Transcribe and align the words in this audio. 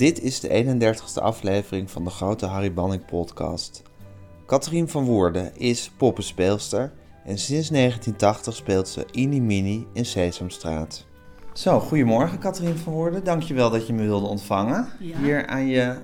Dit 0.00 0.22
is 0.22 0.40
de 0.40 0.64
31ste 0.64 1.22
aflevering 1.22 1.90
van 1.90 2.04
de 2.04 2.10
Grote 2.10 2.46
Harry 2.46 2.72
Banning 2.72 3.04
podcast. 3.04 3.82
Katrien 4.46 4.88
van 4.88 5.04
Woerden 5.04 5.56
is 5.56 5.90
poppenspeelster 5.96 6.92
en 7.24 7.38
sinds 7.38 7.68
1980 7.68 8.54
speelt 8.54 8.88
ze 8.88 9.06
Ini 9.10 9.40
Mini 9.40 9.86
in 9.92 10.04
Sesamstraat. 10.04 11.06
Zo, 11.52 11.80
goedemorgen 11.80 12.38
Katrien 12.38 12.76
van 12.76 12.92
Woerden. 12.92 13.24
Dankjewel 13.24 13.70
dat 13.70 13.86
je 13.86 13.92
me 13.92 14.02
wilde 14.02 14.26
ontvangen. 14.26 14.88
Ja. 14.98 15.18
Hier 15.18 15.46
aan 15.46 15.66
je... 15.66 15.96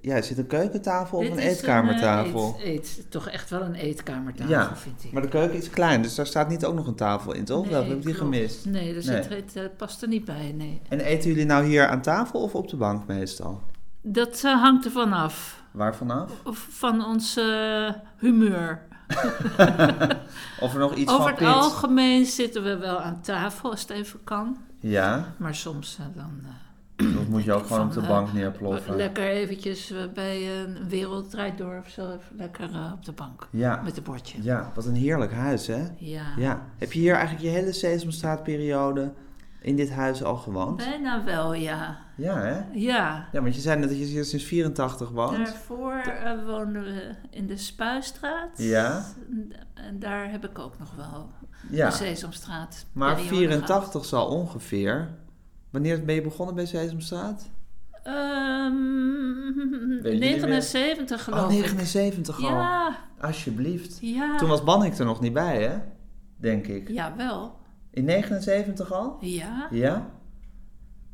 Ja, 0.00 0.14
er 0.14 0.24
zit 0.24 0.38
een 0.38 0.46
keukentafel 0.46 1.18
of 1.18 1.24
Dit 1.24 1.32
een 1.32 1.38
is 1.38 1.44
eetkamertafel? 1.44 2.56
eh, 2.58 2.64
eet, 2.70 2.78
eet- 2.98 3.10
toch 3.10 3.28
echt 3.28 3.50
wel 3.50 3.60
een 3.62 3.74
eetkamertafel, 3.74 4.52
Ja, 4.52 4.76
vind 4.76 5.04
ik. 5.04 5.12
Maar 5.12 5.22
de 5.22 5.28
keuken 5.28 5.58
is 5.58 5.70
klein, 5.70 6.02
dus 6.02 6.14
daar 6.14 6.26
staat 6.26 6.48
niet 6.48 6.64
ook 6.64 6.74
nog 6.74 6.86
een 6.86 6.94
tafel 6.94 7.32
in, 7.34 7.44
toch? 7.44 7.62
Nee, 7.62 7.72
Wel, 7.72 7.84
heb 7.84 7.96
ik 7.96 8.02
die 8.04 8.14
gemist? 8.14 8.66
Nee, 8.66 8.94
dat 8.94 9.04
Nee. 9.04 9.22
Zit, 9.22 9.28
het 9.34 9.56
eh, 9.56 9.62
past 9.76 10.02
er 10.02 10.08
niet 10.08 10.24
bij, 10.24 10.52
nee. 10.56 10.80
En 10.88 11.00
eten 11.00 11.28
jullie 11.30 11.44
nou 11.46 11.64
hier 11.64 11.86
aan 11.86 12.02
tafel 12.02 12.40
of 12.42 12.54
op 12.54 12.68
de 12.68 12.76
bank 12.76 13.06
meestal? 13.06 13.62
Dat 14.02 14.42
eh, 14.44 14.60
hangt 14.62 14.84
ervan 14.84 15.12
af. 15.12 15.62
Waar 15.70 15.94
vanaf? 15.96 16.30
Of 16.44 16.66
Van 16.70 17.04
ons 17.04 17.38
humeur. 18.18 18.86
Of 20.60 20.72
er 20.72 20.78
nog 20.78 20.94
iets 20.94 21.10
Over 21.12 21.22
van 21.22 21.30
het 21.32 21.38
pit? 21.38 21.46
algemeen 21.48 22.26
zitten 22.26 22.62
we 22.62 22.76
wel 22.76 23.00
aan 23.00 23.20
tafel 23.22 23.70
als 23.70 23.80
het 23.80 23.90
even 23.90 24.24
kan. 24.24 24.56
Ja, 24.80 25.34
Maar 25.36 25.54
soms 25.54 25.98
dan... 26.14 26.40
eh, 26.98 27.18
of 27.18 27.28
moet 27.28 27.44
je 27.44 27.52
ook 27.52 27.66
gewoon 27.66 27.86
op 27.86 27.92
de 27.92 28.00
eh, 28.00 28.08
bank 28.08 28.32
neerploffen? 28.32 28.96
lekker 28.96 29.28
eventjes 29.28 29.90
eh, 29.90 29.98
bij 30.14 30.60
een 30.60 30.88
wereld 30.88 31.30
draait 31.30 31.58
door 31.58 31.78
of 31.84 31.88
zo. 31.88 32.02
Even 32.02 32.36
lekker 32.36 32.70
eh, 32.74 32.92
op 32.94 33.04
de 33.04 33.12
bank. 33.12 33.48
Ja. 33.50 33.80
Met 33.84 33.96
een 33.96 34.02
bordje. 34.02 34.42
ja, 34.42 34.72
wat 34.74 34.86
een 34.86 34.94
heerlijk 34.94 35.32
huis, 35.32 35.66
hè? 35.66 35.86
Ja. 35.96 36.22
Ja. 36.36 36.62
Heb 36.78 36.92
je 36.92 36.98
hier 36.98 37.14
eigenlijk 37.14 37.44
je 37.44 37.50
hele 37.50 37.72
Sesamstraatperiode 37.72 39.12
in 39.60 39.76
dit 39.76 39.90
huis 39.90 40.22
al 40.22 40.36
gewoond? 40.36 40.76
Bijna 40.76 41.24
wel, 41.24 41.54
ja. 41.54 41.98
Ja, 42.16 42.38
hè? 42.40 42.60
Ja. 42.72 43.28
Ja, 43.32 43.42
want 43.42 43.54
je 43.54 43.60
zei 43.60 43.78
net 43.80 43.88
dat 43.88 43.98
je 43.98 44.04
hier 44.04 44.24
sinds 44.24 44.44
84 44.44 45.08
woont. 45.10 45.36
Daarvoor 45.36 46.02
woonden 46.46 46.82
we 46.82 47.14
in 47.30 47.46
de 47.46 47.56
Spuistraat. 47.56 48.50
Ja. 48.56 49.04
En 49.74 49.98
daar 49.98 50.30
heb 50.30 50.44
ik 50.44 50.58
ook 50.58 50.78
nog 50.78 50.94
wel 50.96 51.30
Ja, 51.70 51.88
de 51.88 51.94
Sesamstraat. 51.96 52.86
maar 52.92 53.14
periode 53.14 53.36
84 53.36 54.04
zal 54.04 54.26
ongeveer... 54.26 55.08
Wanneer 55.70 56.04
ben 56.04 56.14
je 56.14 56.22
begonnen 56.22 56.54
bij 56.54 56.66
Sesamstraat? 56.66 57.50
niet 60.02 60.20
79 60.20 61.24
geloof 61.24 61.44
Oh, 61.44 61.52
ik. 61.52 61.60
79 61.60 62.42
al. 62.44 62.50
Ja, 62.50 62.98
Alsjeblieft. 63.20 63.98
ja. 64.00 64.36
Toen 64.36 64.48
was 64.48 64.64
Bannik 64.64 64.98
er 64.98 65.04
nog 65.04 65.20
niet 65.20 65.32
bij, 65.32 65.62
hè? 65.62 65.76
Denk 66.36 66.66
ik. 66.66 66.88
Ja, 66.88 67.14
wel. 67.16 67.56
In 67.90 68.04
79 68.04 68.92
al? 68.92 69.16
Ja. 69.20 69.68
Ja? 69.70 70.10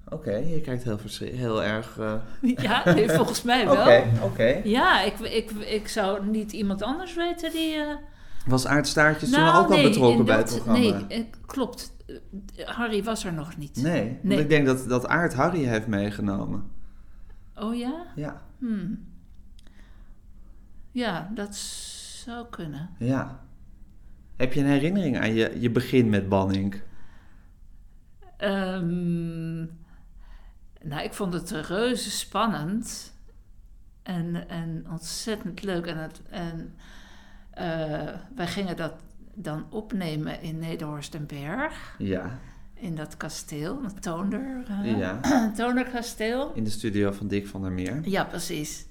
Oké, 0.08 0.36
je 0.36 0.60
kijkt 0.60 0.82
heel, 0.84 0.98
heel 1.18 1.62
erg... 1.62 1.98
eh, 1.98 2.14
Ja, 2.64 2.82
nee, 2.94 3.10
volgens 3.10 3.42
mij 3.42 3.66
Oké, 3.70 3.84
wel. 3.84 4.02
oké. 4.22 4.60
Ja, 4.64 5.02
ik, 5.02 5.18
ik, 5.18 5.50
ik 5.50 5.88
zou 5.88 6.26
niet 6.26 6.52
iemand 6.52 6.82
anders 6.82 7.14
weten 7.14 7.52
die... 7.52 7.74
eh, 7.74 7.94
Was 8.46 8.66
Aart 8.66 8.86
Staartjes 8.86 9.30
nou, 9.30 9.52
toen 9.52 9.62
ook 9.76 9.82
al 9.82 9.88
betrokken 9.88 10.24
bij 10.24 10.36
dat- 10.36 10.48
het 10.50 10.62
programma? 10.62 10.98
Nee, 10.98 11.06
eh, 11.18 11.24
klopt. 11.46 11.92
Eh, 12.06 12.16
Harry 12.68 13.02
was 13.02 13.24
er 13.24 13.32
nog 13.32 13.56
niet. 13.56 13.76
Nee, 13.82 14.08
want 14.08 14.22
Nee. 14.22 14.38
ik 14.40 14.48
denk 14.48 14.66
dat, 14.66 14.88
dat 14.88 15.06
Aart 15.06 15.34
Harry 15.34 15.64
heeft 15.64 15.86
meegenomen. 15.86 16.70
Oh 17.56 17.76
ja? 17.76 18.06
Ja, 18.14 18.42
Hmm. 18.58 19.04
Ja, 20.90 21.30
dat 21.34 21.54
zou 21.56 22.46
kunnen. 22.50 22.90
ja. 22.98 23.42
Heb 24.36 24.52
je 24.52 24.60
een 24.60 24.66
herinnering 24.66 25.18
aan 25.18 25.34
je, 25.34 25.60
je 25.60 25.70
begin 25.70 26.08
met 26.08 26.28
Banning? 26.28 26.82
Ehm, 28.36 29.58
nou, 30.82 31.02
ik 31.02 31.12
vond 31.12 31.32
het 31.32 31.50
reuze 31.50 32.10
spannend 32.10 33.14
en, 34.02 34.48
en 34.48 34.86
ontzettend 34.90 35.62
leuk. 35.62 35.86
En, 35.86 35.96
het, 35.98 36.22
en 36.30 36.74
eh, 37.50 38.14
wij 38.34 38.46
gingen 38.46 38.76
dat 38.76 38.92
dan 39.34 39.66
opnemen 39.70 40.42
in 40.42 40.58
Nederhorstenberg, 40.58 41.94
Ja, 41.98 42.38
in 42.74 42.94
dat 42.94 43.16
kasteel, 43.16 43.82
het 43.82 44.02
Toonder, 44.02 44.64
eh, 44.68 44.98
ja. 44.98 45.20
Toonderkasteel. 45.56 46.52
In 46.54 46.64
de 46.64 46.70
studio 46.70 47.12
van 47.12 47.28
Dick 47.28 47.46
van 47.46 47.62
der 47.62 47.72
Meer. 47.72 48.08
Ja, 48.08 48.24
precies. 48.24 48.86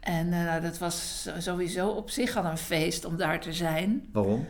En 0.00 0.32
eh, 0.32 0.44
nou, 0.44 0.60
dat 0.60 0.78
was 0.78 1.28
sowieso 1.38 1.88
op 1.88 2.10
zich 2.10 2.36
al 2.36 2.44
een 2.44 2.58
feest 2.58 3.04
om 3.04 3.16
daar 3.16 3.40
te 3.40 3.52
zijn. 3.52 4.08
Waarom? 4.12 4.46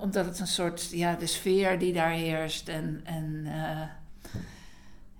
Omdat 0.00 0.26
het 0.26 0.40
een 0.40 0.46
soort, 0.46 0.90
ja, 0.90 1.14
de 1.14 1.26
sfeer 1.26 1.78
die 1.78 1.92
daar 1.92 2.10
heerst. 2.10 2.68
En, 2.68 3.00
en 3.04 3.42
eh, 3.46 3.82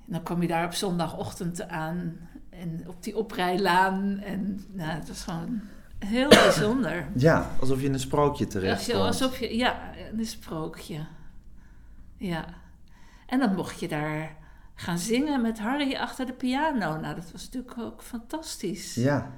dan 0.04 0.22
kom 0.22 0.42
je 0.42 0.48
daar 0.48 0.64
op 0.64 0.74
zondagochtend 0.74 1.68
aan. 1.68 2.28
En 2.50 2.84
op 2.86 3.02
die 3.02 3.16
oprijlaan. 3.16 4.18
En 4.18 4.64
nou, 4.72 4.90
het 4.90 5.08
was 5.08 5.22
gewoon 5.22 5.60
heel 6.04 6.28
bijzonder. 6.44 7.06
Ja, 7.14 7.50
alsof 7.60 7.80
je 7.80 7.86
in 7.86 7.92
een 7.92 7.98
sprookje 8.00 8.46
terecht 8.46 8.84
komt. 8.90 9.02
alsof 9.04 9.38
je, 9.38 9.56
ja, 9.56 9.80
een 10.18 10.24
sprookje. 10.26 11.06
Ja. 12.16 12.44
En 13.26 13.38
dan 13.38 13.54
mocht 13.54 13.80
je 13.80 13.88
daar 13.88 14.36
gaan 14.74 14.98
zingen 14.98 15.42
met 15.42 15.58
Harry 15.58 15.94
achter 15.96 16.26
de 16.26 16.32
piano. 16.32 17.00
Nou, 17.00 17.14
dat 17.14 17.32
was 17.32 17.44
natuurlijk 17.44 17.78
ook 17.78 18.02
fantastisch. 18.02 18.94
Ja. 18.94 19.30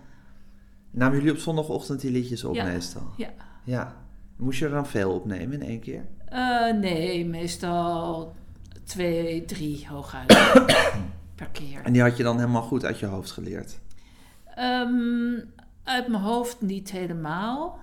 Namen 0.90 1.16
jullie 1.16 1.32
op 1.32 1.38
zondagochtend 1.38 2.00
die 2.00 2.10
liedjes 2.10 2.44
op 2.44 2.54
Ja. 2.54 2.64
meestal? 2.64 3.10
Ja. 3.16 3.28
Ja. 3.64 3.94
Moest 4.36 4.58
je 4.58 4.64
er 4.64 4.70
dan 4.70 4.86
veel 4.86 5.12
opnemen 5.12 5.60
in 5.62 5.68
één 5.68 5.80
keer? 5.80 6.04
Eh, 6.28 6.72
nee, 6.72 7.26
meestal 7.26 8.34
twee, 8.84 9.44
drie 9.44 9.86
hooguit 9.88 10.26
per 11.34 11.48
keer. 11.52 11.80
En 11.82 11.92
die 11.92 12.02
had 12.02 12.16
je 12.16 12.22
dan 12.22 12.38
helemaal 12.38 12.62
goed 12.62 12.84
uit 12.84 12.98
je 12.98 13.06
hoofd 13.06 13.30
geleerd? 13.30 13.78
Ehm, 14.54 15.34
uit 15.86 16.08
mijn 16.08 16.22
hoofd 16.22 16.60
niet 16.60 16.90
helemaal. 16.90 17.78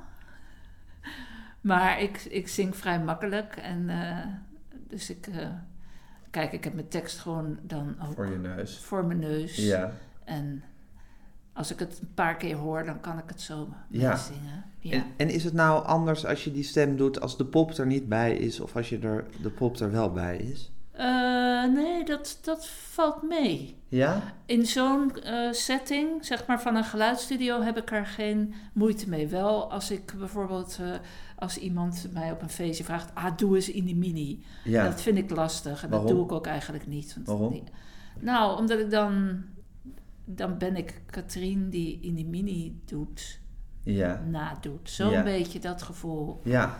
Maar 1.62 2.02
ik, 2.02 2.18
ik 2.24 2.48
zing 2.48 2.76
vrij 2.76 3.00
makkelijk. 3.04 3.56
En 3.56 3.90
eh, 3.90 4.26
dus 4.88 5.10
ik... 5.10 5.28
eh, 5.28 5.48
kijk, 6.30 6.52
ik 6.52 6.64
heb 6.64 6.74
mijn 6.74 6.88
tekst 6.88 7.20
gewoon 7.20 7.60
dan 7.62 7.96
ook 8.08 8.14
Voor 8.14 8.32
je 8.32 8.38
neus. 8.38 8.80
voor 8.80 9.06
mijn 9.06 9.20
neus. 9.20 9.56
Ja. 9.56 9.92
En 10.24 10.64
als 11.54 11.72
ik 11.72 11.80
het 11.80 12.00
een 12.02 12.14
paar 12.14 12.36
keer 12.38 12.56
hoor, 12.56 12.84
dan 12.86 13.00
kan 13.00 13.18
ik 13.18 13.24
het 13.28 13.42
zo 13.42 13.68
Ja. 13.90 14.16
zingen. 14.16 14.64
Ja. 14.80 14.92
En, 14.94 15.06
en 15.18 15.30
is 15.30 15.44
het 15.44 15.54
nou 15.54 15.86
anders 15.86 16.26
als 16.26 16.44
je 16.44 16.52
die 16.52 16.64
stem 16.64 16.98
doet 16.98 17.22
als 17.22 17.38
de 17.38 17.46
pop 17.46 17.72
er 17.72 17.86
niet 17.88 18.10
bij 18.10 18.36
is 18.36 18.60
of 18.60 18.76
als 18.76 18.90
je 18.90 19.00
er, 19.00 19.26
de 19.42 19.50
pop 19.50 19.76
er 19.80 19.92
wel 19.92 20.12
bij 20.12 20.38
is? 20.38 20.72
Eh, 20.94 21.66
nee, 21.74 22.06
dat, 22.06 22.40
dat 22.44 22.68
valt 22.68 23.22
mee. 23.22 23.76
Ja? 23.88 24.34
In 24.46 24.66
zo'n 24.66 25.16
eh, 25.16 25.52
setting, 25.52 26.26
zeg 26.26 26.46
maar 26.48 26.62
van 26.62 26.76
een 26.76 26.84
geluidsstudio, 26.84 27.62
heb 27.62 27.78
ik 27.78 27.92
er 27.92 28.06
geen 28.06 28.54
moeite 28.74 29.10
mee. 29.10 29.28
Wel 29.28 29.72
als 29.72 29.92
ik 29.92 30.14
bijvoorbeeld, 30.18 30.78
eh, 30.82 30.88
als 31.36 31.58
iemand 31.58 32.08
mij 32.14 32.32
op 32.32 32.42
een 32.42 32.50
feestje 32.50 32.84
vraagt, 32.84 33.16
ah, 33.16 33.38
doe 33.38 33.56
eens 33.56 33.70
in 33.72 33.86
die 33.86 33.96
mini. 33.96 34.44
Ja. 34.64 34.84
Dat 34.84 35.02
vind 35.02 35.18
ik 35.18 35.30
lastig 35.30 35.84
en 35.84 35.90
Waarom? 35.90 36.08
dat 36.08 36.16
doe 36.18 36.26
ik 36.26 36.32
ook 36.32 36.48
eigenlijk 36.48 36.88
niet. 36.88 37.14
Want 37.16 37.28
Waarom? 37.28 37.52
die- 37.52 37.64
nou, 38.20 38.58
omdat 38.58 38.80
ik 38.80 38.90
dan, 38.92 39.44
dan 40.26 40.58
ben 40.58 40.76
ik 40.76 41.02
Katrien 41.06 41.70
die 41.70 42.00
in 42.02 42.14
die 42.16 42.26
mini 42.28 42.82
doet, 42.86 43.40
Ja. 43.84 44.22
nadoet. 44.30 44.90
Zo'n 44.90 45.10
Ja. 45.12 45.24
beetje 45.24 45.60
dat 45.60 45.82
gevoel. 45.82 46.42
Ja. 46.44 46.78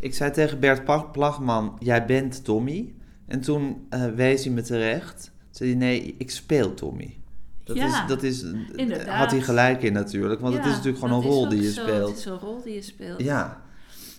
Ik 0.00 0.14
zei 0.14 0.30
tegen 0.30 0.60
Bert 0.60 1.12
Plagman, 1.12 1.76
jij 1.78 2.06
bent 2.06 2.44
Tommy. 2.44 2.94
En 3.32 3.40
toen 3.40 3.86
eh, 3.90 4.06
wees 4.06 4.44
hij 4.44 4.52
me 4.52 4.62
terecht. 4.62 5.30
Zei 5.50 5.68
hij, 5.70 5.78
nee, 5.78 6.14
ik 6.18 6.30
speel 6.30 6.74
Tommy. 6.74 7.16
Dat 7.64 7.76
Ja, 7.76 7.86
is, 7.86 8.08
dat 8.08 8.22
is, 8.22 8.42
inderdaad. 8.76 9.16
had 9.18 9.30
hij 9.30 9.40
gelijk 9.40 9.82
in 9.82 9.92
natuurlijk, 9.92 10.40
want 10.40 10.54
het 10.54 10.62
Ja, 10.64 10.68
is 10.70 10.76
natuurlijk 10.76 11.04
gewoon 11.04 11.22
een 11.22 11.28
rol 11.28 11.48
die 11.48 11.62
je 11.62 11.72
zo. 11.72 11.80
speelt. 11.82 12.08
Het 12.08 12.18
is 12.18 12.24
een 12.24 12.38
rol 12.38 12.62
die 12.62 12.74
je 12.74 12.82
speelt. 12.82 13.20
Ja. 13.20 13.60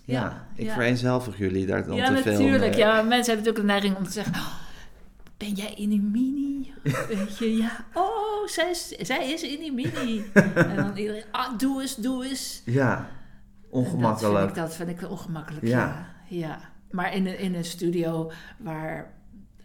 Ja, 0.06 0.22
Ja, 0.22 0.48
ik 0.56 0.66
ja. 0.66 0.74
vereenzelvig 0.74 1.38
jullie 1.38 1.66
daar 1.66 1.86
dan 1.88 1.96
Ja, 1.96 2.06
te 2.16 2.22
veel 2.22 2.32
natuurlijk. 2.32 2.70
mee. 2.70 2.78
Ja, 2.80 2.94
mensen 3.02 3.10
hebben 3.12 3.26
natuurlijk 3.36 3.56
de 3.58 3.64
neiging 3.64 3.96
om 3.98 4.04
te 4.04 4.12
zeggen... 4.12 4.34
"Oh, 4.34 4.54
ben 5.38 5.52
jij 5.54 5.74
in 5.74 5.90
die 5.90 6.02
mini? 6.02 6.74
Weet 7.10 7.38
je, 7.38 7.58
ja. 7.58 7.86
Oh, 7.94 8.48
zij 8.48 8.70
is, 8.70 8.88
zij 8.88 9.32
is 9.32 9.42
in 9.44 9.60
die 9.60 9.72
mini. 9.74 10.24
en 10.56 10.76
dan 10.76 10.98
iedereen, 10.98 11.24
ah, 11.32 11.58
doe 11.58 11.82
eens, 11.82 11.96
doe 11.96 12.26
eens. 12.26 12.62
Ja, 12.66 13.10
ongemakkelijk. 13.70 14.56
Dat 14.56 14.76
vind, 14.76 14.90
ik, 14.90 15.00
dat 15.00 15.00
vind 15.00 15.02
ik 15.02 15.10
ongemakkelijk, 15.20 15.66
Ja. 15.68 16.08
ja. 16.28 16.72
Maar 16.94 17.14
in 17.16 17.26
een, 17.28 17.40
in 17.40 17.56
een 17.56 17.66
studio 17.66 18.32
waar, 18.58 19.14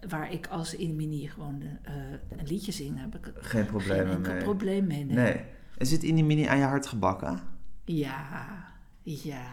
waar 0.09 0.33
ik 0.33 0.47
als 0.47 0.75
in 0.75 0.97
mini 0.97 1.27
gewoon 1.27 1.63
eh, 1.83 1.95
een 2.39 2.47
liedje 2.47 2.73
zing... 2.73 3.01
heb 3.01 3.15
ik 3.15 3.25
Geen 3.35 3.43
geen 3.45 3.67
problemen 3.67 4.13
enkel 4.17 4.33
mee. 4.33 4.43
probleem 4.43 4.87
mee. 4.87 5.05
nee. 5.05 5.17
Nee. 5.17 5.41
En 5.79 5.87
zit 5.87 6.03
in 6.03 6.15
die 6.15 6.25
mini 6.25 6.45
aan 6.47 6.59
je 6.59 6.65
hart 6.65 6.87
gebakken? 6.87 7.41
Ja, 7.85 8.47
ja. 9.03 9.47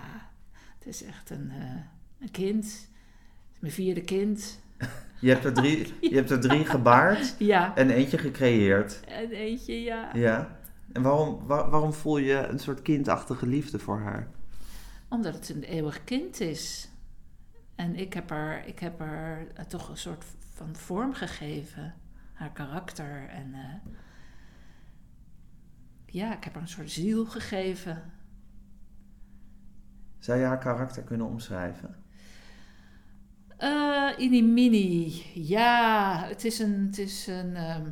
Het 0.79 0.87
is 0.87 1.03
echt 1.03 1.29
een, 1.29 1.51
eh, 1.51 1.75
een 2.19 2.31
kind. 2.31 2.63
Het 2.65 3.53
is 3.53 3.59
mijn 3.59 3.73
vierde 3.73 4.01
kind. 4.01 4.59
Je 5.19 5.29
hebt 5.31 5.45
er 5.45 5.53
drie, 5.53 5.93
je 6.11 6.15
hebt 6.15 6.29
er 6.31 6.39
drie 6.39 6.65
gebaard 6.65 7.35
Ja. 7.39 7.75
en 7.75 7.89
eentje 7.89 8.17
gecreëerd. 8.17 8.99
En 9.07 9.29
eentje, 9.29 9.81
ja. 9.81 10.09
Ja. 10.13 10.57
En 10.91 11.01
waarom, 11.01 11.45
wa- 11.47 11.69
waarom 11.69 11.93
voel 11.93 12.17
je 12.17 12.33
een 12.47 12.59
soort 12.59 12.81
kindachtige 12.81 13.47
liefde 13.47 13.79
voor 13.79 13.99
haar? 13.99 14.27
Omdat 15.09 15.33
het 15.33 15.49
een 15.49 15.63
eeuwig 15.63 16.03
kind 16.03 16.39
is. 16.39 16.89
En 17.75 17.95
ik 17.95 18.13
heb 18.13 18.31
er, 18.31 18.65
ik 18.65 18.79
heb 18.79 18.99
er 18.99 19.47
toch 19.67 19.89
een 19.89 19.97
soort 19.97 20.25
van 20.53 20.75
vorm 20.75 21.13
gegeven. 21.13 21.93
haar 22.33 22.51
karakter. 22.51 23.29
En 23.29 23.53
eh, 23.53 23.91
ja, 26.05 26.35
ik 26.35 26.43
heb 26.43 26.53
haar 26.53 26.61
een 26.61 26.69
soort 26.69 26.91
ziel 26.91 27.25
gegeven. 27.25 28.11
Zou 30.19 30.39
je 30.39 30.45
haar 30.45 30.57
karakter 30.57 31.03
kunnen 31.03 31.27
omschrijven? 31.27 32.03
Uh, 33.59 34.11
Inimini, 34.17 35.23
ja, 35.33 36.23
het 36.27 36.45
is 36.45 36.59
een. 36.59 36.85
Het 36.85 36.97
is 36.97 37.27
een 37.27 37.55
ehm, 37.55 37.89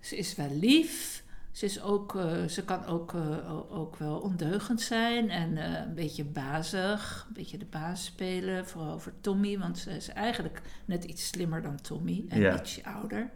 ze 0.00 0.16
is 0.16 0.34
wel 0.34 0.50
lief. 0.50 1.21
Ze, 1.52 1.64
is 1.64 1.82
ook, 1.82 2.14
uh, 2.14 2.44
ze 2.44 2.64
kan 2.64 2.86
ook, 2.86 3.12
uh, 3.12 3.72
ook 3.72 3.96
wel 3.96 4.18
ondeugend 4.18 4.80
zijn 4.80 5.30
en 5.30 5.56
uh, 5.56 5.80
een 5.80 5.94
beetje 5.94 6.24
bazig. 6.24 7.24
Een 7.28 7.34
beetje 7.34 7.58
de 7.58 7.64
baas 7.64 8.04
spelen, 8.04 8.66
vooral 8.66 8.98
voor 8.98 9.12
Tommy, 9.20 9.58
want 9.58 9.78
ze 9.78 9.90
is 9.90 10.08
eigenlijk 10.08 10.62
net 10.84 11.04
iets 11.04 11.26
slimmer 11.26 11.62
dan 11.62 11.80
Tommy 11.80 12.24
en 12.28 12.40
ja. 12.40 12.60
ietsje 12.60 12.84
ouder. 12.84 13.30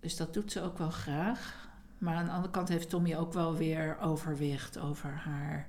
Dus 0.00 0.16
dat 0.16 0.34
doet 0.34 0.52
ze 0.52 0.62
ook 0.62 0.78
wel 0.78 0.90
graag. 0.90 1.68
Maar 1.98 2.16
aan 2.16 2.24
de 2.24 2.30
andere 2.30 2.52
kant 2.52 2.68
heeft 2.68 2.88
Tommy 2.88 3.16
ook 3.16 3.32
wel 3.32 3.56
weer 3.56 3.98
overwicht 3.98 4.78
over 4.78 5.10
haar 5.10 5.68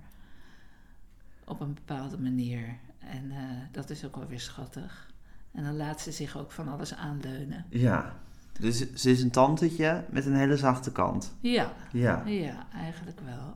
op 1.43 1.59
een 1.59 1.73
bepaalde 1.73 2.17
manier. 2.17 2.77
En 2.99 3.33
dat 3.71 3.89
is 3.89 4.05
ook 4.05 4.15
wel 4.15 4.27
weer 4.27 4.39
schattig. 4.39 5.11
En 5.51 5.63
dan 5.63 5.75
laat 5.75 6.01
ze 6.01 6.11
zich 6.11 6.37
ook 6.37 6.51
van 6.51 6.67
alles 6.67 6.95
aanleunen. 6.95 7.65
Ja, 7.69 8.15
dus 8.59 8.93
ze 8.93 9.11
is 9.11 9.21
een 9.21 9.31
tantetje 9.31 10.05
met 10.09 10.25
een 10.25 10.35
hele 10.35 10.57
zachte 10.57 10.91
kant. 10.91 11.35
Ja. 11.39 11.73
Ja, 11.91 12.23
ja 12.25 12.67
eigenlijk 12.73 13.19
wel. 13.19 13.55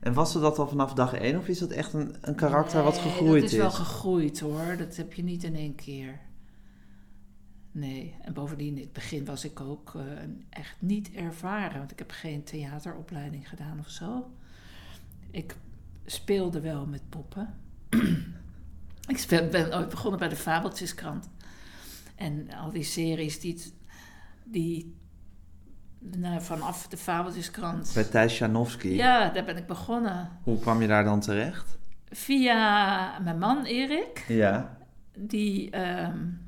En 0.00 0.12
was 0.12 0.32
ze 0.32 0.40
dat 0.40 0.58
al 0.58 0.68
vanaf 0.68 0.92
dag 0.92 1.14
één 1.14 1.38
of 1.38 1.48
is 1.48 1.58
dat 1.58 1.70
echt 1.70 1.92
een, 1.92 2.16
een 2.20 2.34
karakter 2.34 2.82
wat 2.82 2.98
gegroeid 2.98 3.42
is? 3.42 3.42
Het 3.42 3.52
is 3.52 3.58
wel 3.58 3.70
gegroeid 3.70 4.40
hoor. 4.40 4.76
Dat 4.78 4.96
heb 4.96 5.12
je 5.12 5.22
niet 5.22 5.44
in 5.44 5.56
één 5.56 5.74
keer. 5.74 6.20
Nee, 7.72 8.14
en 8.20 8.32
bovendien 8.32 8.76
in 8.76 8.82
het 8.82 8.92
begin 8.92 9.24
was 9.24 9.44
ik 9.44 9.60
ook 9.60 9.92
uh, 9.96 10.02
echt 10.50 10.76
niet 10.78 11.12
ervaren. 11.12 11.78
Want 11.78 11.90
ik 11.90 11.98
heb 11.98 12.10
geen 12.10 12.44
theateropleiding 12.44 13.48
gedaan 13.48 13.78
of 13.78 13.88
zo. 13.88 14.30
Ik 15.30 15.56
speelde 16.04 16.60
wel 16.60 16.86
met 16.86 17.08
poppen. 17.08 17.54
ik 19.06 19.26
ben 19.50 19.74
ooit 19.74 19.88
begonnen 19.88 20.18
bij 20.18 20.28
de 20.28 20.36
Fabeltjeskrant. 20.36 21.28
En 22.14 22.52
al 22.52 22.70
die 22.70 22.82
series 22.82 23.40
die, 23.40 23.62
die 24.44 24.96
nou, 25.98 26.42
vanaf 26.42 26.88
de 26.88 26.96
Fabeltjeskrant... 26.96 27.90
Bij 27.94 28.04
Thijs 28.04 28.38
Janowski? 28.38 28.94
Ja, 28.94 29.28
daar 29.28 29.44
ben 29.44 29.56
ik 29.56 29.66
begonnen. 29.66 30.38
Hoe 30.42 30.58
kwam 30.58 30.80
je 30.80 30.88
daar 30.88 31.04
dan 31.04 31.20
terecht? 31.20 31.78
Via 32.08 33.18
mijn 33.18 33.38
man 33.38 33.64
Erik. 33.64 34.24
Ja. 34.28 34.76
Die, 35.18 35.78
um, 35.78 36.40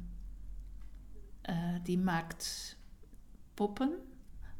uh, 1.51 1.55
die 1.83 1.99
maakt 1.99 2.77
poppen 3.55 3.93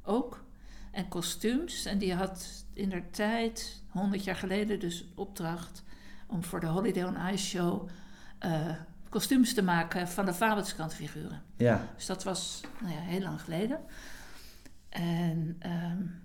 ook. 0.03 0.45
En 0.93 1.09
kostuums. 1.09 1.85
En 1.85 1.99
die 1.99 2.15
had 2.15 2.65
in 2.73 2.89
der 2.89 3.11
tijd, 3.11 3.83
100 3.89 4.25
jaar 4.25 4.37
geleden, 4.37 4.81
dus 4.81 5.13
opdracht 5.15 5.83
om 6.27 6.45
voor 6.45 6.61
de 6.61 6.67
Holiday 6.67 7.05
on 7.05 7.17
Ice 7.33 7.47
show... 7.47 7.89
Uh, 8.45 8.71
kostuums 9.09 9.55
te 9.55 9.63
maken 9.63 10.09
van 10.09 10.25
de 10.25 10.35
figuren. 10.89 11.43
Ja. 11.57 11.89
Dus 11.95 12.07
dat 12.07 12.25
was 12.25 12.61
nou 12.81 12.95
ja, 12.95 13.01
heel 13.01 13.21
lang 13.21 13.41
geleden. 13.41 13.81
En 14.89 15.61
um, 15.67 16.21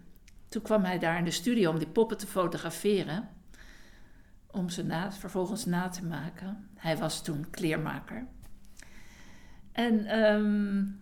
toen 0.48 0.62
kwam 0.62 0.84
hij 0.84 1.00
daar 1.00 1.18
in 1.18 1.24
de 1.24 1.32
studio 1.32 1.70
om 1.70 1.78
die 1.78 1.88
poppen 1.88 2.18
te 2.18 2.28
fotograferen. 2.28 3.30
Om 4.48 4.70
ze 4.70 4.84
na, 4.84 5.12
vervolgens 5.12 5.66
na 5.66 5.90
te 5.90 6.06
maken. 6.06 6.68
Hij 6.76 6.98
was 6.98 7.24
toen 7.24 7.50
kleermaker. 7.50 8.26
En 9.72 10.20
um, 10.20 11.02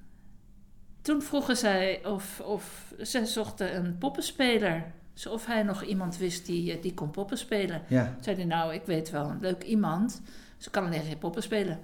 toen 1.01 1.21
vroegen 1.21 1.57
zij 1.57 2.05
of, 2.05 2.39
of 2.39 2.93
ze 3.01 3.25
zochten 3.25 3.75
een 3.75 3.97
poppenspeler. 3.97 4.91
of 5.29 5.45
hij 5.45 5.63
nog 5.63 5.83
iemand 5.83 6.17
wist 6.17 6.45
die, 6.45 6.79
die 6.79 6.93
kon 6.93 7.11
poppen 7.11 7.37
spelen. 7.37 7.81
Ja. 7.87 8.15
Zei 8.19 8.35
hij, 8.35 8.45
nou, 8.45 8.73
ik 8.73 8.85
weet 8.85 9.09
wel 9.09 9.29
een 9.29 9.39
leuk 9.39 9.63
iemand. 9.63 10.21
Ze 10.59 10.69
kan 10.69 10.85
alleen 10.85 11.03
geen 11.03 11.17
poppen 11.17 11.43
spelen. 11.43 11.79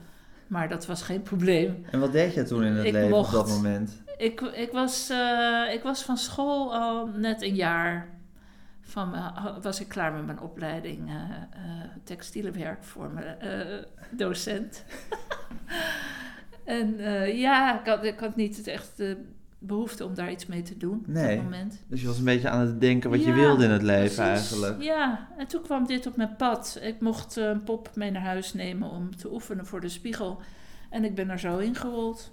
Maar 0.48 0.69
dat 0.69 0.86
was 0.86 1.01
geen 1.01 1.22
probleem. 1.22 1.86
En 1.92 2.00
wat 2.00 2.12
deed 2.12 2.33
je 2.33 2.44
toen 2.44 2.63
in 2.63 2.74
het 2.74 2.92
leven 2.92 3.18
op 3.18 3.31
dat 3.31 3.48
moment? 3.48 4.04
Ik, 4.18 4.42
ik, 4.42 4.72
was, 4.72 5.10
uh, 5.12 5.74
ik 5.74 5.83
was 5.83 6.04
van 6.04 6.18
school 6.18 6.75
al 6.75 7.07
net 7.07 7.42
een 7.42 7.56
jaar. 7.56 8.13
Van, 8.81 9.16
uh, 9.16 9.57
was 9.62 9.80
ik 9.80 9.88
klaar 9.88 10.13
met 10.13 10.25
mijn 10.25 10.39
opleiding 10.39 11.10
uh, 11.10 11.16
textielenwerk 12.04 12.83
voor 12.83 13.10
mijn 13.10 13.38
docent. 14.12 14.83
en 16.63 16.98
ja, 17.38 17.80
ik 17.80 17.86
had, 17.86 18.04
ik 18.04 18.19
had 18.19 18.36
niet 18.36 18.68
echt 18.68 19.01
behoefte 19.66 20.06
om 20.06 20.14
daar 20.14 20.32
iets 20.32 20.46
mee 20.46 20.62
te 20.62 20.78
doen 20.78 21.04
nee. 21.08 21.24
op 21.24 21.36
dat 21.36 21.44
moment. 21.44 21.84
Dus 21.88 22.02
je 22.02 22.08
was 22.08 22.18
een 22.18 22.24
beetje 22.24 22.50
aan 22.50 22.60
het 22.60 22.82
denken 22.82 23.10
wat 23.10 23.24
je 23.24 23.34
wilde 23.34 23.64
in 23.64 23.70
het 23.70 23.82
leven 23.82 24.26
precies. 24.26 24.52
eigenlijk. 24.52 24.82
Ja, 24.82 25.28
en 25.38 25.48
toen 25.48 25.62
kwam 25.62 25.88
dit 25.88 26.08
op 26.08 26.16
mijn 26.16 26.36
pad. 26.36 26.80
Ik 26.82 27.02
mocht 27.02 27.36
een 27.36 27.64
pop 27.64 27.90
mee 27.96 28.12
naar 28.12 28.22
huis 28.22 28.54
nemen 28.54 28.90
om 28.90 29.16
te 29.16 29.34
oefenen 29.34 29.66
voor 29.66 29.82
de 29.82 29.90
spiegel. 29.90 30.42
En 30.90 31.04
ik 31.04 31.16
ben 31.16 31.30
er 31.30 31.40
zo 31.40 31.58
ingerold. 31.58 32.32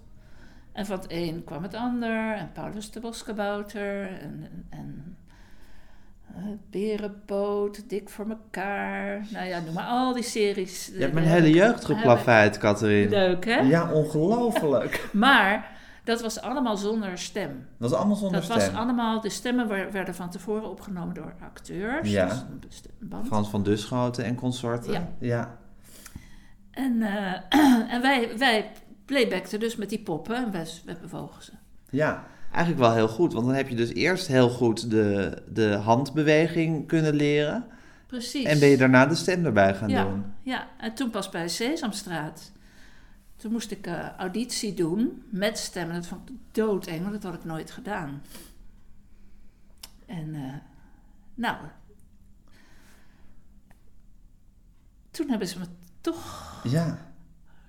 En 0.72 0.86
van 0.86 0.96
het 0.98 1.06
een 1.08 1.44
kwam 1.44 1.62
het 1.62 1.74
ander. 1.74 2.34
En 2.34 2.50
Paulus 2.52 2.90
de 2.90 3.00
Boskabouter. 3.00 4.02
En, 4.02 4.48
en, 4.50 4.66
en 4.70 5.16
uh, 6.36 6.44
Berenpoot, 6.70 7.88
Dik 7.88 8.08
voor 8.08 8.28
elkaar. 8.28 9.26
Nou 9.30 9.46
ja, 9.46 9.60
noem 9.60 9.74
maar 9.74 9.86
al 9.86 10.12
die 10.12 10.22
series. 10.22 10.90
Je 10.94 11.00
hebt 11.00 11.12
mijn 11.12 11.26
hele 11.26 11.50
jeugd 11.50 11.84
geplaveid, 11.84 12.58
Catherine. 12.58 13.10
Leuk, 13.10 13.44
hè? 13.44 13.60
Ja, 13.60 13.92
ongelooflijk. 13.92 15.08
maar 15.12 15.71
dat 16.04 16.22
was 16.22 16.40
allemaal 16.40 16.76
zonder 16.76 17.18
stem. 17.18 17.66
Dat 17.78 17.90
was 17.90 17.98
allemaal 17.98 18.16
zonder 18.16 18.40
dat 18.40 18.44
stem? 18.44 18.58
Dat 18.58 18.66
was 18.66 18.76
allemaal, 18.76 19.20
de 19.20 19.28
stemmen 19.28 19.68
werden 19.92 20.14
van 20.14 20.30
tevoren 20.30 20.70
opgenomen 20.70 21.14
door 21.14 21.34
acteurs. 21.40 22.10
Ja, 22.10 22.46
dus 22.60 22.82
Frans 23.26 23.48
van 23.48 23.62
Duschoten 23.62 24.24
en 24.24 24.34
consorten. 24.34 24.92
Ja. 24.92 25.08
ja. 25.20 25.58
En, 26.70 26.92
uh, 26.92 27.34
en 27.94 28.02
wij, 28.02 28.38
wij 28.38 28.70
playbackten 29.04 29.60
dus 29.60 29.76
met 29.76 29.88
die 29.88 30.02
poppen 30.02 30.36
en 30.36 30.50
we, 30.50 30.80
we 30.84 30.96
bewogen 31.00 31.42
ze. 31.42 31.52
Ja, 31.90 32.24
eigenlijk 32.50 32.84
wel 32.84 32.94
heel 32.94 33.08
goed. 33.08 33.32
Want 33.32 33.46
dan 33.46 33.54
heb 33.54 33.68
je 33.68 33.74
dus 33.74 33.92
eerst 33.92 34.26
heel 34.26 34.48
goed 34.50 34.90
de, 34.90 35.42
de 35.48 35.68
handbeweging 35.70 36.86
kunnen 36.86 37.14
leren. 37.14 37.64
Precies. 38.06 38.44
En 38.44 38.58
ben 38.58 38.68
je 38.68 38.76
daarna 38.76 39.06
de 39.06 39.14
stem 39.14 39.44
erbij 39.44 39.74
gaan 39.74 39.88
ja, 39.88 40.04
doen. 40.04 40.24
Ja, 40.42 40.66
en 40.78 40.94
toen 40.94 41.10
pas 41.10 41.28
bij 41.28 41.48
Sesamstraat. 41.48 42.52
Toen 43.42 43.52
moest 43.52 43.70
ik 43.70 43.86
uh, 43.86 44.08
auditie 44.16 44.74
doen 44.74 45.22
met 45.30 45.58
stemmen. 45.58 45.94
Dat 45.94 46.06
vond 46.06 46.30
ik 46.30 46.36
doodeng, 46.50 47.00
want 47.00 47.12
dat 47.12 47.22
had 47.22 47.34
ik 47.34 47.44
nooit 47.44 47.70
gedaan. 47.70 48.22
En 50.06 50.34
uh, 50.34 50.54
nou, 51.34 51.56
toen 55.10 55.28
hebben 55.28 55.48
ze 55.48 55.58
me 55.58 55.64
toch 56.00 56.60
ja. 56.64 56.98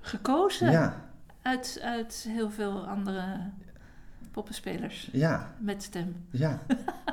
gekozen. 0.02 0.72
Ja. 0.72 1.12
Uit, 1.42 1.80
uit 1.82 2.26
heel 2.28 2.52
veel 2.52 2.88
andere 2.88 3.52
poppenspelers. 4.34 5.10
Ja. 5.12 5.54
Met 5.60 5.84
stem. 5.84 6.16
Ja. 6.30 6.60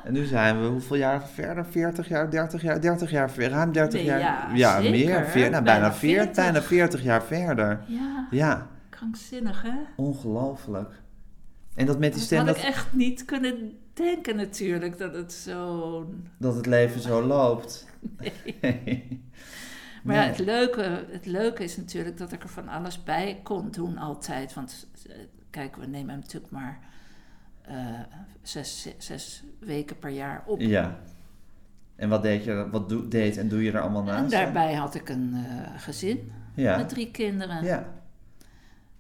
En 0.05 0.13
nu 0.13 0.25
zijn 0.25 0.61
we 0.61 0.67
hoeveel 0.67 0.97
jaar 0.97 1.29
verder? 1.29 1.67
40 1.67 2.09
jaar, 2.09 2.31
30 2.31 2.63
jaar, 2.63 2.81
30 2.81 3.11
jaar, 3.11 3.35
ruim 3.37 3.73
30 3.73 3.95
nee, 3.95 4.05
jaar. 4.05 4.21
Ja, 4.21 4.51
ja 4.55 4.77
zeker. 4.77 4.91
meer. 4.91 5.27
Veer, 5.27 5.51
nou, 5.51 5.65
bijna, 5.65 5.81
bijna 5.81 5.95
40, 5.95 6.35
bijna 6.35 6.63
40 6.63 7.03
jaar 7.03 7.23
verder. 7.23 7.81
Ja. 7.87 8.27
Ja. 8.31 8.67
Krankzinnig, 8.89 9.63
hè? 9.63 9.79
Ongelooflijk. 9.97 10.91
En 11.75 11.87
dat 11.87 11.99
met 11.99 12.11
die 12.11 12.19
dat 12.19 12.23
stem... 12.23 12.39
had 12.39 12.47
dat 12.47 12.57
ik 12.57 12.63
echt 12.63 12.93
niet 12.93 13.25
kunnen 13.25 13.73
denken 13.95 14.37
natuurlijk, 14.37 14.99
dat 14.99 15.15
het 15.15 15.33
zo... 15.33 16.15
Dat 16.39 16.55
het 16.57 16.67
leven 16.67 17.01
zo 17.01 17.23
loopt. 17.23 17.87
Nee. 18.61 19.09
Maar 20.03 20.17
ja, 20.17 20.23
het 20.23 20.39
leuke, 20.39 21.05
het 21.11 21.27
leuke 21.27 21.65
is 21.65 21.77
natuurlijk 21.77 22.19
dat 22.19 22.33
ik 22.33 22.43
er 22.43 22.49
van 22.49 22.69
alles 22.69 23.03
bij 23.03 23.41
kon 23.43 23.71
doen 23.71 23.99
altijd. 23.99 24.55
Want 24.55 24.87
kijk, 25.51 25.77
we 25.77 25.87
nemen 25.87 26.11
hem 26.11 26.19
natuurlijk 26.19 26.53
maar 26.53 26.90
uh, 27.71 27.77
zes, 28.43 28.89
zes 28.99 29.45
weken 29.59 29.99
per 29.99 30.11
jaar 30.11 30.43
op. 30.47 30.61
Ja. 30.61 30.99
En 31.97 32.09
wat 32.09 32.23
deed 32.23 32.45
je, 32.45 32.69
wat 32.71 32.89
do, 32.89 33.09
deed 33.09 33.37
en 33.37 33.49
doe 33.49 33.63
je 33.63 33.73
er 33.73 33.81
allemaal 33.81 34.03
naast? 34.03 34.23
En 34.23 34.31
daarbij 34.31 34.75
had 34.75 34.95
ik 34.95 35.09
een 35.09 35.31
uh, 35.35 35.41
gezin 35.77 36.33
ja. 36.55 36.77
met 36.77 36.89
drie 36.89 37.11
kinderen. 37.11 37.65
Ja. 37.65 37.89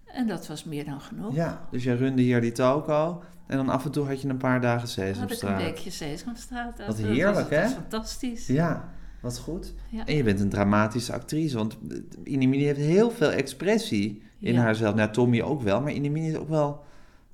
En 0.07 0.27
dat 0.27 0.47
was 0.47 0.65
meer 0.65 0.85
dan 0.85 1.01
genoeg. 1.01 1.35
Ja, 1.35 1.67
dus 1.71 1.85
je 1.85 1.95
runde 1.95 2.23
hier 2.23 2.41
die 2.41 2.53
toko. 2.53 3.23
En 3.47 3.57
dan 3.57 3.69
af 3.69 3.85
en 3.85 3.91
toe 3.91 4.07
had 4.07 4.23
je 4.23 4.29
een 4.29 4.37
paar 4.37 4.61
dagen 4.61 4.89
Sesamstraat. 4.89 5.41
Had 5.41 5.51
ik 5.51 5.59
een 5.59 5.65
weekje 5.65 5.91
Sesamstraat. 5.91 6.87
Wat 6.87 6.99
heerlijk, 6.99 7.35
dat 7.35 7.35
was, 7.35 7.51
hè? 7.51 7.63
Dat 7.63 7.71
was 7.71 7.73
fantastisch. 7.73 8.47
Ja, 8.47 8.89
wat 9.21 9.39
goed. 9.39 9.75
Ja. 9.89 10.07
En 10.07 10.15
je 10.15 10.23
bent 10.23 10.41
een 10.41 10.49
dramatische 10.49 11.13
actrice. 11.13 11.57
Want 11.57 11.79
Inimini 12.25 12.65
heeft 12.65 12.79
heel 12.79 13.11
veel 13.11 13.31
expressie 13.31 14.23
in 14.39 14.53
Ja. 14.53 14.61
haarzelf. 14.61 14.95
Nou, 14.95 15.11
Tommy 15.11 15.41
ook 15.41 15.63
wel. 15.63 15.81
Maar 15.81 15.93
Inimini 15.93 16.29
is 16.29 16.37
ook 16.37 16.49
wel... 16.49 16.89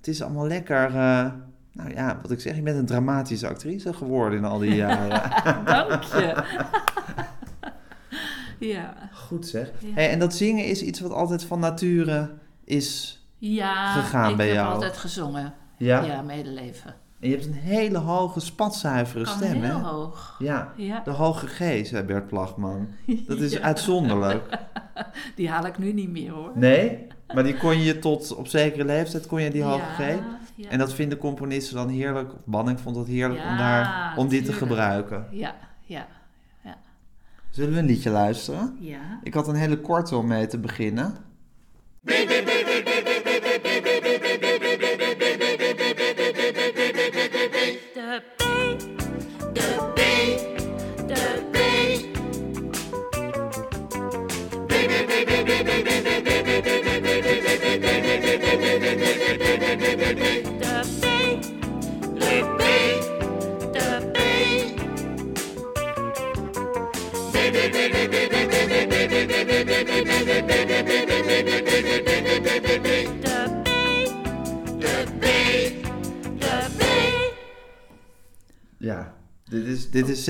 Het 0.06 0.14
is 0.14 0.22
allemaal 0.22 0.46
lekker... 0.46 0.86
eh, 0.86 1.26
nou 1.72 1.90
ja, 1.94 2.18
wat 2.22 2.30
ik 2.30 2.40
zeg. 2.40 2.56
Je 2.56 2.62
bent 2.62 2.78
een 2.78 2.86
dramatische 2.86 3.48
actrice 3.48 3.92
geworden 3.92 4.38
in 4.38 4.44
al 4.44 4.58
die 4.58 4.74
jaren. 4.74 5.22
Dank 5.64 6.02
je. 6.02 6.44
ja. 8.72 8.94
Goed 9.12 9.46
zeg. 9.46 9.70
Ja. 9.78 9.88
Hey, 9.94 10.10
en 10.10 10.18
dat 10.18 10.34
zingen 10.34 10.64
is 10.64 10.82
iets 10.82 11.00
wat 11.00 11.12
altijd 11.12 11.44
van 11.44 11.58
nature 11.60 12.30
is 12.64 13.20
Ja, 13.38 13.92
gegaan 13.92 14.30
ik 14.30 14.36
bij 14.36 14.46
heb 14.46 14.54
jou. 14.54 14.72
altijd 14.74 14.96
gezongen. 14.96 15.54
Ja. 15.76 16.02
Ja, 16.02 16.22
medeleven. 16.22 16.94
En 17.20 17.28
je 17.28 17.34
hebt 17.34 17.46
een 17.46 17.52
hele 17.52 17.98
hoge, 17.98 18.40
spatzuivere 18.40 19.24
Kan 19.24 19.34
stem, 19.34 19.62
heel 19.62 19.76
hè? 19.76 19.82
hoog. 19.82 20.36
Ja. 20.38 20.72
Ja, 20.76 21.00
De 21.04 21.10
hoge 21.10 21.46
G, 21.46 21.86
zei 21.86 22.02
Bert 22.02 22.26
Plagman. 22.26 22.88
Dat 23.26 23.38
is 23.38 23.52
Ja. 23.58 23.60
uitzonderlijk. 23.60 24.58
die 25.34 25.48
haal 25.50 25.66
ik 25.66 25.78
nu 25.78 25.92
niet 25.92 26.10
meer 26.10 26.30
hoor. 26.30 26.50
Nee? 26.54 27.06
Maar 27.34 27.44
die 27.44 27.56
kon 27.56 27.78
je 27.80 27.98
tot 27.98 28.34
op 28.34 28.46
zekere 28.46 28.84
leeftijd, 28.84 29.26
kon 29.26 29.42
je 29.42 29.50
die 29.50 29.62
hoge 29.62 29.84
G? 29.94 29.98
Ja, 29.98 30.38
ja. 30.54 30.68
En 30.68 30.78
dat 30.78 30.94
vinden 30.94 31.18
componisten 31.18 31.76
dan 31.76 31.88
heerlijk, 31.88 32.32
of 32.32 32.38
Banning 32.44 32.80
vond 32.80 32.96
het 32.96 33.06
heerlijk 33.06 33.40
om, 33.40 33.46
Ja, 33.46 33.56
daar, 33.58 34.16
om 34.16 34.28
die 34.28 34.42
te 34.42 34.52
gebruiken. 34.52 35.26
Ja, 35.30 35.54
ja, 35.84 36.06
Zullen 37.50 37.72
we 37.72 37.78
een 37.78 37.86
liedje 37.86 38.10
luisteren? 38.10 38.76
ja. 38.80 39.20
Ik 39.22 39.34
had 39.34 39.48
een 39.48 39.54
hele 39.54 39.80
korte 39.80 40.16
om 40.16 40.26
mee 40.26 40.46
te 40.46 40.58
beginnen. 40.58 41.16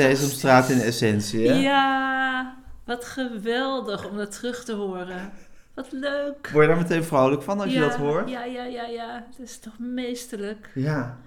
Sesamstraat 0.02 0.68
in 0.70 0.80
essentie, 0.80 1.48
hè? 1.48 1.54
Ja, 1.54 2.56
wat 2.84 3.04
geweldig 3.04 4.08
om 4.08 4.16
dat 4.16 4.32
terug 4.32 4.64
te 4.64 4.72
horen. 4.74 5.32
Wat 5.74 5.92
leuk. 5.92 6.50
Word 6.52 6.64
je 6.66 6.72
daar 6.72 6.82
meteen 6.82 7.04
vrolijk 7.04 7.42
van 7.42 7.60
als 7.60 7.72
je 7.72 7.80
dat 7.80 7.94
hoort? 7.94 8.28
Ja, 8.30 8.44
ja, 8.44 8.64
ja, 8.64 8.84
ja. 8.86 9.24
Dat 9.30 9.38
is 9.46 9.58
toch 9.58 9.78
meesterlijk. 9.78 10.70
Ja, 10.74 11.18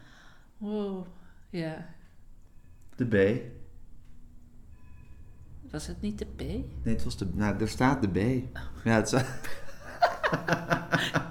Wow. 0.57 1.05
Ja. 1.49 1.85
de 2.95 3.05
B. 3.05 3.41
Was 5.71 5.88
het 5.88 6.01
niet 6.01 6.19
de 6.19 6.25
P? 6.25 6.39
Nee, 6.39 6.65
het 6.83 7.03
was 7.03 7.17
de... 7.17 7.27
Nou, 7.33 7.59
er 7.59 7.67
staat 7.69 8.01
de 8.01 8.07
B. 8.09 8.17
Ja, 8.83 8.91
het, 8.95 9.11
is- 9.13 9.21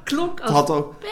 Klonk 0.05 0.39
het 0.39 0.49
als 0.49 0.51
had 0.59 0.71
ook... 0.71 0.99
P. 0.99 1.05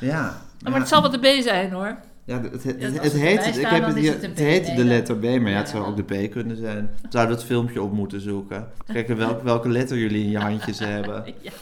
Ja. 0.00 0.28
Oh, 0.28 0.62
maar 0.62 0.72
ja. 0.72 0.78
het 0.78 0.88
zal 0.88 1.02
wel 1.02 1.10
de 1.10 1.18
B 1.38 1.42
zijn 1.42 1.70
hoor. 1.72 1.96
Ja, 2.24 2.40
het, 2.40 2.52
het, 2.52 2.64
het, 2.64 2.80
Ja, 2.80 2.86
als 2.86 2.96
het 2.96 3.02
het 3.02 3.12
heet, 3.12 3.56
ik 3.56 3.66
heb 3.66 3.86
het, 3.86 3.96
hier, 3.96 4.20
het 4.20 4.34
B. 4.34 4.38
Nee, 4.38 4.74
de 4.74 4.84
letter 4.84 5.16
B, 5.16 5.22
maar 5.22 5.50
ja, 5.50 5.58
het 5.58 5.68
zou 5.68 5.84
ook 5.84 5.96
de 5.96 6.26
P 6.26 6.30
kunnen 6.30 6.56
zijn. 6.56 6.90
Zou 7.08 7.28
dat 7.28 7.44
filmpje 7.44 7.82
op 7.82 7.92
moeten 7.92 8.20
zoeken. 8.20 8.68
Kijken 8.86 9.16
welke, 9.16 9.44
welke 9.44 9.68
letter 9.68 9.98
jullie 9.98 10.24
in 10.24 10.30
je 10.30 10.38
handjes 10.38 10.78
hebben. 10.94 11.34
Ja. 11.40 11.52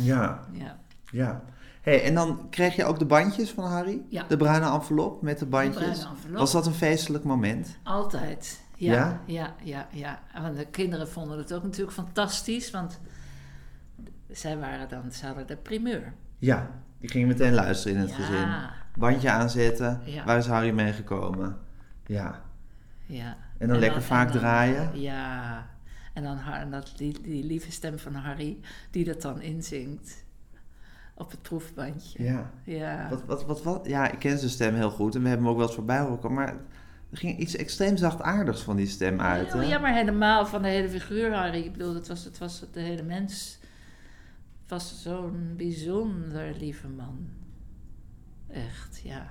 Ja, 0.00 0.44
ja. 0.52 0.76
ja. 1.10 1.42
Hey, 1.82 2.02
en 2.02 2.14
dan 2.14 2.46
kreeg 2.50 2.76
je 2.76 2.84
ook 2.84 2.98
de 2.98 3.04
bandjes 3.04 3.50
van 3.50 3.64
Harry? 3.64 4.00
Ja. 4.08 4.24
De 4.28 4.36
bruine 4.36 4.70
envelop 4.70 5.22
met 5.22 5.38
de 5.38 5.44
De 5.44 5.50
bandjes? 5.50 5.76
bruine 5.84 6.06
envelop. 6.08 6.36
Was 6.38 6.52
dat 6.52 6.66
een 6.66 6.74
feestelijk 6.74 7.24
moment? 7.24 7.76
Altijd. 7.82 8.60
Ja? 8.76 8.92
Ja, 8.92 9.20
ja, 9.26 9.54
ja, 9.62 9.86
ja. 9.90 10.42
Want 10.42 10.56
de 10.56 10.66
kinderen 10.66 11.08
vonden 11.08 11.38
het 11.38 11.52
ook 11.52 11.62
natuurlijk 11.62 11.92
fantastisch, 11.92 12.70
want 12.70 13.00
zij 14.30 14.58
waren 14.58 14.88
dan, 14.88 15.12
ze 15.12 15.26
hadden 15.26 15.46
de 15.46 15.56
primeur. 15.56 16.12
Ja, 16.38 16.70
die 17.00 17.10
ging 17.10 17.26
meteen 17.28 17.54
luisteren 17.54 17.96
in 17.96 18.02
het 18.02 18.10
ja, 18.10 18.16
gezin. 18.16 18.48
Bandje 18.98 19.30
aanzetten, 19.30 20.00
Ja. 20.04 20.24
waar 20.24 20.38
is 20.38 20.46
Harry 20.46 20.70
meegekomen? 20.70 21.56
Ja. 22.06 22.42
ja. 23.06 23.36
En 23.58 23.68
dan 23.68 23.78
lekker 23.78 24.02
vaak 24.02 24.28
dan- 24.32 24.38
draaien? 24.38 25.00
Ja. 25.00 25.66
En 26.12 26.22
dan 26.22 26.38
en 26.38 26.70
dat, 26.70 26.92
die, 26.96 27.20
die 27.22 27.44
lieve 27.44 27.72
stem 27.72 27.98
van 27.98 28.14
Harry, 28.14 28.58
die 28.90 29.04
dat 29.04 29.22
dan 29.22 29.40
inzingt 29.40 30.24
op 31.14 31.30
het 31.30 31.42
proefbandje. 31.42 32.22
Ja. 32.22 32.50
Ja. 32.64 33.08
Wat, 33.10 33.24
wat, 33.24 33.44
wat, 33.44 33.62
wat? 33.62 33.86
Ja, 33.86 34.10
ik 34.10 34.18
ken 34.18 34.38
zijn 34.38 34.50
stem 34.50 34.74
heel 34.74 34.90
goed 34.90 35.14
en 35.14 35.22
we 35.22 35.28
hebben 35.28 35.44
hem 35.46 35.52
ook 35.54 35.58
wel 35.60 35.66
eens 35.68 35.76
voorbij 35.76 36.00
horen 36.00 36.18
komen, 36.18 36.44
maar 36.44 36.54
er 37.10 37.16
ging 37.16 37.38
iets 37.38 37.56
extreem 37.56 37.96
zachtaardigs 37.96 38.62
van 38.62 38.76
die 38.76 38.86
stem 38.86 39.20
uit. 39.20 39.52
Ja, 39.52 39.58
hè? 39.58 39.64
ja, 39.64 39.78
maar 39.78 39.94
helemaal 39.94 40.46
van 40.46 40.62
de 40.62 40.68
hele 40.68 40.88
figuur, 40.88 41.34
Harry. 41.34 41.62
Ik 41.64 41.72
bedoel, 41.72 41.94
het 41.94 42.08
was, 42.08 42.24
het 42.24 42.38
was 42.38 42.64
de 42.72 42.80
hele 42.80 43.02
mens. 43.02 43.58
Het 44.62 44.70
was 44.70 45.02
zo'n 45.02 45.54
bijzonder 45.56 46.54
lieve 46.58 46.88
man. 46.88 47.28
Echt, 48.54 49.00
ja. 49.04 49.26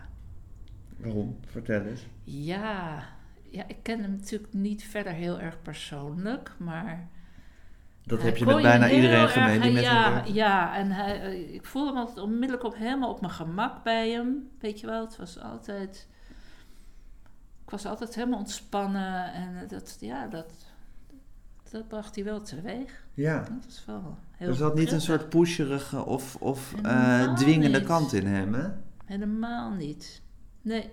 Waarom? 0.97 1.37
Vertel 1.45 1.81
eens. 1.81 2.05
Ja, 2.23 3.03
ja, 3.49 3.67
ik 3.67 3.77
ken 3.81 4.01
hem 4.01 4.11
natuurlijk 4.11 4.53
niet 4.53 4.83
verder 4.83 5.13
heel 5.13 5.39
erg 5.39 5.61
persoonlijk, 5.61 6.55
maar... 6.57 7.07
Dat 8.03 8.21
heb 8.21 8.37
je 8.37 8.45
met 8.45 8.61
bijna 8.61 8.89
iedereen 8.89 9.27
gemeen 9.27 9.61
die 9.61 9.71
met 9.71 9.83
ja, 9.83 10.03
hem 10.03 10.13
werkt. 10.13 10.33
Ja, 10.33 10.75
en 10.75 10.91
hij, 10.91 11.21
eh, 11.21 11.53
ik 11.53 11.65
voelde 11.65 11.91
me 11.91 11.99
altijd 11.99 12.17
onmiddellijk 12.17 12.63
op, 12.63 12.75
helemaal 12.75 13.09
op 13.09 13.21
mijn 13.21 13.33
gemak 13.33 13.83
bij 13.83 14.09
hem. 14.09 14.49
Weet 14.59 14.79
je 14.79 14.87
wel, 14.87 15.05
het 15.05 15.17
was 15.17 15.39
altijd... 15.39 16.07
Ik 17.63 17.69
was 17.69 17.85
altijd 17.85 18.15
helemaal 18.15 18.39
ontspannen 18.39 19.33
en 19.33 19.67
dat, 19.67 19.97
ja, 19.99 20.27
dat, 20.27 20.53
dat 21.69 21.87
bracht 21.87 22.15
hij 22.15 22.23
wel 22.23 22.41
teweeg. 22.41 23.05
Ja. 23.13 23.39
Dat 23.39 23.65
was 23.65 23.83
wel 23.85 24.17
heel 24.31 24.47
Er 24.47 24.55
zat 24.55 24.75
niet 24.75 24.91
een 24.91 25.01
soort 25.01 25.29
pusherige 25.29 26.05
of, 26.05 26.35
of 26.35 26.73
eh, 26.83 27.33
dwingende 27.35 27.77
niet. 27.77 27.87
kant 27.87 28.13
in 28.13 28.25
hem, 28.25 28.53
hè? 28.53 28.69
Helemaal 29.05 29.71
niet. 29.71 30.21
Nee. 30.61 30.89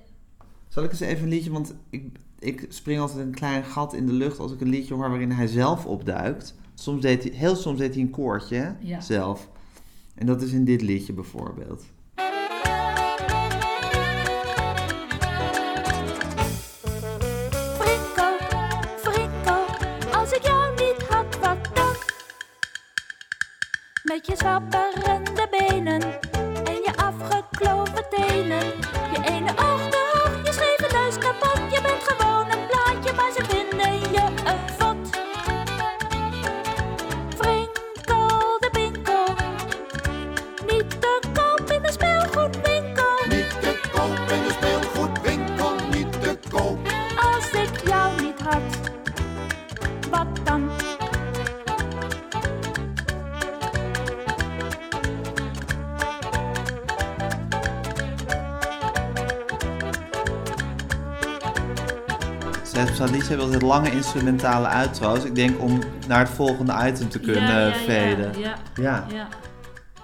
Zal 0.69 0.85
ik 0.85 0.90
eens 0.90 1.00
even 1.00 1.23
een 1.23 1.29
liedje, 1.29 1.50
want 1.50 1.75
ik, 1.90 2.19
ik 2.38 2.67
spring 2.69 3.00
altijd 3.00 3.19
een 3.19 3.35
klein 3.35 3.64
gat 3.64 3.95
in 3.95 4.07
de 4.07 4.12
lucht 4.12 4.38
als 4.38 4.52
ik 4.52 4.61
een 4.61 4.69
liedje 4.69 4.95
hoor 4.95 5.09
waarin 5.09 5.31
hij 5.31 5.47
zelf 5.47 5.87
opduikt. 5.87 6.55
Soms 6.75 7.00
deed 7.02 7.23
hij, 7.23 7.33
heel 7.33 7.57
soms 7.57 7.79
deed 7.79 7.95
hij 7.95 8.02
een 8.02 8.11
koortje 8.11 8.76
Ja. 8.81 9.00
zelf. 9.00 9.49
En 10.14 10.26
dat 10.26 10.43
is 10.43 10.52
in 10.52 10.64
dit 10.64 10.83
liedje 10.83 11.12
bijvoorbeeld. 11.12 11.85
Frinko, 17.76 18.37
Frinko, 18.97 19.64
als 20.12 20.31
partijen 28.02 29.00
hebben 63.30 63.46
altijd 63.46 63.62
lange 63.62 63.90
instrumentale 63.90 64.68
outro's. 64.68 65.25
Ik 65.25 65.34
denk 65.34 65.60
om 65.60 65.78
naar 66.08 66.18
het 66.18 66.28
volgende 66.28 66.75
item 66.87 67.08
te 67.08 67.20
kunnen 67.20 67.42
ja, 67.42 67.66
ja, 67.66 67.72
veden. 67.75 68.38
Ja, 68.38 68.54
Ja. 68.75 69.06
ja, 69.10 69.28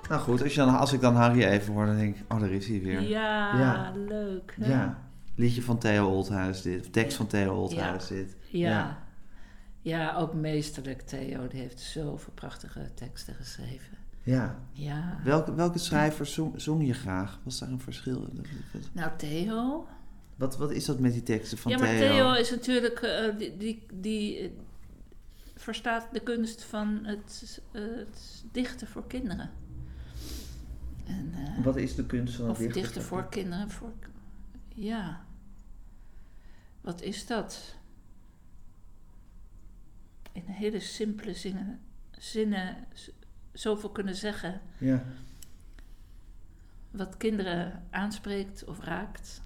Nou 0.09 0.21
goed, 0.21 0.42
als, 0.42 0.54
je 0.54 0.61
dan, 0.61 0.78
als 0.78 0.92
ik 0.92 1.00
dan 1.00 1.14
Harry 1.14 1.42
even 1.42 1.73
hoor, 1.75 1.87
dan 1.87 1.97
denk 1.97 2.16
ik, 2.16 2.33
oh 2.33 2.40
daar 2.40 2.50
is 2.50 2.66
hij 2.68 2.80
weer. 2.83 3.00
ja, 3.02 3.59
Ja. 3.59 3.92
leuk. 4.09 4.56
hè? 4.61 4.71
Ja. 4.73 4.99
Liedje 5.35 5.62
van 5.62 5.78
Theo 5.78 6.06
Oldhuis 6.09 6.62
dit, 6.62 6.80
of 6.80 6.90
tekst 6.90 7.16
van 7.16 7.26
Theo 7.26 7.54
Oldhuis 7.54 8.06
dit. 8.06 8.37
Ja. 8.50 8.99
ja. 9.80 10.14
ook 10.16 10.35
meesterlijk 10.35 11.00
Theo. 11.02 11.49
Die 11.49 11.61
heeft 11.61 11.80
zoveel 11.80 12.33
prachtige 12.35 12.90
teksten 12.95 13.35
geschreven. 13.35 13.97
Ja. 14.23 14.54
Ja. 14.73 15.18
Welke, 15.25 15.54
welke 15.54 15.78
schrijver 15.78 16.26
zong, 16.26 16.52
zong 16.56 16.87
je 16.87 16.95
graag? 16.95 17.38
Was 17.42 17.59
daar 17.59 17.68
een 17.68 17.80
verschil? 17.80 18.26
Nou, 18.92 19.11
Theo. 19.16 19.87
Wat, 20.37 20.57
wat 20.57 20.71
is 20.71 20.85
dat 20.85 20.99
met 20.99 21.12
die 21.12 21.23
teksten 21.23 21.59
van 21.59 21.73
ja, 21.73 21.78
maar 21.78 21.88
Theo? 21.88 22.09
Theo 22.09 22.33
is 22.33 22.50
natuurlijk... 22.50 23.00
eh, 23.00 23.38
die 23.38 23.57
die, 23.57 23.87
die 23.95 24.38
eh, 24.38 24.50
verstaat 25.55 26.09
de 26.12 26.21
kunst 26.21 26.62
van 26.62 27.00
het, 27.05 27.61
eh, 27.73 27.83
het 27.83 28.45
dichten 28.52 28.87
voor 28.87 29.07
kinderen. 29.07 29.50
En, 31.07 31.35
Wat 31.62 31.76
is 31.76 31.95
de 31.95 32.07
kunst 32.07 32.35
van 32.35 32.45
het 32.45 32.52
Of 32.52 32.59
dichten? 32.59 32.83
dichten 32.83 33.02
voor 33.02 33.28
kinderen. 33.28 33.71
Voor, 33.71 33.93
ja. 34.69 35.25
Wat 36.81 37.02
is 37.02 37.26
dat? 37.26 37.75
In 40.33 40.43
hele 40.47 40.81
simpele 40.81 41.35
zinnen, 41.35 41.81
zinnen 42.19 42.76
zoveel 43.52 43.90
kunnen 43.90 44.16
zeggen 44.16 44.61
Ja. 44.78 45.05
wat 46.90 47.16
kinderen 47.16 47.87
aanspreekt 47.90 48.64
of 48.64 48.81
raakt. 48.81 49.43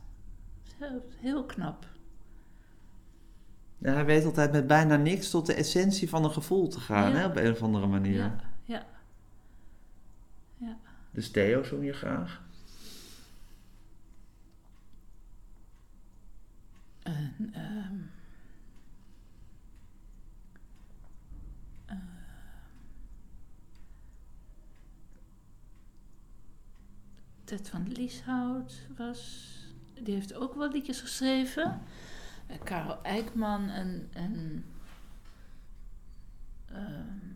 Heel, 1.17 1.45
knap. 1.47 1.87
ja. 3.79 3.93
Hij 3.93 4.05
weet 4.05 4.25
altijd 4.25 4.53
met 4.53 4.67
bijna 4.67 4.97
niks 4.97 5.31
tot 5.31 5.47
de 5.47 5.55
essentie 5.55 6.09
van 6.09 6.25
een 6.25 6.31
gevoel 6.31 6.69
te 6.69 6.81
gaan, 6.81 7.11
Ja. 7.11 7.17
hè, 7.17 7.27
op 7.27 7.37
een 7.37 7.51
of 7.51 7.63
andere 7.63 7.87
manier. 7.87 8.15
Ja, 8.19 8.41
ja. 8.65 8.87
ja. 10.57 10.77
Dus 11.11 11.31
Theo 11.31 11.63
zong 11.63 11.85
je 11.85 11.93
graag? 11.93 12.43
En, 17.03 17.51
ehm, 17.53 17.97
eh, 21.87 21.97
Ted 27.45 27.69
van 27.69 27.89
Lieshout 27.93 28.87
was... 28.97 29.49
Die 30.03 30.15
heeft 30.15 30.35
ook 30.35 30.55
wel 30.55 30.71
liedjes 30.71 31.01
geschreven. 31.01 31.81
Eh, 32.47 32.57
Karel 32.65 33.03
Eikman 33.03 33.69
en... 33.69 34.09
en 34.13 34.65
ehm, 36.67 37.29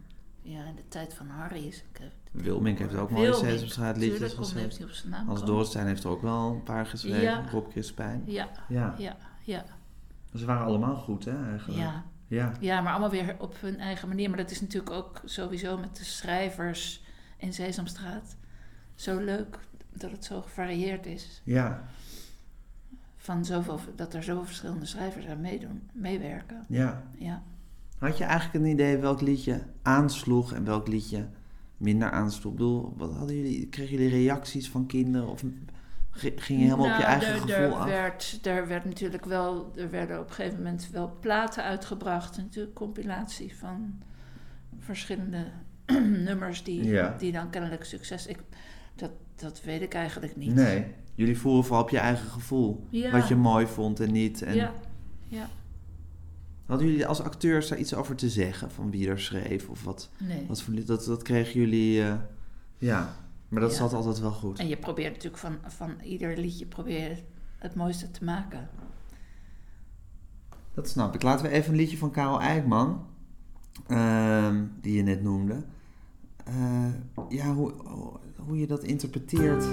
ja, 0.43 0.65
in 0.65 0.75
de 0.75 0.89
tijd 0.89 1.15
van 1.15 1.29
Harry 1.29 1.67
is... 1.67 1.77
Ik 1.77 1.99
heb, 2.01 2.13
Wilmink 2.31 2.79
heeft 2.79 2.95
ook 2.95 3.11
mooie 3.11 3.35
Sesamstraat 3.35 3.97
liedjes 3.97 4.33
geschreven. 4.33 4.63
heeft 4.63 4.77
hij 4.79 4.87
op 4.87 4.93
zijn 4.93 5.11
naam 5.11 5.29
Als 5.29 5.39
komen. 5.39 5.55
Dorrestein 5.55 5.87
heeft 5.87 6.05
er 6.05 6.11
ook 6.11 6.23
wel 6.23 6.51
een 6.51 6.63
paar 6.63 6.87
geschreven. 6.87 7.21
Ja. 7.21 7.45
Rob 7.51 7.71
Crispijn. 7.71 8.23
Ja, 8.27 8.49
Ja. 8.69 8.95
ja, 8.99 9.17
ja, 9.43 9.65
Ze 10.35 10.45
waren 10.45 10.67
allemaal 10.67 10.97
goed, 10.97 11.25
hè, 11.25 11.51
eigenlijk. 11.51 11.81
ja. 11.81 12.05
Ja. 12.27 12.53
Ja, 12.61 12.81
maar 12.81 12.91
allemaal 12.91 13.11
weer 13.11 13.37
op 13.39 13.61
hun 13.61 13.79
eigen 13.79 14.09
manier. 14.09 14.29
Maar 14.29 14.39
dat 14.39 14.51
is 14.51 14.61
natuurlijk 14.61 14.93
ook 14.93 15.21
sowieso 15.25 15.79
met 15.79 15.97
de 15.97 16.05
schrijvers 16.05 17.03
in 17.37 17.53
Sesamstraat 17.53 18.37
zo 18.95 19.19
leuk 19.19 19.59
dat 19.93 20.11
het 20.11 20.25
zo 20.25 20.43
gevarieerd 20.43 21.07
is. 21.07 21.41
Ja. 21.45 21.85
Van 23.25 23.45
zoveel, 23.45 23.81
dat 23.97 24.15
er 24.15 24.23
zoveel 24.23 24.45
verschillende 24.45 24.87
schrijvers 24.87 25.27
aan 25.27 25.41
meedoen, 25.41 25.89
meewerken. 25.93 26.65
Ja. 26.69 27.03
Ja. 27.19 27.43
Had 27.99 28.19
je 28.19 28.25
eigenlijk 28.25 28.65
een 28.65 28.71
idee 28.71 28.97
welk 28.97 29.21
liedje 29.21 29.63
aansloeg 29.83 30.53
en 30.53 30.65
welk 30.65 30.89
liedje 30.89 31.29
minder 31.77 32.11
aansloeg? 32.11 32.53
Ik 32.53 32.59
bedoel, 32.59 32.95
wat 32.97 33.13
hadden 33.13 33.37
jullie, 33.37 33.69
kregen 33.69 33.97
jullie 33.97 34.11
reacties 34.11 34.71
van 34.71 34.87
kinderen 34.87 35.29
of 35.29 35.45
ging 36.11 36.61
je 36.61 36.65
helemaal 36.65 36.87
op 36.87 36.93
je 36.93 37.07
Nou, 37.07 37.21
eigen 37.21 37.33
er, 37.33 37.41
gevoel 37.41 37.55
er 37.55 37.73
af? 37.73 37.85
Werd, 37.85 38.41
er 38.43 38.69
werd 38.69 38.85
natuurlijk 38.85 39.25
wel, 39.25 39.73
er 39.77 39.91
werden 39.91 40.21
op 40.21 40.29
een 40.29 40.35
gegeven 40.35 40.57
moment 40.59 40.91
wel 40.91 41.17
platen 41.21 41.65
uitgebracht. 41.65 42.37
Natuurlijk 42.37 42.75
compilatie 42.75 43.57
van 43.57 44.03
verschillende 44.79 45.47
nummers 46.29 46.63
die, 46.65 46.85
Ja. 46.85 47.15
die 47.19 47.33
dan 47.33 47.51
kennelijk 47.51 47.85
succes. 47.85 48.27
Ik, 48.27 48.39
dat, 48.95 49.11
dat 49.37 49.63
weet 49.63 49.81
ik 49.83 49.95
eigenlijk 49.95 50.37
niet. 50.37 50.55
Nee, 50.55 50.87
jullie 51.15 51.39
voeren 51.39 51.65
vooral 51.65 51.83
op 51.83 51.91
je 51.91 51.99
eigen 51.99 52.29
gevoel. 52.31 52.87
Ja. 52.91 53.11
Wat 53.11 53.29
je 53.29 53.37
mooi 53.37 53.67
vond 53.67 54.01
en 54.01 54.13
niet. 54.13 54.43
En 54.43 54.55
Ja, 54.55 54.73
ja, 55.29 55.49
Hadden 56.67 56.87
jullie 56.87 57.07
als 57.07 57.21
acteurs 57.23 57.69
daar 57.69 57.79
iets 57.79 57.95
over 57.95 58.17
te 58.17 58.29
zeggen? 58.31 58.71
Van 58.71 58.91
wie 58.91 59.09
er 59.09 59.21
schreef 59.21 59.69
of 59.69 59.85
wat? 59.85 60.11
nee. 60.21 60.45
wat 60.49 60.63
voor, 60.63 60.75
lied- 60.75 60.87
dat, 60.87 61.05
dat 61.05 61.23
kregen 61.23 61.61
jullie... 61.61 62.03
eh, 62.03 62.15
ja, 62.79 63.17
maar 63.49 63.61
dat 63.61 63.71
Ja. 63.71 63.77
zat 63.77 63.93
altijd 63.93 64.19
wel 64.21 64.31
goed. 64.33 64.59
En 64.59 64.69
je 64.69 64.77
probeert 64.77 65.13
natuurlijk 65.13 65.43
van, 65.43 65.59
van 65.67 66.01
ieder 66.03 66.37
liedje 66.39 66.67
probeer 66.67 67.23
het 67.59 67.75
mooiste 67.75 68.11
te 68.11 68.25
maken. 68.25 68.69
Dat 70.75 70.89
snap 70.89 71.15
ik. 71.15 71.23
Laten 71.23 71.47
we 71.47 71.53
even 71.53 71.71
een 71.71 71.77
liedje 71.79 71.97
van 71.99 72.11
Karel 72.11 72.41
Eijkman, 72.41 73.07
ehm, 73.87 74.65
die 74.81 74.97
je 74.97 75.03
net 75.03 75.23
noemde. 75.23 75.65
Eh, 76.45 76.87
ja, 77.29 77.55
hoe, 77.55 77.73
hoe 78.47 78.59
je 78.59 78.67
dat 78.67 78.83
interpreteert. 78.83 79.65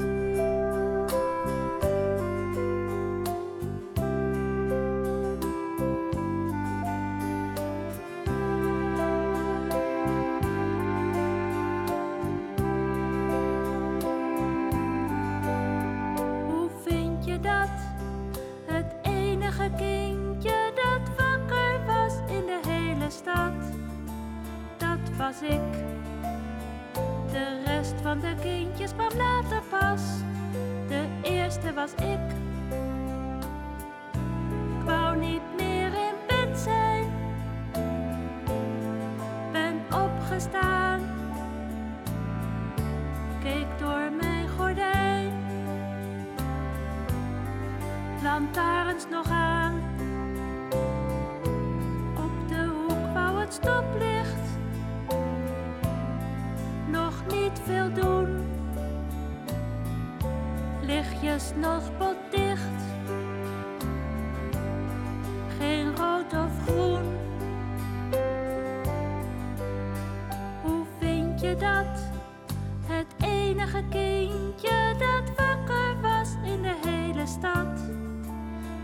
Dat? 71.55 72.09
Het 72.85 73.05
enige 73.23 73.83
kindje 73.89 74.95
dat 74.97 75.35
wakker 75.35 76.01
was 76.01 76.29
in 76.43 76.61
de 76.61 76.75
hele 76.85 77.25
stad. 77.25 77.79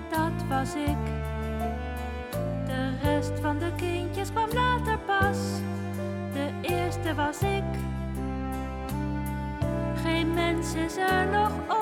Dat 0.09 0.47
was 0.49 0.75
ik. 0.75 1.05
De 2.65 2.97
rest 3.03 3.39
van 3.41 3.57
de 3.57 3.71
kindjes 3.75 4.31
kwam 4.31 4.49
later 4.53 4.97
pas. 4.97 5.37
De 6.33 6.49
eerste 6.61 7.15
was 7.15 7.41
ik. 7.41 7.63
Geen 10.03 10.33
mens 10.33 10.73
is 10.73 10.97
er 10.97 11.27
nog 11.31 11.51
op. 11.69 11.76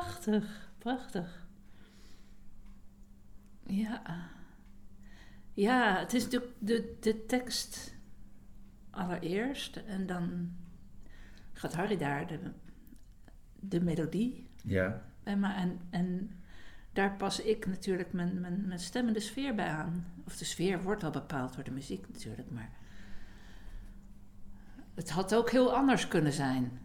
prachtig, 0.00 0.72
prachtig. 0.78 1.46
Ja. 3.66 4.28
Ja, 5.54 5.98
het 5.98 6.14
is 6.14 6.24
natuurlijk 6.24 6.52
de, 6.58 6.96
de 7.00 7.26
tekst 7.26 7.94
allereerst. 8.90 9.76
En 9.76 10.06
dan 10.06 10.52
gaat 11.52 11.74
Harry 11.74 11.96
daar 11.96 12.26
de, 12.26 12.38
de 13.60 13.80
melodie 13.80 14.48
Ja. 14.62 15.02
bij 15.22 15.36
me. 15.36 15.52
En, 15.52 15.80
en 15.90 16.30
daar 16.92 17.16
pas 17.16 17.40
ik 17.40 17.66
natuurlijk 17.66 18.12
mijn, 18.12 18.40
mijn, 18.40 18.66
mijn 18.66 18.80
stem 18.80 19.06
en 19.06 19.12
de 19.12 19.20
sfeer 19.20 19.54
bij 19.54 19.68
aan. 19.68 20.06
Of 20.26 20.36
de 20.36 20.44
sfeer 20.44 20.82
wordt 20.82 21.04
al 21.04 21.10
bepaald 21.10 21.54
door 21.54 21.64
de 21.64 21.70
muziek 21.70 22.08
natuurlijk, 22.08 22.50
maar... 22.50 22.70
Het 24.94 25.10
had 25.10 25.34
ook 25.34 25.50
heel 25.50 25.74
anders 25.74 26.08
kunnen 26.08 26.32
zijn. 26.32 26.80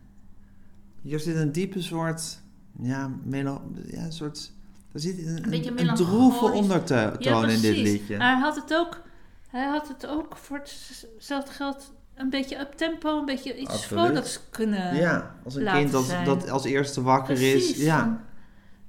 Hier 1.02 1.20
zit 1.20 1.36
een 1.36 1.52
diepe 1.52 1.82
soort, 1.82 2.42
ja, 2.82 3.12
melo 3.24 3.72
ja, 3.86 4.04
een 4.04 4.12
soort 4.14 4.52
Er 4.94 5.00
zit 5.00 5.18
een, 5.26 5.54
een, 5.54 5.80
een 5.90 5.96
droeve 5.96 6.46
ondertoon 6.52 7.16
Ja, 7.20 7.48
in 7.48 7.62
dit 7.62 7.78
liedje. 7.78 8.18
Hij 8.18 8.36
had 8.36 8.56
het 8.56 8.74
ook, 8.74 9.02
hij 9.50 9.66
had 9.68 9.88
het 9.88 10.08
ook 10.08 10.38
voor 10.38 10.58
hetzelfde 10.58 11.52
geld 11.52 11.94
een 12.16 12.30
beetje 12.30 12.60
up 12.60 12.72
tempo, 12.74 13.20
een 13.20 13.26
beetje 13.26 13.58
iets 13.58 13.70
Absoluut. 13.72 14.04
vrolijks 14.04 14.40
kunnen. 14.50 14.96
ja, 14.96 15.36
als 15.44 15.56
een 15.56 15.66
kind 15.66 15.92
dat, 15.92 16.04
zijn. 16.06 16.26
dat 16.26 16.50
als 16.50 16.64
eerste 16.66 17.02
wakker 17.02 17.36
Precies. 17.36 17.70
is. 17.72 17.84
Ja. 17.84 18.24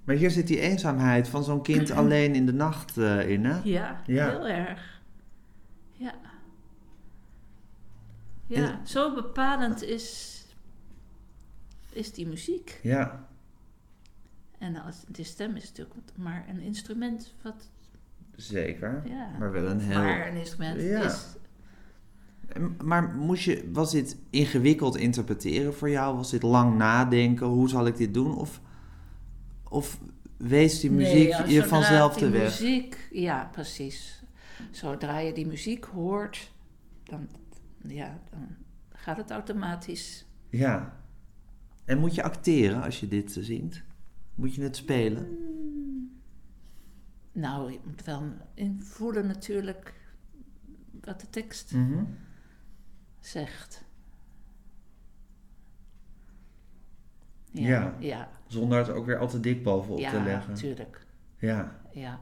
Maar 0.04 0.16
hier 0.16 0.30
zit 0.30 0.46
die 0.46 0.60
eenzaamheid 0.60 1.28
van 1.28 1.44
zo'n 1.44 1.62
kind 1.62 1.90
alleen 2.00 2.34
in 2.34 2.46
de 2.46 2.52
nacht 2.52 2.98
eh, 2.98 3.28
in, 3.30 3.44
hè? 3.44 3.60
Ja, 3.64 4.02
Ja. 4.06 4.28
heel 4.30 4.46
erg. 4.48 5.00
Ja. 5.92 6.14
Ja, 8.46 8.56
En- 8.70 8.86
zo 8.86 9.14
bepalend 9.14 9.82
is, 9.82 10.32
is 11.92 12.12
die 12.12 12.26
muziek. 12.26 12.80
Ja, 12.82 13.28
En 14.58 14.76
als, 14.76 15.04
de 15.08 15.24
stem 15.24 15.56
is 15.56 15.68
natuurlijk 15.68 15.94
maar 16.16 16.44
een 16.48 16.60
instrument 16.60 17.34
wat... 17.42 17.70
zeker. 18.36 19.02
Ja, 19.08 19.28
Maar 19.38 19.52
wel 19.52 19.66
een 19.66 19.80
heel... 19.80 19.98
maar 20.02 20.28
een 20.28 20.36
instrument 20.36 20.80
Ja. 20.82 21.02
is... 21.04 21.26
Maar 22.82 23.14
moest 23.14 23.44
je, 23.44 23.70
was 23.72 23.90
dit 23.92 24.16
ingewikkeld 24.30 24.96
interpreteren 24.96 25.74
voor 25.74 25.90
jou? 25.90 26.16
Was 26.16 26.30
dit 26.30 26.42
lang 26.42 26.76
nadenken? 26.76 27.46
Hoe 27.46 27.68
zal 27.68 27.86
ik 27.86 27.96
dit 27.96 28.14
doen? 28.14 28.36
Of, 28.36 28.60
of 29.68 29.98
wees 30.36 30.80
die 30.80 30.90
muziek 30.90 31.38
Nee, 31.38 31.52
je 31.54 31.64
vanzelf 31.64 32.16
te 32.16 32.30
weg? 32.30 32.42
muziek, 32.60 33.08
ja, 33.12 33.48
precies. 33.52 34.22
Zodra 34.70 35.18
je 35.18 35.32
die 35.32 35.46
muziek 35.46 35.84
hoort, 35.84 36.52
dan, 37.04 37.28
ja, 37.86 38.18
dan 38.30 38.56
gaat 38.92 39.16
het 39.16 39.30
automatisch. 39.30 40.24
Ja. 40.48 40.96
En 41.84 41.98
moet 41.98 42.14
je 42.14 42.22
acteren 42.22 42.82
als 42.82 43.00
je 43.00 43.08
dit 43.08 43.36
eh, 43.36 43.42
zingt? 43.42 43.82
Moet 44.36 44.54
je 44.54 44.62
het 44.62 44.76
spelen? 44.76 45.38
Nou, 47.32 47.72
je 47.72 47.80
moet 47.84 48.04
wel 48.04 48.22
invoelen 48.54 49.26
natuurlijk 49.26 49.94
wat 51.00 51.20
de 51.20 51.30
tekst 51.30 51.72
Mhm. 51.72 52.04
zegt. 53.20 53.84
Ja. 57.50 57.96
Ja, 57.98 58.28
Zonder 58.46 58.78
het 58.78 58.88
ook 58.90 59.06
weer 59.06 59.18
al 59.18 59.28
te 59.28 59.40
dik 59.40 59.62
bovenop 59.62 59.98
ja, 59.98 60.10
te 60.10 60.20
leggen. 60.22 60.52
natuurlijk. 60.52 61.06
Ja. 61.38 61.80
Ja. 61.92 62.20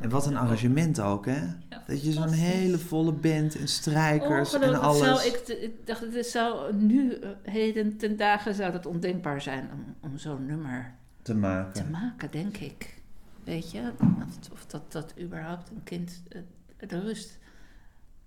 En 0.00 0.08
wat 0.10 0.26
een 0.26 0.32
ook- 0.36 0.42
arrangement 0.42 1.00
ook, 1.00 1.26
hè? 1.26 1.40
Ja, 1.68 1.82
Dat 1.86 2.04
je 2.04 2.12
zo'n 2.12 2.28
hele 2.32 2.78
volle 2.78 3.12
band 3.12 3.56
en 3.56 3.68
strijkers 3.68 4.54
en 4.54 4.60
Ongelooflijk, 4.60 4.82
alles. 4.82 5.22
Zou, 5.22 5.26
ik, 5.26 5.48
ik 5.48 5.86
dacht, 5.86 6.00
het 6.14 6.26
zou 6.26 6.74
nu, 6.74 7.12
eh, 7.12 7.28
heden 7.42 7.96
ten 7.96 8.16
dagen, 8.16 8.54
zou 8.54 8.72
het 8.72 8.86
ondenkbaar 8.86 9.40
zijn 9.42 9.68
om, 9.72 9.94
om 10.10 10.18
zo'n 10.18 10.46
nummer 10.46 10.94
te 11.22 11.34
maken. 11.34 11.72
te 11.72 11.90
maken, 11.90 12.30
denk 12.30 12.56
ik. 12.56 13.02
Weet 13.44 13.70
je, 13.70 13.92
of, 14.26 14.50
of 14.52 14.66
dat, 14.66 14.92
dat 14.92 15.14
überhaupt 15.20 15.70
een 15.70 15.82
kind 15.84 16.22
eh, 16.28 16.88
de 16.88 17.00
rust 17.00 17.38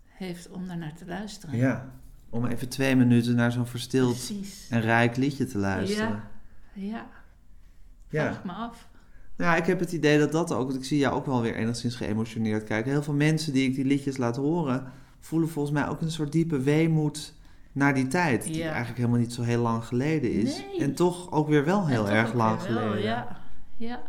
heeft 0.06 0.49
om 0.49 0.67
daar 0.67 0.77
naar 0.77 0.93
te 0.95 1.06
luisteren. 1.06 1.58
Ja, 1.58 1.89
om 2.30 2.45
even 2.45 2.69
twee 2.69 2.95
minuten 2.95 3.36
naar 3.36 3.51
zo'n 3.51 3.67
verstild 3.67 4.13
Precies. 4.13 4.67
en 4.69 4.82
rijk 4.82 5.15
liedje 5.15 5.45
te 5.45 5.58
luisteren. 5.58 6.08
Ja, 6.73 6.84
ja. 6.88 7.06
Ja. 8.10 8.32
Vraag 8.32 8.43
me 8.43 8.51
af. 8.51 8.88
Nou, 9.38 9.52
ja, 9.52 9.56
ik 9.58 9.65
heb 9.65 9.80
het 9.80 9.91
idee 9.91 10.19
dat 10.19 10.32
dat 10.32 10.54
ook, 10.54 10.67
want 10.67 10.80
ik 10.80 10.86
zie 10.86 10.97
jou 10.97 11.15
ook 11.15 11.26
wel 11.26 11.41
weer 11.41 11.56
enigszins 11.56 11.95
geëmotioneerd 11.95 12.63
kijken. 12.63 12.91
Heel 12.91 13.04
veel 13.04 13.13
mensen 13.13 13.54
die 13.54 13.69
ik 13.69 13.76
die 13.76 13.86
liedjes 13.86 14.17
laat 14.17 14.36
horen, 14.36 14.91
voelen 15.19 15.50
volgens 15.50 15.73
mij 15.73 15.88
ook 15.88 16.02
een 16.02 16.12
soort 16.12 16.32
diepe 16.32 16.60
weemoed 16.60 17.34
naar 17.71 17.93
die 17.93 18.08
tijd. 18.08 18.43
Die 18.43 18.58
Ja. 18.58 18.67
eigenlijk 18.67 18.97
helemaal 18.97 19.19
niet 19.19 19.34
zo 19.34 19.41
heel 19.41 19.62
lang 19.62 19.84
geleden 19.86 20.32
is. 20.32 20.58
Nee. 20.58 20.80
En 20.80 20.93
toch 20.95 21.32
ook 21.32 21.47
weer 21.47 21.65
wel 21.65 21.88
heel 21.88 22.10
erg 22.10 22.34
lang 22.34 22.58
wel, 22.58 22.65
geleden. 22.65 23.02
Ja, 23.02 23.38
ja. 23.76 24.02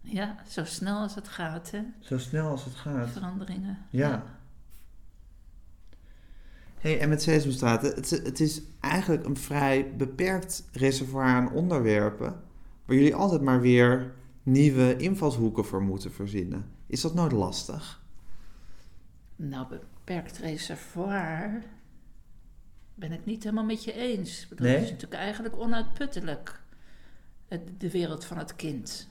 Ja, 0.00 0.36
zo 0.48 0.64
snel 0.64 0.98
als 0.98 1.14
het 1.14 1.28
gaat, 1.28 1.70
hè. 1.70 1.80
Zo 2.00 2.18
snel 2.18 2.48
als 2.50 2.64
het 2.64 2.74
gaat. 2.74 3.10
Veranderingen. 3.10 3.78
Ja. 3.90 4.24
Hey, 6.78 7.00
en 7.00 7.08
met 7.08 7.22
Sesamstraat, 7.22 7.82
het, 7.82 8.10
het 8.10 8.40
is 8.40 8.62
eigenlijk 8.80 9.24
een 9.26 9.36
vrij 9.36 9.94
beperkt 9.96 10.64
reservoir 10.72 11.24
aan 11.24 11.52
onderwerpen, 11.52 12.40
waar 12.84 12.96
jullie 12.96 13.14
altijd 13.14 13.40
maar 13.40 13.60
weer 13.60 14.12
nieuwe 14.42 14.96
invalshoeken 14.96 15.64
voor 15.64 15.82
moeten 15.82 16.12
verzinnen. 16.12 16.64
Is 16.86 17.00
dat 17.00 17.14
nooit 17.14 17.32
lastig? 17.32 18.02
Nou, 19.36 19.66
beperkt 19.68 20.38
reservoir 20.38 21.62
ben 22.94 23.12
ik 23.12 23.24
niet 23.24 23.42
helemaal 23.42 23.64
met 23.64 23.84
je 23.84 23.92
eens. 23.92 24.48
Nee? 24.56 24.72
Het 24.74 24.82
is 24.84 24.90
natuurlijk 24.90 25.20
eigenlijk 25.20 25.56
onuitputtelijk, 25.56 26.60
de 27.78 27.90
wereld 27.90 28.24
van 28.24 28.38
het 28.38 28.56
kind, 28.56 29.08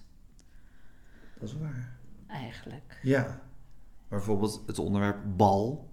Dat 1.39 1.49
is 1.49 1.55
waar. 1.57 1.97
eigenlijk. 2.27 2.99
Ja. 3.01 3.23
Maar 4.07 4.19
bijvoorbeeld 4.19 4.63
het 4.65 4.79
onderwerp 4.79 5.17
bal 5.37 5.89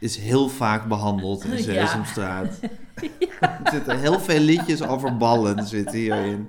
is 0.00 0.16
heel 0.16 0.48
vaak 0.48 0.88
behandeld 0.88 1.44
in 1.44 1.50
Ja. 1.56 1.56
Sesamstraat. 1.62 2.60
Er 3.40 3.70
zitten 3.70 4.00
heel 4.00 4.20
veel 4.20 4.40
liedjes 4.40 4.82
over 4.82 5.16
ballen 5.16 5.66
zitten 5.66 5.98
hierin. 5.98 6.48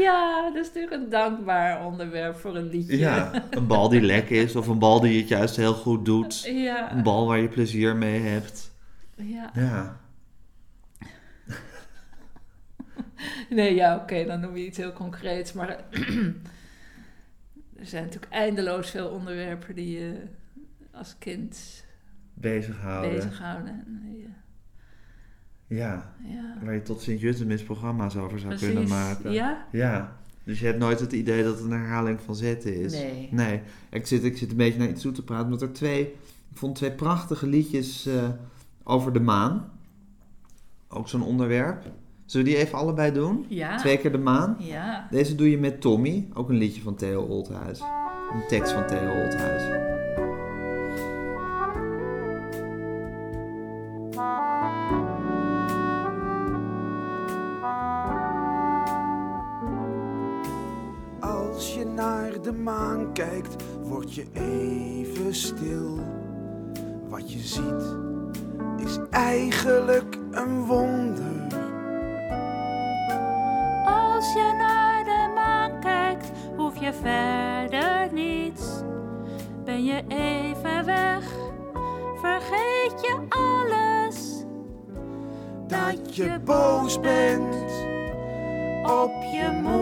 Ja, 0.00 0.50
dat 0.52 0.56
is 0.62 0.66
natuurlijk 0.66 1.02
een 1.02 1.08
dankbaar 1.08 1.86
onderwerp 1.86 2.36
voor 2.36 2.56
een 2.56 2.68
liedje. 2.68 2.98
Ja, 2.98 3.44
een 3.50 3.66
bal 3.66 3.88
die 3.88 4.00
lek 4.00 4.30
is 4.30 4.56
of 4.56 4.66
een 4.66 4.78
bal 4.78 5.00
die 5.00 5.18
het 5.20 5.28
juist 5.28 5.56
heel 5.56 5.74
goed 5.74 6.04
doet. 6.04 6.42
Ja, 6.44 6.92
Een 6.92 7.02
bal 7.02 7.26
waar 7.26 7.38
je 7.38 7.48
plezier 7.48 7.96
mee 7.96 8.20
hebt. 8.20 8.70
ja. 9.16 9.50
Ja. 9.54 9.96
Nee, 13.50 13.74
ja, 13.74 13.96
oké, 13.96 14.24
dan 14.24 14.40
noem 14.40 14.56
je 14.56 14.66
iets 14.66 14.76
heel 14.76 14.92
concreets. 14.92 15.52
Maar 15.52 15.68
er 17.80 17.86
zijn 17.86 18.04
natuurlijk 18.04 18.32
eindeloos 18.32 18.90
veel 18.90 19.08
onderwerpen 19.08 19.74
die 19.74 19.98
je 19.98 20.22
als 20.92 21.16
kind 21.18 21.84
Bezighouden. 22.34 23.14
bezighouden. 23.14 23.68
En 23.86 24.14
je- 24.16 24.26
Ja. 25.68 26.12
Ja, 26.24 26.54
Waar 26.64 26.74
je 26.74 26.82
tot 26.82 27.00
Sint-Jutemis 27.00 27.62
programma's 27.62 28.16
over 28.16 28.38
zou 28.38 28.54
precies. 28.54 28.68
kunnen 28.72 28.88
maken. 28.88 29.32
Ja? 29.32 29.66
Ja. 29.72 30.16
Dus 30.44 30.60
je 30.60 30.66
hebt 30.66 30.78
nooit 30.78 31.00
het 31.00 31.12
idee 31.12 31.42
dat 31.42 31.54
het 31.54 31.64
een 31.64 31.70
herhaling 31.70 32.20
van 32.20 32.34
zetten 32.34 32.74
is. 32.80 32.92
Nee. 32.92 33.28
Nee. 33.30 33.60
Ik 33.90 34.06
zit, 34.06 34.24
ik 34.24 34.36
zit 34.36 34.50
een 34.50 34.56
beetje 34.56 34.78
naar 34.78 34.88
iets 34.88 35.02
toe 35.02 35.12
te 35.12 35.24
praten. 35.24 35.44
Omdat 35.44 35.62
er 35.62 35.72
twee... 35.72 36.00
Ik 36.50 36.56
vond 36.56 36.74
twee 36.74 36.92
prachtige 36.92 37.46
liedjes 37.46 38.06
eh, 38.06 38.28
over 38.84 39.12
de 39.12 39.20
maan. 39.20 39.70
Ook 40.88 41.08
zo'n 41.08 41.22
onderwerp. 41.22 41.82
Zullen 42.24 42.46
we 42.46 42.52
die 42.52 42.60
even 42.62 42.78
allebei 42.78 43.12
doen? 43.12 43.44
Ja. 43.48 43.76
Twee 43.76 43.98
keer 43.98 44.12
de 44.12 44.18
maan. 44.18 44.56
Ja. 44.58 45.08
Deze 45.10 45.34
doe 45.34 45.50
je 45.50 45.58
met 45.58 45.80
Tommy. 45.80 46.28
Ook 46.34 46.48
een 46.48 46.56
liedje 46.56 46.82
van 46.82 46.94
Theo 46.94 47.22
Oldhuis. 47.22 47.80
Een 48.32 48.46
tekst 48.48 48.72
van 48.72 48.86
Theo 48.86 49.22
Oldhuis. 49.24 49.97
Naar 61.98 62.42
de 62.42 62.52
maan 62.52 63.12
kijkt, 63.12 63.64
word 63.82 64.14
je 64.14 64.26
even 64.32 65.34
stil. 65.34 65.98
Wat 67.08 67.32
je 67.32 67.38
ziet 67.38 67.96
is 68.76 68.98
eigenlijk 69.10 70.18
een 70.30 70.64
wonder. 70.64 71.46
Als 73.84 74.32
je 74.32 74.54
naar 74.58 75.04
de 75.04 75.32
maan 75.34 75.80
kijkt, 75.80 76.30
hoef 76.56 76.80
je 76.80 76.92
verder 76.92 78.12
niets. 78.12 78.82
Ben 79.64 79.84
je 79.84 80.02
even 80.08 80.84
weg, 80.84 81.24
vergeet 82.20 83.00
je 83.00 83.18
alles. 83.28 84.44
Dat 85.66 86.16
je 86.16 86.38
boos 86.44 87.00
bent 87.00 87.54
Op 88.82 89.12
je 89.32 89.60
moeder, 89.62 89.77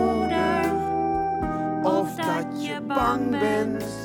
dat 3.07 3.19
je 3.19 3.96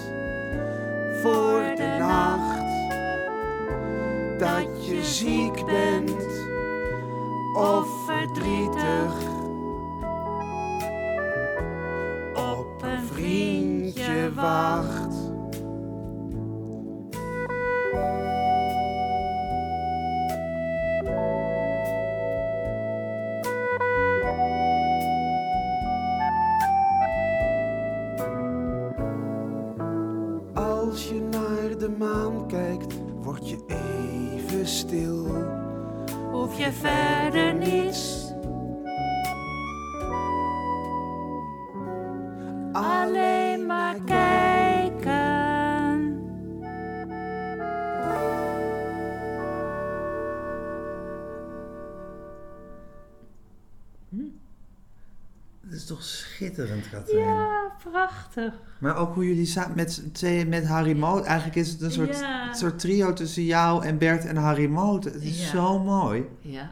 schitterend, 56.55 56.89
Katrien? 56.91 57.19
Ja, 57.25 57.71
prachtig. 57.91 58.55
Maar 58.79 58.97
ook 58.97 59.15
hoe 59.15 59.27
jullie 59.29 59.47
samen 59.47 59.77
met 59.77 60.03
met 60.49 60.67
Harry 60.67 60.99
Moot... 60.99 61.25
Eigenlijk 61.25 61.57
is 61.57 61.69
het 61.71 61.81
een 61.81 61.91
soort, 61.91 62.19
Ja. 62.19 62.53
soort 62.53 62.79
trio 62.79 63.13
tussen 63.13 63.43
jou 63.45 63.85
en 63.85 63.99
Bert 63.99 64.25
en 64.25 64.37
Harry 64.37 64.67
Moot. 64.67 65.05
Het 65.05 65.15
is 65.23 65.41
Ja. 65.43 65.49
zo 65.51 65.79
mooi. 65.79 66.25
Ja, 66.41 66.71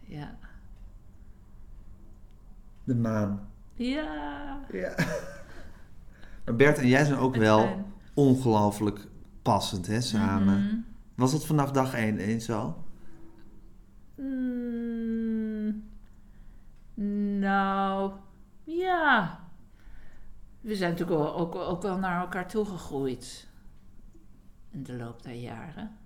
ja. 0.00 0.36
De 2.84 2.94
maan. 2.94 3.48
Ja. 3.74 4.58
Ja. 4.72 4.94
Maar 6.44 6.56
Bert 6.56 6.78
en 6.78 6.88
jij 6.88 7.04
zijn 7.04 7.18
ook 7.18 7.34
En 7.34 7.40
wel 7.40 7.60
fijn. 7.60 7.84
ongelooflijk 8.14 9.06
passend, 9.42 9.86
hè, 9.86 10.00
samen. 10.00 10.64
Mhm. 10.64 10.74
Was 11.14 11.32
het 11.32 11.44
vanaf 11.44 11.70
dag 11.70 11.94
één 11.94 12.18
eens 12.18 12.44
zo? 12.44 12.84
Mm, 14.16 15.82
nou. 17.40 18.12
We 20.60 20.76
zijn 20.76 20.90
natuurlijk 20.90 21.20
ook, 21.20 21.36
ook, 21.36 21.54
ook 21.54 21.82
wel 21.82 21.98
naar 21.98 22.20
elkaar 22.20 22.48
toegegroeid. 22.48 23.46
In 24.70 24.82
de 24.82 24.92
loop 24.96 25.22
der 25.22 25.34
jaren. 25.34 25.96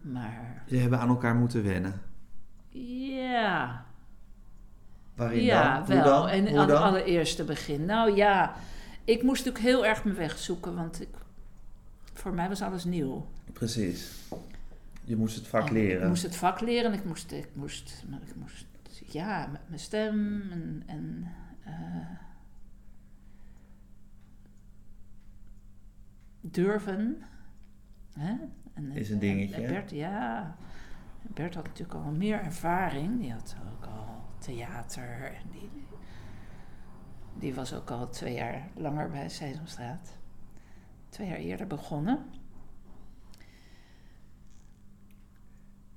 Maar 0.00 0.62
Jullie 0.64 0.80
hebben 0.80 0.98
aan 0.98 1.08
elkaar 1.08 1.34
moeten 1.34 1.62
wennen. 1.62 2.00
ja, 2.68 3.84
Waarin 5.14 5.42
ja 5.42 5.80
dan? 5.80 5.96
Hoe 5.96 6.04
wel. 6.04 6.04
dan? 6.04 6.28
En 6.28 6.48
aan 6.58 6.68
het 6.68 6.78
allereerste 6.78 7.44
begin. 7.44 7.84
Nou 7.84 8.16
ja, 8.16 8.54
ik 9.04 9.22
moest 9.22 9.44
natuurlijk 9.44 9.74
heel 9.74 9.86
erg 9.86 10.04
mijn 10.04 10.16
weg 10.16 10.38
zoeken, 10.38 10.74
want 10.74 11.00
ik, 11.00 11.08
voor 12.12 12.32
mij 12.34 12.48
was 12.48 12.62
alles 12.62 12.84
nieuw. 12.84 13.26
Precies. 13.52 14.10
Je 15.04 15.16
moest 15.16 15.36
het 15.36 15.46
vak 15.46 15.66
En 15.68 15.72
leren. 15.72 16.02
Ik 16.02 16.08
moest 16.08 16.22
het 16.22 16.36
vak 16.36 16.60
leren. 16.60 16.92
Ik 16.92 17.04
moest, 17.04 17.32
ik 17.32 17.48
moest, 17.52 18.04
ik 18.26 18.34
moest 18.36 18.66
ja, 19.06 19.46
met 19.52 19.60
mijn 19.66 19.80
stem 19.80 20.42
en. 20.50 20.82
en 20.86 21.32
eh, 21.64 21.72
durven. 26.50 27.22
Hè? 28.18 28.34
En, 28.74 28.90
Is 28.92 29.10
een 29.10 29.18
dingetje, 29.18 29.62
En? 29.62 29.72
Bert, 29.72 29.90
ja. 29.90 30.56
Bert 31.22 31.54
had 31.54 31.64
natuurlijk 31.66 31.94
al 32.04 32.10
meer 32.10 32.40
ervaring. 32.40 33.20
Die 33.20 33.32
had 33.32 33.56
ook 33.72 33.84
al 33.86 34.22
theater. 34.38 35.22
En 35.34 35.50
die, 35.52 35.70
die 37.38 37.54
was 37.54 37.74
ook 37.74 37.90
al 37.90 38.08
twee 38.08 38.34
jaar 38.34 38.68
langer 38.74 39.10
bij 39.10 39.28
Sesamstraat. 39.28 40.16
Twee 41.08 41.28
jaar 41.28 41.36
eerder 41.38 41.66
begonnen. 41.66 42.18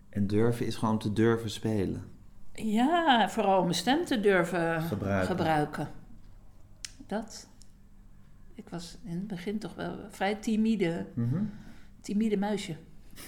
En 0.09 0.27
durven 0.27 0.65
is 0.65 0.75
gewoon 0.75 0.99
te 0.99 1.13
durven 1.13 1.49
spelen. 1.49 2.03
Ja, 2.53 3.29
vooral 3.29 3.57
om 3.57 3.63
mijn 3.63 3.75
stem 3.75 4.05
te 4.05 4.19
durven 4.19 4.81
Gebruiken. 4.81 5.27
gebruiken. 5.27 5.87
Dat. 7.07 7.49
Ik 8.57 8.69
was 8.69 8.97
in 9.03 9.11
het 9.15 9.27
begin 9.27 9.59
toch 9.59 9.75
wel 9.75 9.97
vrij 10.09 10.35
timide, 10.35 11.05
Mhm. 11.13 11.43
timide 12.01 12.37
muisje. 12.37 12.75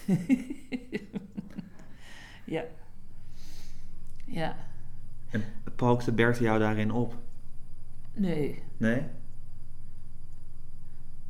ja. 2.45 2.63
Ja. 4.25 4.55
En 5.29 5.43
pookte 5.75 6.11
Bert 6.11 6.37
jou 6.37 6.59
daarin 6.59 6.91
op? 6.91 7.15
Nee. 8.13 8.63
Nee? 8.77 9.03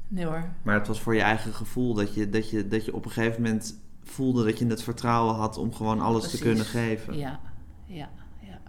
Nee 0.08 0.26
hoor. 0.26 0.50
Maar 0.64 0.76
het 0.76 0.88
was 0.88 1.02
voor 1.02 1.16
je 1.16 1.22
eigen 1.22 1.54
gevoel 1.54 1.94
dat 1.94 2.14
je, 2.14 2.30
dat 2.30 2.50
je, 2.50 2.68
dat 2.68 2.86
je 2.86 2.94
op 2.94 3.06
een 3.06 3.12
gegeven 3.12 3.42
moment 3.42 3.80
voelde 4.04 4.44
dat 4.44 4.60
je 4.60 4.66
het 4.68 4.84
vertrouwen 4.84 5.36
had 5.36 5.58
om 5.58 5.74
gewoon 5.74 6.00
alles 6.00 6.30
te 6.32 6.40
kunnen 6.40 6.66
geven. 6.66 7.18
Ja. 7.18 7.40
Ja. 7.86 8.10
Ja. 8.42 8.60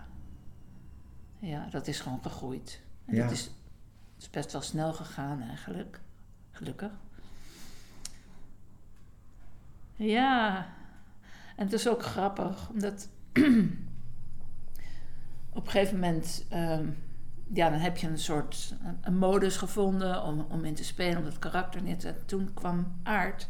Ja, 1.38 1.68
dat 1.70 1.86
is 1.86 2.00
gewoon 2.00 2.22
gegroeid. 2.22 2.80
En 3.04 3.14
Ja. 3.14 3.22
dat 3.22 3.32
is, 3.32 3.50
is 4.20 4.30
best 4.30 4.52
wel 4.52 4.62
snel 4.62 4.92
gegaan 4.92 5.42
eigenlijk. 5.42 6.00
Gelukkig. 6.50 6.92
Ja. 9.96 10.66
En 11.56 11.64
het 11.64 11.72
is 11.72 11.88
ook 11.88 12.02
grappig, 12.02 12.68
omdat 12.70 13.08
op 15.58 15.64
een 15.64 15.70
gegeven 15.70 15.94
moment, 15.94 16.46
ehm, 16.48 16.88
ja, 17.52 17.70
dan 17.70 17.78
heb 17.78 17.96
je 17.96 18.06
een 18.06 18.18
soort 18.18 18.74
een, 19.00 19.16
modus 19.16 19.56
gevonden 19.56 20.22
om, 20.22 20.40
om 20.40 20.64
in 20.64 20.74
te 20.74 20.84
spelen, 20.84 21.18
om 21.18 21.24
dat 21.24 21.38
karakter 21.38 21.82
neer 21.82 21.98
te. 21.98 22.14
Toen 22.26 22.54
kwam 22.54 23.00
Aard 23.02 23.48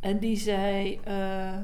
en 0.00 0.18
die 0.18 0.36
zei: 0.36 1.00
eh, 1.04 1.58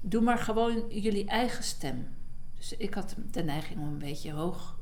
Doe 0.00 0.20
maar 0.20 0.38
gewoon 0.38 0.84
jullie 0.88 1.26
eigen 1.26 1.64
stem. 1.64 2.08
Dus 2.56 2.76
ik 2.76 2.94
had 2.94 3.16
de 3.30 3.42
neiging 3.42 3.80
om 3.80 3.86
een 3.86 3.98
beetje 3.98 4.32
hoog. 4.32 4.78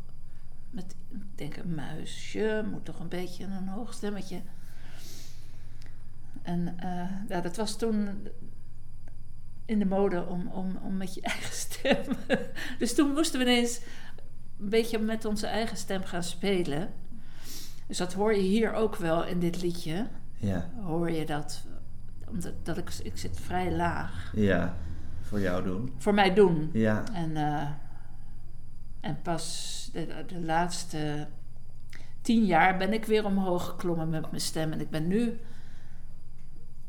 Met, 0.73 0.95
ik 1.09 1.23
denk 1.35 1.57
een 1.57 1.75
muisje 1.75 2.65
moet 2.71 2.85
toch 2.85 3.01
een 3.01 3.09
beetje 3.09 3.45
een 3.45 3.69
hoog 3.69 3.93
stemmetje. 3.95 4.41
En 6.43 6.79
eh, 6.79 7.29
ja, 7.29 7.41
dat 7.41 7.57
was 7.57 7.77
toen 7.77 8.29
in 9.65 9.79
de 9.79 9.87
mode 9.87 10.27
om, 10.27 10.47
om, 10.47 10.77
om 10.83 10.97
met 10.97 11.15
je 11.15 11.21
eigen 11.33 11.55
stem. 11.55 12.05
dus 12.79 12.95
toen 12.95 13.13
moesten 13.13 13.39
we 13.41 13.45
ineens 13.47 13.81
een 14.61 14.69
beetje 14.69 14.99
met 14.99 15.25
onze 15.25 15.47
eigen 15.47 15.77
stem 15.77 16.03
gaan 16.05 16.23
spelen. 16.23 16.91
Dus 17.87 17.97
dat 17.99 18.13
hoor 18.13 18.35
je 18.35 18.43
hier 18.43 18.73
ook 18.73 18.97
wel 18.97 19.25
in 19.25 19.39
dit 19.41 19.63
liedje. 19.63 20.07
Ja, 20.37 20.71
Hoor 20.83 21.11
je 21.11 21.27
dat? 21.27 21.65
Omdat 22.29 22.53
dat 22.63 22.79
ik, 22.79 22.93
ik 23.03 23.19
zit 23.19 23.41
vrij 23.41 23.73
laag. 23.73 24.33
ja. 24.35 24.77
Voor 25.21 25.41
jou 25.41 25.65
doen. 25.65 25.93
Voor 25.99 26.15
mij 26.15 26.35
doen. 26.35 26.71
Ja, 26.73 27.05
En, 27.13 27.37
eh, 27.37 27.69
en 29.01 29.19
pas 29.23 29.82
de, 29.93 30.25
de 30.27 30.41
laatste 30.41 31.27
tien 32.21 32.45
jaar 32.45 32.77
ben 32.77 32.93
ik 32.93 33.05
weer 33.05 33.25
omhoog 33.25 33.67
geklommen 33.67 34.09
met 34.09 34.31
mijn 34.31 34.43
stem. 34.43 34.73
En 34.73 34.81
ik 34.81 34.91
ben 34.91 35.07
nu, 35.09 35.41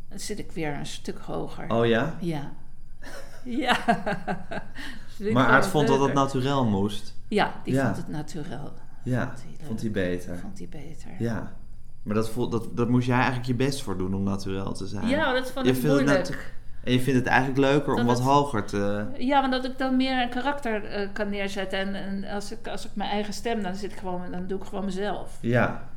zit 0.09 0.39
ik 0.39 0.51
weer 0.51 0.73
een 0.73 0.85
stuk 0.85 1.17
hoger. 1.17 1.69
oh 1.69 1.85
ja? 1.85 2.17
Ja. 2.19 2.51
Ja. 3.45 3.77
Maar 5.33 5.47
Aard 5.47 5.67
vond 5.67 5.87
dat 5.87 5.99
het 5.99 6.13
naturel 6.13 6.65
moest. 6.65 7.15
Ja, 7.27 7.53
die 7.63 7.73
Ja. 7.73 7.85
vond 7.85 7.97
het 7.97 8.07
naturel. 8.07 8.71
Ja, 9.03 9.27
Vond 9.27 9.43
hij 9.57 9.65
vond 9.67 9.81
hij 9.81 9.89
leuk. 9.91 10.09
beter. 10.09 10.37
Vond 10.37 10.57
hij 10.57 10.67
beter. 10.69 11.09
Ja. 11.19 11.55
Maar 12.03 12.15
dat, 12.15 12.29
voel, 12.29 12.49
dat, 12.49 12.77
dat 12.77 12.89
moest 12.89 13.05
jij 13.07 13.15
eigenlijk 13.15 13.45
je 13.47 13.55
best 13.55 13.81
voor 13.81 13.97
doen 13.97 14.13
om 14.13 14.23
naturel 14.23 14.73
te 14.73 14.87
zijn. 14.87 15.07
Ja, 15.07 15.33
dat 15.33 15.51
vond 15.51 15.65
ik 15.65 15.83
moeilijk. 15.83 16.53
En 16.83 16.91
je 16.91 16.99
vindt 16.99 17.19
het 17.19 17.27
eigenlijk 17.27 17.59
leuker 17.59 17.93
om 17.93 18.05
wat 18.05 18.17
het- 18.17 18.27
hoger 18.27 18.65
te... 18.65 19.05
Ja, 19.17 19.41
want 19.41 19.51
dat 19.53 19.65
ik 19.65 19.77
dan 19.77 19.95
meer 19.95 20.21
een 20.21 20.29
karakter 20.29 20.85
eh, 20.85 21.07
kan 21.13 21.29
neerzetten. 21.29 21.79
En, 21.79 21.95
en 21.95 22.23
als, 22.23 22.51
ik, 22.51 22.67
als 22.67 22.85
ik 22.85 22.91
mijn 22.93 23.09
eigen 23.09 23.33
stem, 23.33 23.63
dan, 23.63 23.75
zit 23.75 23.91
ik 23.91 23.97
gewoon, 23.97 24.31
dan 24.31 24.47
doe 24.47 24.59
ik 24.59 24.65
gewoon 24.65 24.85
mezelf. 24.85 25.37
Ja. 25.41 25.89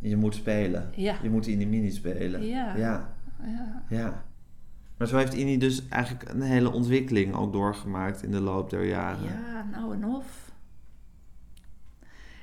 Je 0.00 0.16
moet 0.16 0.34
spelen. 0.34 0.90
Ja. 0.94 1.14
Je 1.22 1.30
moet 1.30 1.46
in 1.46 1.58
de 1.58 1.66
mini 1.66 1.90
spelen. 1.90 2.46
Ja. 2.46 2.76
Ja. 2.76 3.08
Ja. 3.42 3.82
ja. 3.88 4.22
Maar 4.96 5.08
zo 5.08 5.16
heeft 5.16 5.34
Ini 5.34 5.58
dus 5.58 5.88
eigenlijk 5.88 6.28
een 6.28 6.42
hele 6.42 6.72
ontwikkeling 6.72 7.34
ook 7.34 7.52
doorgemaakt 7.52 8.22
in 8.22 8.30
de 8.30 8.40
loop 8.40 8.70
der 8.70 8.84
jaren. 8.84 9.24
Ja, 9.24 9.64
nou 9.70 9.94
en 9.94 10.04
of. 10.04 10.50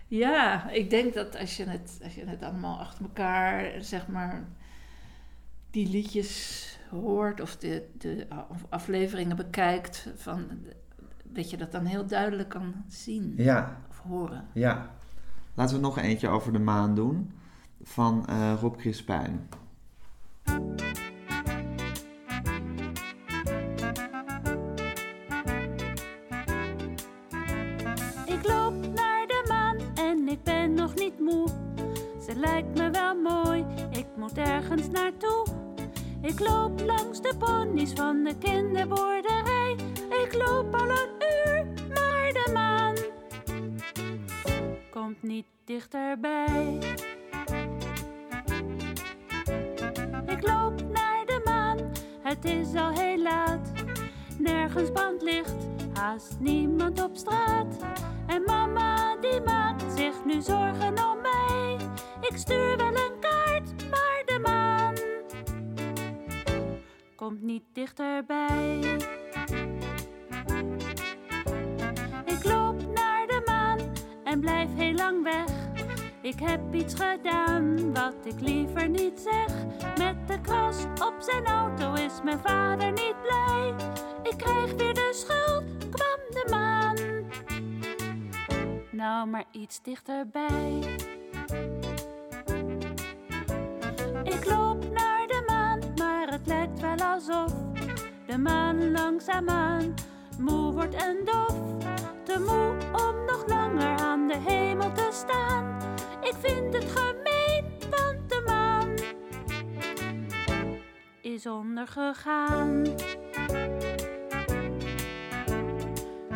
Ja, 0.07 0.69
ik 0.69 0.89
denk 0.89 1.13
dat 1.13 1.37
als 1.39 1.57
je 1.57 1.63
het, 1.63 1.99
als 2.03 2.15
je 2.15 2.25
het 2.25 2.43
allemaal 2.43 2.79
achter 2.79 3.03
elkaar, 3.03 3.71
zeg 3.79 4.07
maar, 4.07 4.43
die 5.71 5.89
liedjes 5.89 6.74
hoort 6.95 7.41
of 7.41 7.57
de, 7.57 7.87
de 7.97 8.27
afleveringen 8.69 9.35
bekijkt, 9.35 10.07
van, 10.15 10.47
dat 11.23 11.49
je 11.49 11.57
dat 11.57 11.71
dan 11.71 11.85
heel 11.85 12.05
duidelijk 12.05 12.49
kan 12.49 12.73
zien 12.87 13.33
Ja, 13.37 13.77
of 13.89 13.99
horen. 13.99 14.45
ja. 14.53 14.89
Laten 15.53 15.75
we 15.75 15.81
nog 15.81 15.97
eentje 15.97 16.27
over 16.27 16.53
de 16.53 16.59
maan 16.59 16.95
doen. 16.95 17.31
Van 17.83 18.25
eh, 18.27 18.53
Rob 18.61 18.75
Crispijn. 18.75 19.47
Ik 28.25 28.47
loop 28.47 28.73
naar 28.93 29.27
de 29.27 29.45
maan 29.47 29.77
en 29.95 30.27
ik 30.27 30.43
ben 30.43 30.73
nog 30.73 30.95
niet 30.95 31.19
moe. 31.19 31.47
Ze 32.25 32.35
lijkt 32.35 32.77
me 32.77 32.89
wel 32.89 33.15
mooi, 33.21 33.65
ik 33.91 34.05
moet 34.17 34.37
ergens 34.37 34.89
naartoe. 34.89 35.45
Ik 36.25 36.39
loop 36.39 36.81
langs 36.85 37.21
de 37.21 37.33
ponies 37.37 37.91
van 37.93 38.23
de 38.23 38.37
kinderboerderij. 38.37 39.75
Ik 40.23 40.33
loop 40.33 40.75
al 40.75 40.89
een 40.89 41.09
uur, 41.19 41.65
maar 41.93 42.33
de 42.33 42.49
maan 42.53 42.95
komt 44.89 45.23
niet 45.23 45.45
dichterbij. 45.65 46.77
Ik 50.25 50.47
loop 50.47 50.81
naar 50.91 51.25
de 51.25 51.41
maan, 51.43 51.77
het 52.21 52.45
is 52.45 52.75
al 52.75 52.91
heel 52.91 53.17
laat. 53.17 53.71
Nergens 54.37 54.91
brandlicht, 54.91 55.55
haast 55.93 56.39
niemand 56.39 57.03
op 57.03 57.15
straat. 57.15 57.77
En 58.27 58.43
mama 58.45 59.15
die 59.15 59.41
maakt 59.41 59.83
zich 59.95 60.25
nu 60.25 60.41
zorgen 60.41 60.93
om 61.11 61.21
mij. 61.21 61.77
Ik 62.21 62.37
stuur 62.37 62.77
wel 62.77 62.95
een 62.95 63.19
kaart, 63.19 63.89
maar 63.89 64.23
komt 67.15 67.41
niet 67.41 67.63
dichterbij. 67.73 68.79
blijf 74.45 74.69
heel 74.75 74.93
lang 74.93 75.23
weg. 75.23 75.45
Ik 76.21 76.39
heb 76.39 76.73
iets 76.73 76.93
gedaan 76.93 77.93
wat 77.93 78.15
ik 78.23 78.39
liever 78.39 78.89
niet 78.89 79.19
zeg. 79.19 79.65
Met 79.97 80.27
de 80.27 80.41
kras 80.41 80.83
op 80.83 81.13
zijn 81.19 81.45
auto 81.45 81.93
is 81.93 82.21
mijn 82.23 82.39
vader 82.39 82.91
niet 82.91 83.15
blij. 83.21 83.73
Ik 84.23 84.37
krijg 84.37 84.73
weer 84.73 84.93
de 84.93 85.09
schuld, 85.13 85.63
kwam 85.77 86.19
de 86.29 86.47
maan. 86.49 86.97
Nou, 88.91 89.27
maar 89.27 89.45
iets 89.51 89.81
dichterbij. 89.81 90.79
Ik 94.23 94.45
loop 94.45 94.84
wel 96.79 97.07
alsof 97.07 97.53
de 98.27 98.37
maan 98.37 98.91
langzaamaan 98.91 99.93
moe 100.39 100.73
wordt 100.73 100.95
en 100.95 101.17
dof. 101.25 101.55
Te 102.23 102.39
moe 102.39 102.75
om 102.91 103.25
nog 103.25 103.47
langer 103.47 103.97
aan 103.99 104.27
de 104.27 104.37
hemel 104.37 104.91
te 104.91 105.09
staan. 105.11 105.77
Ik 106.21 106.33
vind 106.41 106.73
het 106.73 106.91
gemeen, 106.95 107.65
want 107.79 108.29
de 108.29 108.43
maan 108.45 108.93
is 111.21 111.45
ondergegaan. 111.45 112.81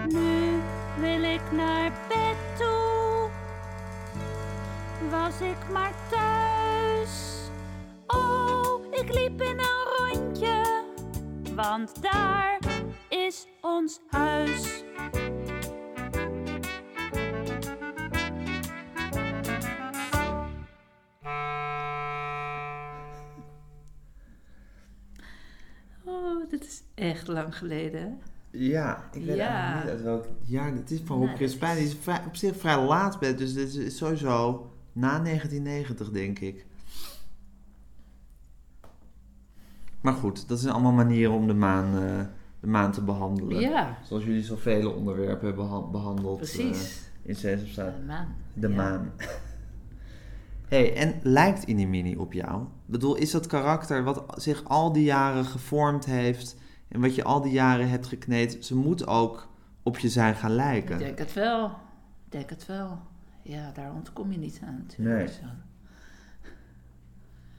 Nu 0.08 0.60
wil 1.00 1.24
ik 1.24 1.52
naar 1.52 1.92
bed 2.08 2.58
toe. 2.58 3.30
Was 5.10 5.42
ik 5.42 5.70
maar 5.72 5.94
thuis. 6.10 7.38
Oh, 8.08 8.86
ik 8.92 9.14
liep 9.14 9.42
in 9.42 9.60
een 9.60 9.89
want 11.56 12.02
daar 12.02 12.60
is 13.10 13.48
ons 13.62 14.00
huis. 14.10 14.84
Oh, 26.06 26.50
dit 26.50 26.64
is 26.66 26.84
echt 26.96 27.28
lang 27.28 27.58
geleden. 27.58 28.20
Ja, 28.52 29.10
ik 29.12 29.26
weet 29.26 29.36
Ja. 29.36 29.48
eigenlijk 29.48 29.84
niet 29.84 29.92
uit 29.94 30.02
welk 30.02 30.26
jaar. 30.44 30.74
Het 30.74 30.92
is 30.92 31.00
van 31.06 31.18
Rob 31.18 31.26
Nee, 31.28 31.36
Crispijn. 31.36 31.78
Die 31.78 31.86
is 31.86 31.96
vrij- 32.02 32.24
op 32.28 32.36
zich 32.36 32.56
vrij 32.58 32.84
laat 32.86 33.20
bent, 33.20 33.38
dus 33.38 33.54
dit 33.54 33.76
is 33.76 33.98
sowieso 33.98 34.68
na 34.94 35.20
1990, 35.20 36.10
denk 36.12 36.40
ik. 36.40 36.66
Maar 40.02 40.14
goed, 40.14 40.48
dat 40.48 40.60
zijn 40.60 40.74
allemaal 40.74 40.92
manieren 40.92 41.34
om 41.34 41.48
de 41.48 41.54
maan, 41.54 41.86
eh, 42.04 42.20
de 42.60 42.68
maan 42.68 42.92
te 42.92 43.02
behandelen. 43.04 43.60
Ja, 43.60 43.98
Zoals 44.04 44.24
jullie 44.24 44.44
zoveel 44.44 44.92
onderwerpen 44.92 45.48
hebben 45.48 45.66
beha- 45.68 45.82
behandeld 45.88 46.38
precies. 46.38 47.02
eh, 47.24 47.30
in 47.30 47.36
Sesamstraat. 47.36 47.94
De 47.98 48.06
maan. 48.06 48.36
De 48.54 48.68
Ja. 48.70 48.76
maan. 48.76 49.12
hey, 50.68 50.96
en 50.96 51.14
lijkt 51.24 51.64
Inimini 51.64 52.16
op 52.16 52.34
jou? 52.34 52.62
Ik 52.64 52.68
bedoel, 52.86 53.16
is 53.16 53.32
dat 53.32 53.48
karakter 53.48 54.04
wat 54.04 54.24
zich 54.36 54.64
al 54.64 54.92
die 54.94 55.04
jaren 55.04 55.46
gevormd 55.46 56.06
heeft 56.06 56.56
en 56.88 57.02
wat 57.02 57.16
je 57.16 57.24
al 57.24 57.42
die 57.42 57.52
jaren 57.52 57.90
hebt 57.90 58.08
gekneed, 58.08 58.66
ze 58.66 58.76
moet 58.76 59.08
ook 59.08 59.48
op 59.84 59.98
je 59.98 60.10
zijn 60.10 60.36
gaan 60.36 60.50
Ik 60.52 60.56
lijken? 60.56 60.98
denk 61.00 61.18
het 61.20 61.34
wel. 61.34 61.66
Ik 62.26 62.32
denk 62.32 62.50
het 62.50 62.66
wel. 62.66 63.00
Ja, 63.42 63.72
daar 63.74 63.94
ontkom 63.94 64.32
je 64.32 64.38
niet 64.38 64.62
aan 64.68 64.76
natuurlijk. 64.88 65.18
Nee. 65.18 65.28
Zo. 65.28 65.46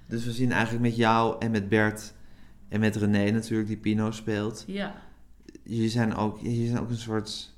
Dus 0.07 0.24
we 0.24 0.33
zien 0.33 0.53
eigenlijk 0.53 0.83
met 0.83 0.96
jou 0.96 1.37
en 1.38 1.50
met 1.50 1.68
Bert 1.68 2.14
en 2.70 2.80
met 2.80 2.96
René 2.96 3.30
natuurlijk, 3.30 3.68
die 3.68 3.76
Pino 3.76 4.11
speelt. 4.11 4.64
Ja, 4.66 4.94
Jullie 5.62 5.88
zijn 5.88 6.14
ook, 6.14 6.38
jullie 6.40 6.66
zijn 6.68 6.80
ook 6.80 6.90
een 6.90 6.96
soort... 6.96 7.54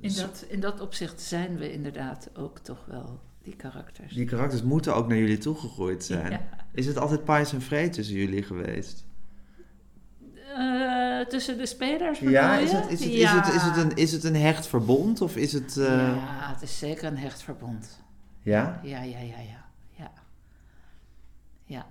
in 0.00 0.14
dat, 0.14 0.44
in 0.48 0.60
dat 0.60 0.80
opzicht 0.80 1.20
zijn 1.20 1.56
we 1.56 1.72
inderdaad 1.72 2.30
ook 2.34 2.58
toch 2.58 2.84
wel 2.86 3.20
die 3.42 3.56
karakters. 3.56 4.14
Die 4.14 4.24
karakters 4.24 4.62
moeten 4.62 4.94
ook 4.94 5.08
naar 5.08 5.16
jullie 5.18 5.38
toegegroeid 5.38 6.04
zijn. 6.04 6.30
Ja. 6.30 6.40
Is 6.72 6.86
het 6.86 6.96
altijd 6.98 7.24
pais 7.24 7.52
en 7.52 7.62
vreed 7.62 7.92
tussen 7.92 8.16
jullie 8.16 8.42
geweest? 8.42 9.04
Eh, 10.56 11.20
tussen 11.26 11.58
de 11.58 11.66
spelers 11.66 12.18
Ja, 12.18 12.54
je? 12.54 12.64
is 12.64 12.72
het, 12.72 12.90
is, 12.90 13.04
het, 13.04 13.12
Ja. 13.12 13.38
is, 13.40 13.46
het, 13.46 13.54
is, 13.54 13.62
het 13.62 13.76
een, 13.76 13.96
is 13.96 14.12
het 14.12 14.24
een 14.24 14.36
hecht 14.36 14.66
verbond 14.66 15.20
of 15.20 15.36
is 15.36 15.52
het... 15.52 15.76
eh, 15.76 15.86
Ja, 15.86 16.52
het 16.52 16.62
is 16.62 16.78
zeker 16.78 17.04
een 17.04 17.18
hecht 17.18 17.42
verbond. 17.42 18.00
ja? 18.42 18.80
Ja, 18.82 19.02
ja, 19.02 19.18
ja, 19.18 19.38
ja. 19.38 19.64
Ja. 19.96 20.12
ja. 21.64 21.86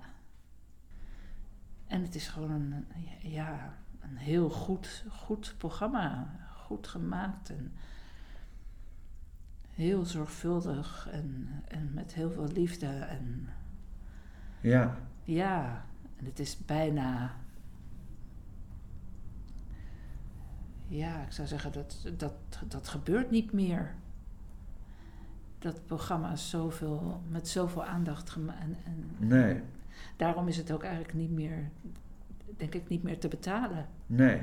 En 1.90 2.02
het 2.02 2.14
is 2.14 2.28
gewoon 2.28 2.50
een, 2.50 2.86
ja, 3.20 3.74
een 4.00 4.16
heel 4.16 4.50
goed, 4.50 5.04
goed 5.08 5.54
programma. 5.58 6.34
Goed 6.54 6.86
gemaakt 6.86 7.50
en 7.50 7.72
heel 9.74 10.04
zorgvuldig 10.04 11.08
en, 11.10 11.48
en 11.68 11.90
met 11.94 12.14
heel 12.14 12.30
veel 12.30 12.48
liefde. 12.48 12.86
En 12.86 13.48
Ja. 14.60 14.96
ja, 15.24 15.84
en 16.16 16.24
het 16.24 16.38
is 16.38 16.64
bijna. 16.64 17.36
Ja, 20.88 21.22
ik 21.22 21.32
zou 21.32 21.48
zeggen 21.48 21.72
dat 21.72 22.10
dat, 22.16 22.34
dat 22.68 22.88
gebeurt 22.88 23.30
niet 23.30 23.52
meer. 23.52 23.94
Dat 25.58 25.86
programma 25.86 26.32
is 26.32 26.50
zoveel, 26.50 27.22
met 27.28 27.48
zoveel 27.48 27.84
aandacht 27.84 28.30
gemaakt. 28.30 28.60
En, 28.60 28.76
en 28.84 29.28
Nee. 29.28 29.62
Daarom 30.16 30.48
is 30.48 30.56
het 30.56 30.72
ook 30.72 30.82
eigenlijk 30.82 31.14
niet 31.14 31.30
meer, 31.30 31.70
denk 32.56 32.74
ik, 32.74 32.88
niet 32.88 33.02
meer 33.02 33.18
te 33.18 33.28
betalen. 33.28 33.86
Nee. 34.06 34.40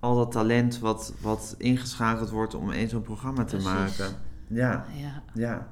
Al 0.00 0.16
dat 0.16 0.32
talent 0.32 0.78
wat, 0.78 1.14
wat 1.20 1.54
ingeschakeld 1.58 2.30
wordt 2.30 2.54
om 2.54 2.70
één 2.70 2.88
zo'n 2.88 3.02
programma 3.02 3.44
te 3.44 3.56
Precies. 3.56 3.72
maken. 3.98 4.14
Ja, 4.48 4.84
Ja, 4.94 5.22
ja. 5.34 5.68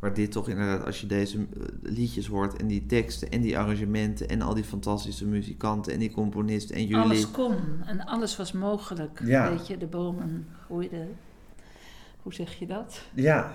Maar 0.00 0.14
dit 0.14 0.32
toch 0.32 0.48
inderdaad, 0.48 0.84
als 0.86 1.00
je 1.00 1.06
deze 1.06 1.38
eh, 1.38 1.44
liedjes 1.82 2.26
hoort 2.26 2.56
en 2.56 2.66
die 2.66 2.86
teksten 2.86 3.30
en 3.30 3.40
die 3.40 3.58
arrangementen 3.58 4.28
en 4.28 4.42
al 4.42 4.54
die 4.54 4.64
fantastische 4.64 5.26
muzikanten 5.26 5.92
en 5.92 5.98
die 5.98 6.10
componisten 6.12 6.76
en 6.76 6.86
jullie. 6.86 7.04
alles 7.04 7.30
kon 7.30 7.56
en 7.84 8.04
alles 8.04 8.36
was 8.36 8.52
mogelijk. 8.52 9.20
Ja. 9.24 9.50
Weet 9.50 9.66
je, 9.66 9.78
de 9.78 9.86
bomen 9.86 10.46
groeiden. 10.64 11.08
Hoe 12.22 12.34
zeg 12.34 12.54
je 12.54 12.66
dat? 12.66 13.02
Ja. 13.14 13.52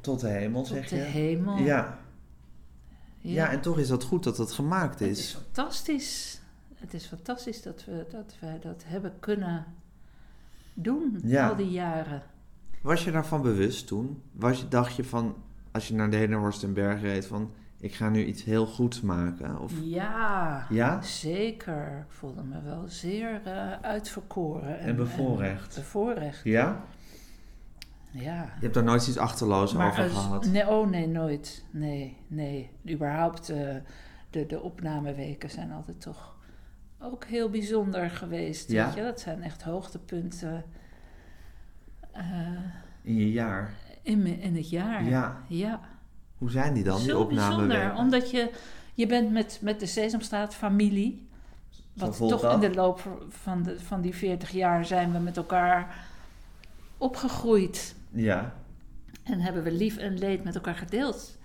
Tot 0.00 0.20
de 0.20 0.28
hemel, 0.28 0.62
Tot 0.62 0.72
zeg 0.76 0.88
de 0.88 0.96
je. 0.96 1.02
hemel. 1.02 1.56
Ja. 1.58 1.98
Ja, 3.32 3.50
en 3.50 3.60
toch 3.60 3.78
is 3.78 3.88
dat 3.88 4.04
goed 4.04 4.24
dat 4.24 4.36
dat 4.36 4.52
gemaakt 4.52 4.98
Het 5.00 5.08
is 5.08 5.18
is. 5.18 5.32
fantastisch. 5.32 6.40
Het 6.74 6.94
is 6.94 7.06
fantastisch 7.06 7.62
dat 7.62 7.84
we 7.84 8.06
dat, 8.10 8.34
we 8.40 8.58
dat 8.60 8.82
hebben 8.86 9.12
kunnen 9.20 9.64
doen 10.74 11.20
Ja. 11.24 11.48
al 11.48 11.56
die 11.56 11.70
jaren. 11.70 12.22
Was 12.80 13.04
je 13.04 13.10
daarvan 13.10 13.42
bewust 13.42 13.86
toen? 13.86 14.22
Was 14.32 14.60
je, 14.60 14.68
dacht 14.68 14.94
je 14.96 15.04
van, 15.04 15.34
als 15.72 15.88
je 15.88 15.94
naar 15.94 16.10
Denenhorst 16.10 16.62
en 16.62 16.72
Berg 16.74 17.00
reed, 17.00 17.26
van 17.26 17.50
ik 17.78 17.94
ga 17.94 18.08
nu 18.08 18.24
iets 18.24 18.42
heel 18.44 18.66
goeds 18.66 19.00
maken? 19.00 19.58
Of, 19.60 19.72
Ja, 19.82 20.66
Ja? 20.70 21.02
zeker. 21.02 22.06
Ik 22.08 22.12
voelde 22.14 22.42
me 22.42 22.62
wel 22.62 22.84
zeer 22.86 23.40
eh, 23.44 23.72
uitverkoren. 23.80 24.78
En 24.78 24.96
bevoorrecht. 24.96 25.74
bevoorrecht, 25.74 26.40
Ja? 26.44 26.84
Ja. 28.14 28.42
Je 28.42 28.60
hebt 28.60 28.74
daar 28.74 28.84
nooit 28.84 29.06
iets 29.06 29.18
achterloos 29.18 29.74
over 29.76 30.02
als- 30.02 30.12
gehad? 30.12 30.46
Nee, 30.46 30.68
oh 30.68 30.88
nee, 30.88 31.06
nooit. 31.08 31.64
Nee, 31.70 32.16
nee. 32.26 32.70
Überhaupt, 32.88 33.48
eh, 33.48 33.74
de, 34.30 34.46
de 34.46 34.60
opnameweken 34.60 35.50
zijn 35.50 35.72
altijd 35.72 36.00
toch 36.00 36.36
ook 36.98 37.24
heel 37.24 37.50
bijzonder 37.50 38.10
geweest. 38.10 38.70
Ja? 38.70 38.84
Weet 38.86 38.94
je? 38.94 39.02
Dat 39.02 39.20
zijn 39.20 39.42
echt 39.42 39.62
hoogtepunten 39.62 40.64
eh, 42.12 42.22
In 43.02 43.14
je 43.14 43.32
jaar? 43.32 43.74
in, 44.02 44.26
in 44.26 44.56
het 44.56 44.70
jaar. 44.70 45.04
Ja. 45.04 45.42
ja. 45.48 45.80
Hoe 46.38 46.50
zijn 46.50 46.74
die 46.74 46.84
dan, 46.84 46.96
die 46.98 47.08
Zo 47.08 47.26
bijzonder, 47.26 47.62
opnameweken? 47.64 47.96
omdat 47.96 48.30
je, 48.30 48.50
je 48.94 49.06
bent 49.06 49.30
met, 49.32 49.58
met 49.62 49.80
de 49.80 49.86
Sesamstraat 49.86 50.54
familie. 50.54 51.28
Wat 51.92 52.16
toch 52.16 52.40
dat. 52.40 52.54
in 52.54 52.60
de 52.70 52.74
loop 52.76 53.24
van, 53.28 53.62
de, 53.62 53.80
van 53.80 54.00
die 54.00 54.14
40 54.14 54.50
jaar 54.50 54.84
zijn 54.84 55.12
we 55.12 55.18
met 55.18 55.36
elkaar 55.36 56.06
opgegroeid. 56.98 57.94
Ja. 58.14 58.54
En 59.22 59.40
hebben 59.40 59.62
we 59.62 59.72
lief 59.72 59.96
en 59.96 60.18
leed 60.18 60.44
met 60.44 60.54
elkaar 60.54 60.74
gedeeld. 60.74 61.38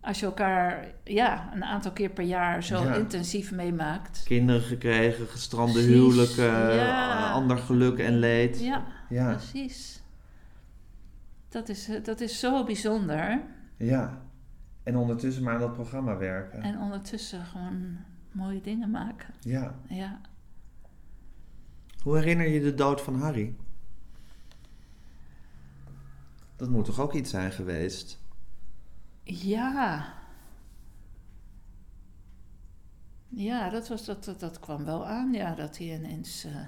Als 0.00 0.20
je 0.20 0.26
elkaar 0.26 0.86
ja, 1.04 1.50
een 1.54 1.64
aantal 1.64 1.92
keer 1.92 2.10
per 2.10 2.24
jaar 2.24 2.62
zo 2.62 2.82
Ja. 2.82 2.94
intensief 2.94 3.52
meemaakt. 3.52 4.22
Kinderen 4.24 4.62
gekregen, 4.62 5.26
gestrande 5.26 5.72
Precies, 5.72 5.90
huwelijken, 5.92 6.74
ja. 6.74 7.30
ander 7.30 7.58
geluk 7.58 7.98
en 7.98 8.18
leed. 8.18 8.60
Ja, 8.60 8.84
Ja. 9.08 9.30
precies. 9.34 10.02
Dat 11.48 11.68
is, 11.68 11.88
eh, 11.88 12.04
dat 12.04 12.20
is 12.20 12.38
zo 12.40 12.64
bijzonder. 12.64 13.40
ja. 13.76 14.22
En 14.82 14.96
ondertussen 14.96 15.42
maar 15.42 15.54
aan 15.54 15.60
dat 15.60 15.72
programma 15.72 16.16
werken. 16.16 16.62
En 16.62 16.78
ondertussen 16.78 17.44
gewoon 17.44 17.96
mooie 18.32 18.60
dingen 18.60 18.90
maken. 18.90 19.34
Ja. 19.40 19.74
Ja. 19.88 20.20
Hoe 22.02 22.16
herinner 22.16 22.48
je 22.48 22.60
de 22.60 22.74
dood 22.74 23.00
van 23.00 23.14
Harry? 23.20 23.54
Dat 26.60 26.68
moet 26.68 26.84
toch 26.84 27.00
ook 27.00 27.14
iets 27.14 27.30
zijn 27.30 27.52
geweest? 27.52 28.18
Ja. 29.22 30.14
Ja, 33.28 33.70
dat, 33.70 33.88
was, 33.88 34.04
dat, 34.04 34.24
dat, 34.24 34.40
dat 34.40 34.60
kwam 34.60 34.84
wel 34.84 35.06
aan, 35.06 35.32
ja, 35.32 35.54
dat 35.54 35.78
hij 35.78 35.94
ineens... 35.94 36.44
eh, 36.44 36.66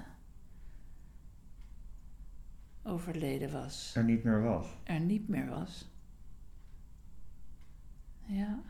overleden 2.83 3.51
was. 3.51 3.95
Er 3.95 4.03
niet 4.03 4.23
meer 4.23 4.41
was. 4.41 4.67
Er 4.83 4.99
niet 4.99 5.27
meer 5.27 5.49
was. 5.49 5.91
Ja. 8.25 8.61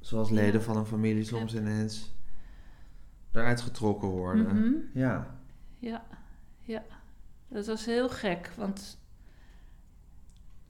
Zoals 0.00 0.30
leden 0.30 0.62
van 0.62 0.76
een 0.76 0.86
familie 0.86 1.24
soms 1.24 1.54
ineens 1.54 2.14
eruit 3.30 3.60
getrokken 3.60 4.08
worden. 4.08 4.44
Mhm. 4.44 4.98
Ja. 4.98 5.38
Ja, 5.78 6.04
ja. 6.60 6.84
Dat 7.48 7.66
was 7.66 7.84
heel 7.84 8.08
gek, 8.08 8.52
want 8.56 9.00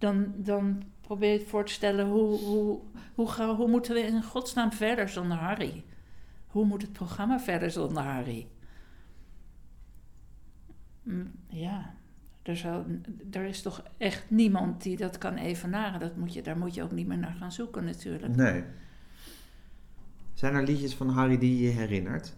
dan, 0.02 0.32
dan 0.36 0.82
probeer 1.00 1.32
je 1.32 1.46
voor 1.46 1.64
te 1.64 1.72
stellen 1.72 2.06
hoe, 2.06 2.38
hoe, 2.38 2.80
hoe, 3.14 3.28
hoe 3.44 3.68
moeten 3.68 3.94
we 3.94 4.00
in 4.00 4.22
godsnaam 4.22 4.72
verder 4.72 5.08
zonder 5.08 5.36
Harry? 5.36 5.84
Hoe 6.46 6.64
moet 6.64 6.82
het 6.82 6.92
programma 6.92 7.40
verder 7.40 7.70
zonder 7.70 8.02
Harry? 8.02 8.46
Mm, 11.02 11.32
Ja, 11.48 11.94
er, 12.42 12.84
er 13.30 13.44
is 13.44 13.62
toch 13.62 13.82
echt 13.98 14.30
niemand 14.30 14.82
die 14.82 14.96
dat 14.96 15.18
kan 15.18 15.34
evenaren. 15.34 16.00
Dat 16.00 16.16
moet 16.16 16.32
je, 16.32 16.42
daar 16.42 16.58
moet 16.58 16.74
je 16.74 16.82
ook 16.82 16.92
niet 16.92 17.06
meer 17.06 17.18
naar 17.18 17.36
gaan 17.38 17.52
zoeken 17.52 17.84
natuurlijk. 17.84 18.36
Nee. 18.36 18.64
Zijn 20.34 20.54
er 20.54 20.64
liedjes 20.64 20.94
van 20.94 21.08
Harry 21.08 21.38
die 21.38 21.62
je 21.62 21.68
herinnert? 21.68 22.36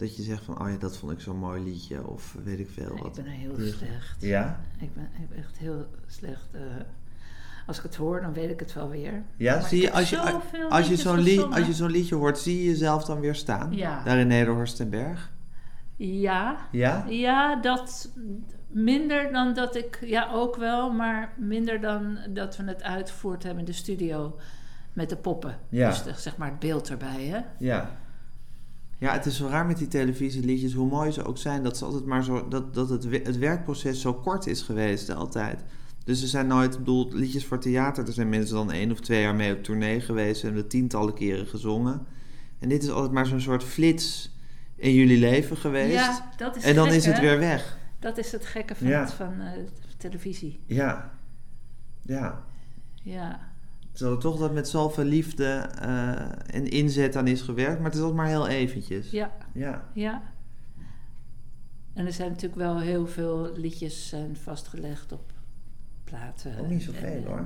Dat 0.00 0.16
je 0.16 0.22
zegt 0.22 0.44
van, 0.44 0.60
oh 0.62 0.70
ja, 0.70 0.76
dat 0.76 0.96
vond 0.96 1.12
ik 1.12 1.20
zo'n 1.20 1.36
mooi 1.38 1.62
liedje. 1.62 2.06
Of 2.06 2.36
weet 2.44 2.58
ik 2.58 2.70
veel 2.70 2.98
wat. 2.98 3.18
ik 3.18 3.24
ben 3.24 3.32
heel 3.32 3.54
slecht. 3.58 4.16
Ja? 4.22 4.60
Ik 4.78 4.94
ben, 4.94 5.08
ik 5.20 5.28
ben 5.28 5.38
echt 5.38 5.58
heel 5.58 5.86
slecht. 6.06 6.48
eh, 6.52 6.60
als 7.66 7.76
ik 7.76 7.82
het 7.82 7.96
hoor, 7.96 8.20
dan 8.20 8.32
weet 8.32 8.50
ik 8.50 8.60
het 8.60 8.72
wel 8.72 8.88
weer. 8.88 9.22
Ja, 9.36 9.54
Maar 9.54 9.68
zie 9.68 9.80
je, 9.80 9.92
als 9.92 10.10
je, 10.10 10.18
als 10.68 10.88
je 10.88 10.96
zo'n 10.96 11.18
li 11.18 11.30
gezongen. 11.34 11.56
als 11.56 11.66
je 11.66 11.72
zo'n 11.72 11.90
liedje 11.90 12.14
hoort, 12.14 12.38
zie 12.38 12.56
je 12.62 12.64
jezelf 12.68 13.04
dan 13.04 13.20
weer 13.20 13.34
staan? 13.34 13.72
Ja. 13.72 14.02
Daar 14.04 14.18
in 14.18 14.26
Nederhorst 14.26 14.80
en 14.80 14.90
Berg? 14.90 15.30
Ja, 15.96 16.56
Ja? 16.72 17.04
ja, 17.08 17.56
dat 17.60 18.10
minder 18.66 19.32
dan 19.32 19.54
dat 19.54 19.76
ik, 19.76 19.98
ja 20.04 20.30
ook 20.32 20.56
wel, 20.56 20.92
maar 20.92 21.32
minder 21.36 21.80
dan 21.80 22.18
dat 22.30 22.56
we 22.56 22.64
het 22.64 22.82
uitgevoerd 22.82 23.42
hebben 23.42 23.60
in 23.60 23.70
de 23.70 23.72
studio 23.76 24.36
met 24.92 25.08
de 25.08 25.16
poppen. 25.16 25.58
Ja. 25.68 25.88
Dus 26.04 26.22
zeg 26.22 26.36
maar 26.36 26.48
het 26.50 26.58
beeld 26.58 26.90
erbij, 26.90 27.24
hè? 27.24 27.40
Ja. 27.58 27.90
Ja, 29.00 29.12
het 29.12 29.26
is 29.26 29.36
zo 29.36 29.46
raar 29.46 29.66
met 29.66 29.78
die 29.78 29.88
televisieliedjes, 29.88 30.72
hoe 30.72 30.88
mooi 30.88 31.10
ze 31.10 31.24
ook 31.24 31.38
zijn, 31.38 31.62
dat, 31.62 31.76
ze 31.76 31.84
altijd 31.84 32.04
maar 32.04 32.24
zo, 32.24 32.48
dat, 32.48 32.74
dat 32.74 32.88
het, 32.88 33.04
het 33.04 33.38
werkproces 33.38 34.00
zo 34.00 34.14
kort 34.14 34.46
is 34.46 34.62
geweest 34.62 35.10
altijd. 35.10 35.64
Dus 36.04 36.22
er 36.22 36.28
zijn 36.28 36.46
nooit, 36.46 36.72
ik 36.72 36.78
bedoel, 36.78 37.08
liedjes 37.12 37.46
voor 37.46 37.58
theater, 37.58 38.06
er 38.06 38.12
zijn 38.12 38.28
mensen 38.28 38.54
dan 38.54 38.72
één 38.72 38.90
of 38.90 39.00
twee 39.00 39.20
jaar 39.20 39.34
mee 39.34 39.54
op 39.54 39.62
tournee 39.62 40.00
geweest 40.00 40.42
en 40.42 40.46
hebben 40.46 40.68
tientallen 40.68 41.14
keren 41.14 41.46
gezongen. 41.46 42.06
En 42.58 42.68
dit 42.68 42.82
is 42.82 42.90
altijd 42.90 43.12
maar 43.12 43.26
zo'n 43.26 43.40
soort 43.40 43.64
flits 43.64 44.34
in 44.76 44.94
jullie 44.94 45.18
leven 45.18 45.56
geweest. 45.56 45.94
Ja, 45.94 46.30
dat 46.36 46.56
is 46.56 46.64
en 46.64 46.74
dan 46.74 46.86
gek, 46.86 46.94
is 46.94 47.06
het 47.06 47.16
hè? 47.16 47.20
weer 47.20 47.38
weg. 47.38 47.78
Dat 47.98 48.18
is 48.18 48.32
het 48.32 48.46
gekke 48.46 48.74
van, 48.74 48.86
Ja. 48.86 49.00
het, 49.00 49.12
van 49.12 49.40
eh, 49.40 49.52
televisie. 49.96 50.60
Ja. 50.66 51.12
Ja. 52.02 52.44
Ja. 53.02 53.49
Terwijl 54.00 54.18
er 54.18 54.24
toch 54.30 54.38
dat 54.40 54.52
met 54.52 54.68
zoveel 54.68 55.04
liefde 55.04 55.44
eh, 55.80 56.54
en 56.56 56.68
inzet 56.70 57.16
aan 57.16 57.26
is 57.26 57.40
gewerkt, 57.42 57.76
maar 57.76 57.84
het 57.90 57.94
is 57.94 58.00
altijd 58.00 58.16
maar 58.20 58.28
heel 58.28 58.46
eventjes. 58.48 59.10
ja, 59.10 59.32
Ja. 59.52 59.84
ja. 59.92 60.22
En 61.94 62.06
er 62.06 62.12
zijn 62.12 62.28
natuurlijk 62.28 62.60
wel 62.60 62.78
heel 62.80 63.06
veel 63.06 63.52
liedjes 63.56 64.08
zijn 64.08 64.36
vastgelegd 64.36 65.12
op 65.12 65.32
platen. 66.04 66.58
Ook 66.58 66.68
niet 66.68 66.82
zoveel, 66.82 67.08
En- 67.08 67.24
hoor. 67.24 67.44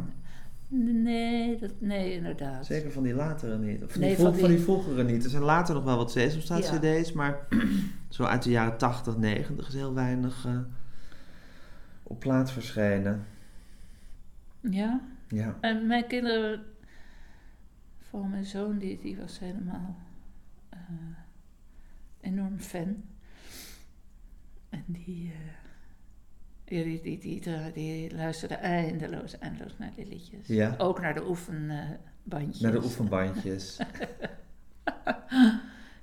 Nee, 0.68 1.58
dat, 1.58 1.70
nee, 1.78 2.12
inderdaad. 2.12 2.66
Zeker 2.66 2.92
van 2.92 3.02
die 3.02 3.14
latere 3.14 3.58
niet. 3.58 3.82
Of 3.82 3.90
van, 3.92 4.00
Nee, 4.00 4.14
die, 4.16 4.24
van 4.24 4.34
van 4.34 4.48
die- 4.48 4.56
die 4.56 4.64
vroegere 4.64 5.04
niet. 5.04 5.24
Er 5.24 5.30
zijn 5.30 5.42
later 5.42 5.74
nog 5.74 5.84
wel 5.84 5.96
wat 5.96 6.10
Sesamstraat 6.10 6.66
Ja. 6.66 6.78
cd's, 7.00 7.12
maar 7.12 7.46
zo 8.08 8.22
uit 8.24 8.42
de 8.42 8.50
jaren 8.50 8.78
80, 8.78 9.16
90 9.16 9.68
is 9.68 9.74
heel 9.74 9.94
weinig 9.94 10.44
eh, 10.46 10.58
op 12.02 12.20
plaat 12.20 12.50
verschenen. 12.50 13.24
Ja. 14.60 15.00
Ja. 15.34 15.56
En 15.60 15.86
mijn 15.86 16.06
kinderen, 16.06 16.64
vooral 17.98 18.28
mijn 18.28 18.44
zoon, 18.44 18.78
die, 18.78 18.98
die 18.98 19.16
was 19.16 19.38
helemaal 19.38 19.96
eh, 20.68 20.78
enorm 22.20 22.58
fan. 22.58 23.04
En 24.68 24.84
die, 24.86 25.32
ja, 26.64 26.82
die, 26.82 27.00
die, 27.02 27.18
die, 27.18 27.40
die, 27.40 27.72
die 27.72 28.14
luisterde 28.14 28.54
eindeloos, 28.54 29.38
eindeloos 29.38 29.78
naar 29.78 29.92
die 29.94 30.06
liedjes. 30.06 30.46
Ja. 30.46 30.74
Ook 30.78 31.00
naar 31.00 31.14
de 31.14 31.28
oefenbandjes. 31.28 32.60
Naar 32.60 32.72
de 32.72 32.82
oefenbandjes. 32.82 33.78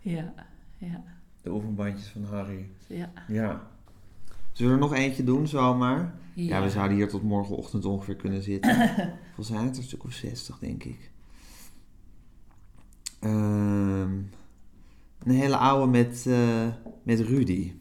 Ja, 0.04 0.34
ja, 0.78 1.04
de 1.42 1.52
oefenbandjes 1.52 2.08
van 2.08 2.24
Harry. 2.24 2.70
ja. 2.88 3.12
Ja. 3.28 3.71
Zullen 4.52 4.72
we 4.78 4.78
er 4.84 4.90
nog 4.90 4.94
eentje 5.00 5.24
doen, 5.24 5.48
zomaar? 5.48 6.16
Ja, 6.34 6.58
Ja. 6.58 6.62
we 6.64 6.70
zouden 6.70 6.98
hier 6.98 7.10
tot 7.10 7.24
morgenochtend 7.24 7.86
ongeveer 7.86 8.16
kunnen 8.16 8.44
zitten. 8.44 8.76
Volgens 9.36 9.50
mij 9.58 9.64
het 9.64 9.78
een 9.78 9.84
stuk 9.84 10.04
of 10.04 10.12
60, 10.14 10.60
denk 10.60 10.84
ik. 10.84 11.12
Ehm, 13.20 14.12
een 15.24 15.32
hele 15.36 15.58
oude 15.58 15.92
met, 15.92 16.26
eh, 16.28 16.68
met 17.04 17.20
Rudy. 17.20 17.74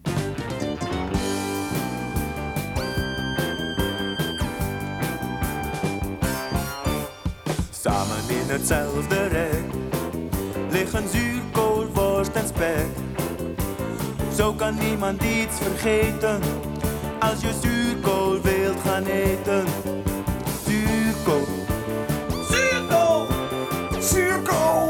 Samen 7.70 8.16
in 8.28 8.46
hetzelfde 8.48 9.26
rek 9.26 9.64
liggen 10.70 11.08
zuurkool, 11.08 11.86
worst 11.94 12.32
en 12.32 12.46
spek. 12.48 12.86
Zo 14.41 14.53
kan 14.53 14.74
niemand 14.74 15.22
iets 15.22 15.59
vergeten 15.59 16.41
als 17.18 17.41
je 17.41 17.53
zuurkool 17.62 18.41
wilt 18.41 18.80
gaan 18.84 19.05
eten. 19.05 19.64
Zuurkool, 20.66 21.47
zuurkool, 22.51 23.26
zuurkool. 24.01 24.88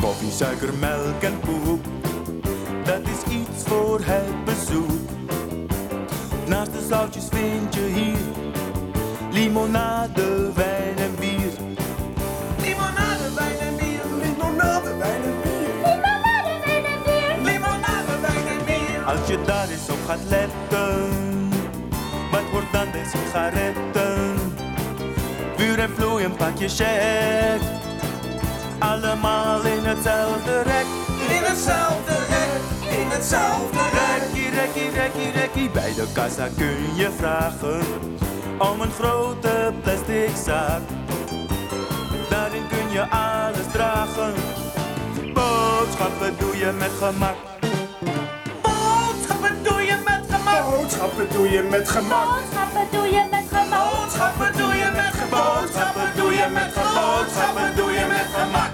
Koffie, 0.00 0.30
suiker, 0.30 0.74
melk 0.80 1.22
en 1.22 1.40
poep, 1.40 1.84
dat 2.84 3.00
is 3.00 3.32
iets 3.32 3.62
voor 3.64 4.00
het 4.02 4.44
bezoek. 4.44 5.08
Naast 6.46 6.72
de 6.72 6.86
zoutjes 6.88 7.26
vind 7.30 7.74
je 7.74 7.80
hier 7.80 8.18
limonade, 9.30 10.52
wijn 10.54 10.96
en 10.96 11.07
Als 19.08 19.28
je 19.28 19.42
daar 19.42 19.68
eens 19.68 19.88
op 19.90 19.98
gaat 20.06 20.24
letten, 20.28 21.10
wat 22.30 22.50
wordt 22.52 22.72
dan 22.72 22.90
de 22.92 23.02
sigaretten? 23.12 24.38
Vuur 25.56 25.78
en 25.78 25.90
vloeiend 25.96 26.36
pakje 26.36 26.68
check. 26.68 27.60
Allemaal 28.78 29.62
in 29.62 29.84
hetzelfde 29.84 30.62
rek. 30.62 30.86
In 31.28 31.42
hetzelfde 31.42 32.16
rek, 32.28 32.60
in 32.98 33.08
hetzelfde 33.08 33.82
rek. 33.92 34.22
Rekkie, 34.22 34.50
rekkie, 34.50 34.90
rekkie, 34.90 35.30
rekkie. 35.30 35.70
Bij 35.70 35.94
de 35.94 36.06
kassa 36.12 36.48
kun 36.56 36.94
je 36.96 37.10
vragen 37.16 37.80
om 38.58 38.80
een 38.80 38.92
grote 38.92 39.72
plastic 39.82 40.36
zak. 40.44 40.80
Daarin 42.30 42.66
kun 42.68 42.90
je 42.92 43.08
alles 43.10 43.66
dragen. 43.72 44.32
Boodschappen 45.34 46.36
doe 46.38 46.56
je 46.56 46.72
met 46.78 46.90
gemak. 46.98 47.57
Boodschappen 50.88 51.28
doe 51.32 51.48
je 51.50 51.62
met 51.70 51.88
gemak. 51.88 52.24
Boodschappen 52.28 52.86
doe 52.92 53.06
je 53.06 53.26
met 53.30 53.44
gemak. 53.48 54.00
Boodschappen 54.00 54.52
doe 54.56 54.74
je 54.74 54.90
met 54.94 55.12
gemak. 55.14 55.60
Boodschappen 55.60 56.16
doe 56.16 56.32
je 56.32 56.48
met 56.52 56.72
gemak. 56.72 57.18
Boodschappen 57.18 57.76
doe 57.76 57.90
je 57.90 58.06
met 58.08 58.26
gemak. 58.34 58.70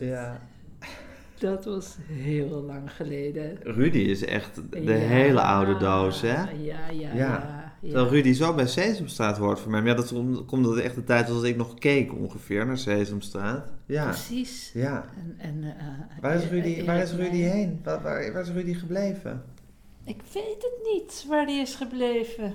Ja. 0.00 0.40
Dat 1.38 1.64
was 1.64 1.96
heel 2.12 2.62
lang 2.62 2.92
geleden. 2.92 3.58
Rudy 3.62 3.98
is 3.98 4.24
echt 4.24 4.60
de 4.70 4.82
Ja. 4.82 4.92
hele 4.92 5.40
oude 5.42 5.76
doos, 5.76 6.20
hè? 6.20 6.28
Ja, 6.28 6.48
ja, 6.60 6.78
ja. 6.92 7.14
ja, 7.14 7.53
Terwijl 7.84 8.08
Rudy 8.08 8.32
zo 8.32 8.54
bij 8.54 8.66
Sesamstraat 8.66 9.36
hoort 9.38 9.60
voor 9.60 9.70
mij. 9.70 9.80
Maar 9.80 9.90
ja, 9.90 9.96
dat 9.96 10.08
komt 10.12 10.52
omdat 10.52 10.74
het 10.74 10.84
echt 10.84 10.94
de 10.94 11.04
tijd 11.04 11.26
was 11.28 11.36
dat 11.36 11.44
ik 11.44 11.56
nog 11.56 11.74
keek 11.74 12.14
ongeveer 12.14 12.66
naar 12.66 12.78
Sesamstraat. 12.78 13.72
Ja. 13.86 14.04
Precies. 14.04 14.70
Ja. 14.74 15.04
En, 15.16 15.34
en, 15.38 15.64
eh, 15.78 16.20
Waar 16.20 16.34
is 16.34 16.42
eh, 16.42 16.50
Rudy, 16.50 16.74
eh, 16.80 16.86
waar 16.86 16.98
is 17.02 17.10
eh, 17.10 17.16
Rudy 17.16 17.36
heen? 17.36 17.80
Waar, 17.84 18.02
waar, 18.02 18.32
waar 18.32 18.42
is 18.42 18.48
Rudy 18.50 18.74
gebleven? 18.74 19.44
Ik 20.04 20.20
weet 20.32 20.56
het 20.62 20.92
niet 20.92 21.24
waar 21.28 21.46
die 21.46 21.60
is 21.60 21.74
gebleven. 21.74 22.54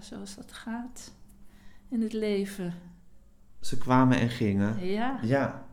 Zoals 0.00 0.36
dat 0.36 0.52
gaat 0.52 1.12
in 1.90 2.02
het 2.02 2.12
leven. 2.12 2.74
Ze 3.60 3.78
kwamen 3.78 4.18
en 4.18 4.28
gingen. 4.30 4.86
Ja. 4.86 5.18
Ja. 5.22 5.66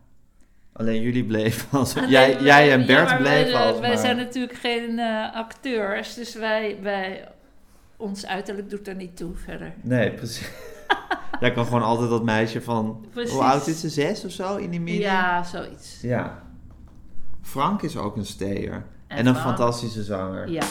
Alleen 0.73 1.01
jullie 1.01 1.25
bleven 1.25 1.69
als... 1.79 1.95
Alleen 1.97 2.09
jij, 2.09 2.33
wij- 2.33 2.43
jij 2.43 2.71
en 2.71 2.85
Bert 2.85 3.09
wij, 3.09 3.17
bleven 3.17 3.53
eh, 3.59 3.65
als 3.65 3.79
Wij 3.79 3.89
maar- 3.89 3.97
zijn 3.97 4.17
natuurlijk 4.17 4.53
geen 4.53 4.99
eh, 4.99 5.35
acteurs, 5.35 6.13
dus 6.13 6.35
wij, 6.35 6.77
wij, 6.81 7.27
ons 7.99 8.25
uiterlijk 8.25 8.69
doet 8.69 8.87
er 8.87 8.95
niet 8.95 9.17
toe 9.17 9.35
verder. 9.35 9.73
Nee, 9.81 10.11
precies. 10.13 10.49
Jij 11.39 11.51
kan 11.51 11.65
gewoon 11.65 11.83
altijd 11.83 12.09
dat 12.09 12.23
meisje 12.23 12.61
van... 12.61 13.05
Precies. 13.11 13.31
Hoe 13.33 13.43
oud 13.43 13.67
is 13.67 13.79
ze? 13.79 13.89
Zes 13.89 14.25
of 14.25 14.31
zo 14.31 14.55
in 14.55 14.69
die 14.69 14.81
mini? 14.81 14.99
Ja, 14.99 15.43
zoiets. 15.43 16.01
Ja. 16.01 16.43
Frank 17.41 17.81
is 17.81 17.97
ook 17.97 18.15
een 18.15 18.25
steer. 18.25 18.71
En, 19.07 19.17
En 19.17 19.25
een 19.25 19.35
Frank. 19.35 19.47
fantastische 19.57 20.03
zanger. 20.03 20.49
Ja. 20.49 20.63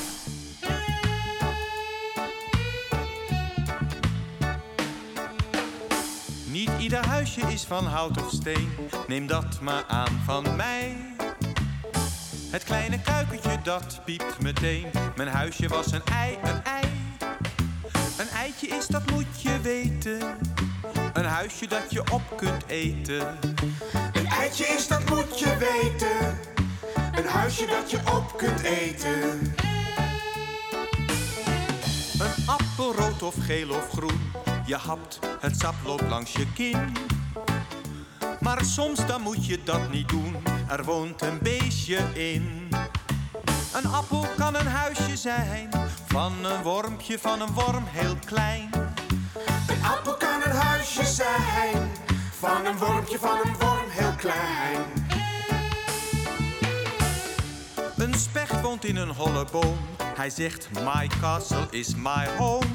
Niet 6.51 6.70
ieder 6.79 7.07
huisje 7.07 7.41
is 7.41 7.64
van 7.64 7.85
hout 7.85 8.22
of 8.24 8.31
steen, 8.31 8.68
neem 9.09 9.26
dat 9.26 9.61
maar 9.61 9.85
aan 9.89 10.20
van 10.24 10.57
mij. 10.57 10.97
Het 12.51 12.64
kleine 12.64 13.01
kuikentje 13.01 13.59
dat 13.62 14.01
piept 14.05 14.43
meteen, 14.43 14.87
mijn 15.16 15.29
huisje 15.29 15.68
was 15.68 15.93
een 15.93 16.03
ei, 16.05 16.39
een 16.43 16.62
ei. 16.64 16.83
Een 18.19 18.29
eitje 18.29 18.66
is, 18.66 18.87
dat 18.87 19.11
moet 19.11 19.43
je 19.43 19.61
weten, 19.61 20.39
een 21.12 21.25
huisje 21.25 21.66
dat 21.66 21.91
je 21.91 22.01
op 22.12 22.23
kunt 22.37 22.66
eten. 22.66 23.39
Een 24.12 24.27
eitje 24.27 24.64
is, 24.64 24.87
dat 24.89 25.09
moet 25.09 25.39
je 25.39 25.57
weten. 25.57 26.39
Een 27.14 27.27
huisje 27.27 27.66
dat 27.66 27.91
je 27.91 27.99
op 28.12 28.37
kunt 28.37 28.61
eten. 28.61 29.55
Een 32.19 32.47
appel 32.47 32.95
rood 32.95 33.23
of 33.23 33.35
geel 33.41 33.71
of 33.71 33.89
groen, 33.91 34.33
je 34.66 34.77
hapt, 34.77 35.19
het 35.41 35.59
sap 35.59 35.75
loopt 35.85 36.09
langs 36.09 36.33
je 36.33 36.53
kin. 36.53 36.97
Maar 38.41 38.64
soms 38.64 39.07
dan 39.07 39.21
moet 39.21 39.47
je 39.47 39.62
dat 39.62 39.91
niet 39.91 40.09
doen, 40.09 40.37
er 40.69 40.85
woont 40.85 41.23
een 41.23 41.39
beestje 41.43 41.99
in. 42.14 42.69
Een 43.79 43.87
appel 43.87 44.26
kan 44.37 44.55
een 44.55 44.66
huisje 44.66 45.16
zijn, 45.16 45.68
van 46.07 46.45
een 46.45 46.62
wormpje, 46.62 47.18
van 47.18 47.41
een 47.41 47.53
worm 47.53 47.85
heel 47.87 48.16
klein. 48.24 48.70
Een 49.68 49.85
appel 49.85 50.14
kan 50.14 50.43
een 50.45 50.57
huisje 50.57 51.05
zijn. 51.05 51.91
Van 52.39 52.66
een 52.66 52.79
wormpje, 52.79 53.18
van 53.18 53.39
een 53.45 53.55
worm 53.59 53.89
heel 53.89 54.12
klein. 54.16 54.83
Een 57.97 58.14
specht 58.14 58.61
woont 58.61 58.85
in 58.85 58.97
een 58.97 59.11
holle 59.11 59.47
boom, 59.53 59.79
hij 60.16 60.31
zegt 60.31 60.68
my 60.72 61.11
castle 61.20 61.66
is 61.70 61.95
my 61.95 62.29
home. 62.37 62.66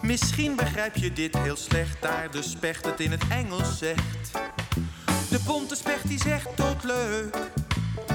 Misschien 0.00 0.56
begrijp 0.56 0.96
je 0.96 1.12
dit 1.12 1.38
heel 1.38 1.56
slecht, 1.56 2.02
daar 2.02 2.30
de 2.30 2.42
specht 2.42 2.84
het 2.84 3.00
in 3.00 3.10
het 3.10 3.22
Engels 3.28 3.78
zegt. 3.78 4.30
De 5.30 5.40
bonte 5.44 5.76
specht 5.76 6.08
die 6.08 6.20
zegt 6.20 6.56
doodleuk, 6.56 7.36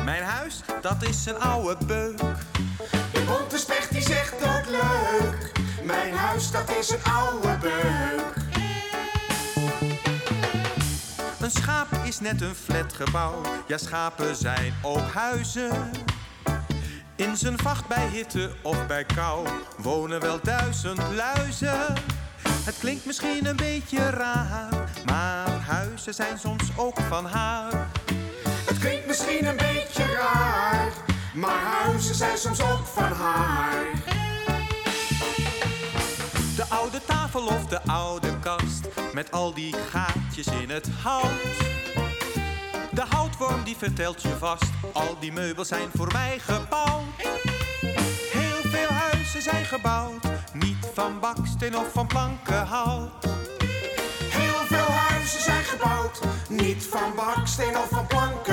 mijn 0.04 0.24
huis 0.24 0.62
dat 0.82 1.04
is 1.04 1.26
een 1.26 1.40
oude 1.40 1.86
beuk. 1.86 2.18
De 3.12 3.24
bonte 3.28 3.58
specht 3.58 3.92
die 3.92 4.02
zegt 4.02 4.34
doodleuk. 4.40 5.52
Mijn 5.84 6.14
huis 6.14 6.52
dat 6.52 6.70
is 6.80 6.90
een 6.90 7.04
oude 7.04 7.58
beuk. 7.62 8.36
Een 11.40 11.52
schaap 11.52 11.88
is 12.04 12.20
net 12.20 12.42
een 12.42 12.56
flatgebouw, 12.56 13.42
ja 13.68 13.78
schapen 13.78 14.36
zijn 14.36 14.74
ook 14.82 15.12
huizen. 15.14 15.92
In 17.16 17.38
zijn 17.38 17.58
vacht 17.58 17.88
bij 17.88 18.08
hitte 18.08 18.52
of 18.62 18.88
bij 18.88 19.04
kou 19.04 19.48
wonen 19.78 20.20
wel 20.20 20.40
duizend 20.44 21.02
luizen. 21.16 21.94
Het 22.48 22.78
klinkt 22.80 23.06
misschien 23.06 23.46
een 23.46 23.56
beetje 23.56 24.10
raar, 24.10 24.90
maar 25.06 25.50
huizen 25.50 26.14
zijn 26.14 26.40
soms 26.40 26.64
ook 26.78 27.00
van 27.10 27.26
haar. 27.26 27.88
Het 28.72 28.80
klinkt 28.80 29.08
misschien 29.08 29.46
een 29.46 29.58
beetje 29.58 30.06
raar. 30.06 30.92
Maar 31.34 31.60
huizen 31.60 32.16
zijn 32.16 32.38
soms 32.38 32.62
ook 32.62 32.86
van 32.86 33.12
haar. 33.12 33.86
De 36.56 36.66
oude 36.70 37.02
tafel 37.06 37.46
of 37.46 37.66
de 37.66 37.82
oude 37.82 38.40
kast 38.40 38.88
met 39.14 39.32
al 39.32 39.54
die 39.54 39.76
gaatjes 39.90 40.48
in 40.48 40.70
het 40.70 40.88
hout. 41.04 41.58
De 42.92 43.04
houtworm 43.10 43.64
die 43.64 43.76
vertelt 43.78 44.22
je 44.22 44.36
vast, 44.40 44.72
al 44.94 45.18
die 45.20 45.32
meubels 45.32 45.68
zijn 45.68 45.90
voor 45.96 46.12
mij 46.12 46.40
gebouwd. 46.40 47.04
Heel 48.32 48.72
veel 48.72 48.90
huizen 48.90 49.42
zijn 49.42 49.66
gebouwd, 49.66 50.24
niet 50.54 50.88
van 50.94 51.20
baksteen 51.20 51.78
of 51.78 51.92
van 51.94 52.08
plankenhout. 52.08 53.26
Heel 54.30 54.66
veel 54.68 54.92
huizen 54.92 55.42
zijn 55.42 55.64
gebouwd. 55.64 56.20
Niet 56.50 56.88
van 56.90 57.16
baksteen 57.16 57.78
of 57.78 57.88
van 57.90 58.08
plankenhout. 58.08 58.51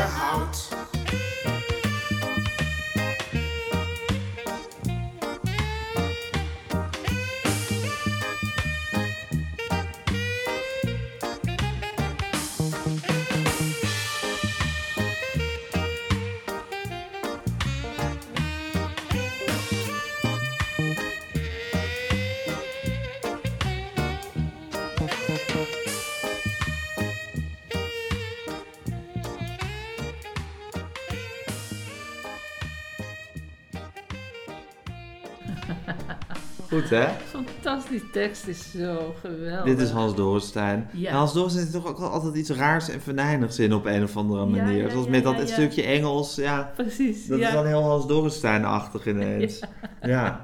Goed 36.88 36.98
hè? 36.98 37.08
Fantastisch, 37.26 38.02
tekst 38.12 38.46
is 38.46 38.70
zo 38.70 39.14
geweldig. 39.20 39.64
Dit 39.64 39.80
is 39.80 39.90
Hans. 39.90 40.52
Ja. 40.92 41.08
En 41.08 41.14
Hans 41.14 41.32
Dorrestein 41.32 41.66
is 41.66 41.72
toch 41.72 41.86
ook 41.86 41.98
altijd 41.98 42.34
iets 42.34 42.50
raars 42.50 42.88
en 42.88 43.00
venijnigs 43.00 43.58
in 43.58 43.74
op 43.74 43.84
een 43.86 44.02
of 44.02 44.16
andere 44.16 44.46
manier. 44.46 44.82
ja, 44.84 44.90
Zoals 44.90 45.06
met 45.08 45.22
dat 45.22 45.48
stukje 45.48 45.82
Engels, 45.82 46.34
ja. 46.34 46.72
Precies, 46.76 47.26
Dat 47.26 47.38
is 47.38 47.52
dan 47.52 47.66
heel 47.66 47.82
Hans 47.82 48.06
Dorrestein-achtig 48.06 49.06
ineens. 49.06 49.60
Ja. 50.02 50.42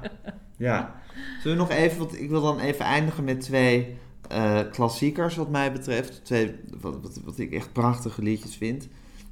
ja. 0.57 0.95
Zullen 1.41 1.57
we 1.57 1.63
nog 1.63 1.71
even, 1.71 1.97
want 1.97 2.19
ik 2.19 2.29
wil 2.29 2.41
dan 2.41 2.59
even 2.59 2.85
eindigen 2.85 3.23
met 3.23 3.41
twee 3.41 3.97
eh, 4.29 4.59
klassiekers 4.71 5.35
wat 5.35 5.49
mij 5.49 5.71
betreft. 5.71 6.25
Twee, 6.25 6.55
wat, 6.81 6.97
wat, 7.01 7.19
wat 7.25 7.39
ik 7.39 7.53
echt 7.53 7.73
prachtige 7.73 8.21
liedjes 8.21 8.55
vind. 8.55 8.87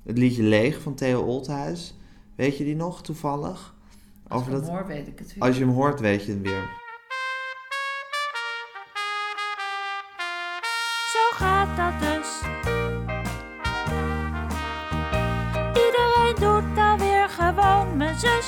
Het 0.05 0.17
liedje 0.17 0.43
Leeg 0.43 0.81
van 0.81 0.95
Theo 0.95 1.21
Olthuis. 1.21 1.97
Weet 2.35 2.57
je 2.57 2.63
die 2.63 2.75
nog 2.75 3.01
toevallig? 3.01 3.73
Als 4.27 4.41
Over 4.41 4.53
dat, 4.53 4.61
hem 4.61 4.69
hoor, 4.75 4.87
weet 4.87 5.07
ik 5.07 5.19
het 5.19 5.33
weer. 5.33 5.43
als 5.43 5.57
je 5.57 5.63
hem 5.63 5.73
hoort, 5.73 5.99
weet 5.99 6.25
je 6.25 6.31
het 6.31 6.41
weer. 6.41 6.81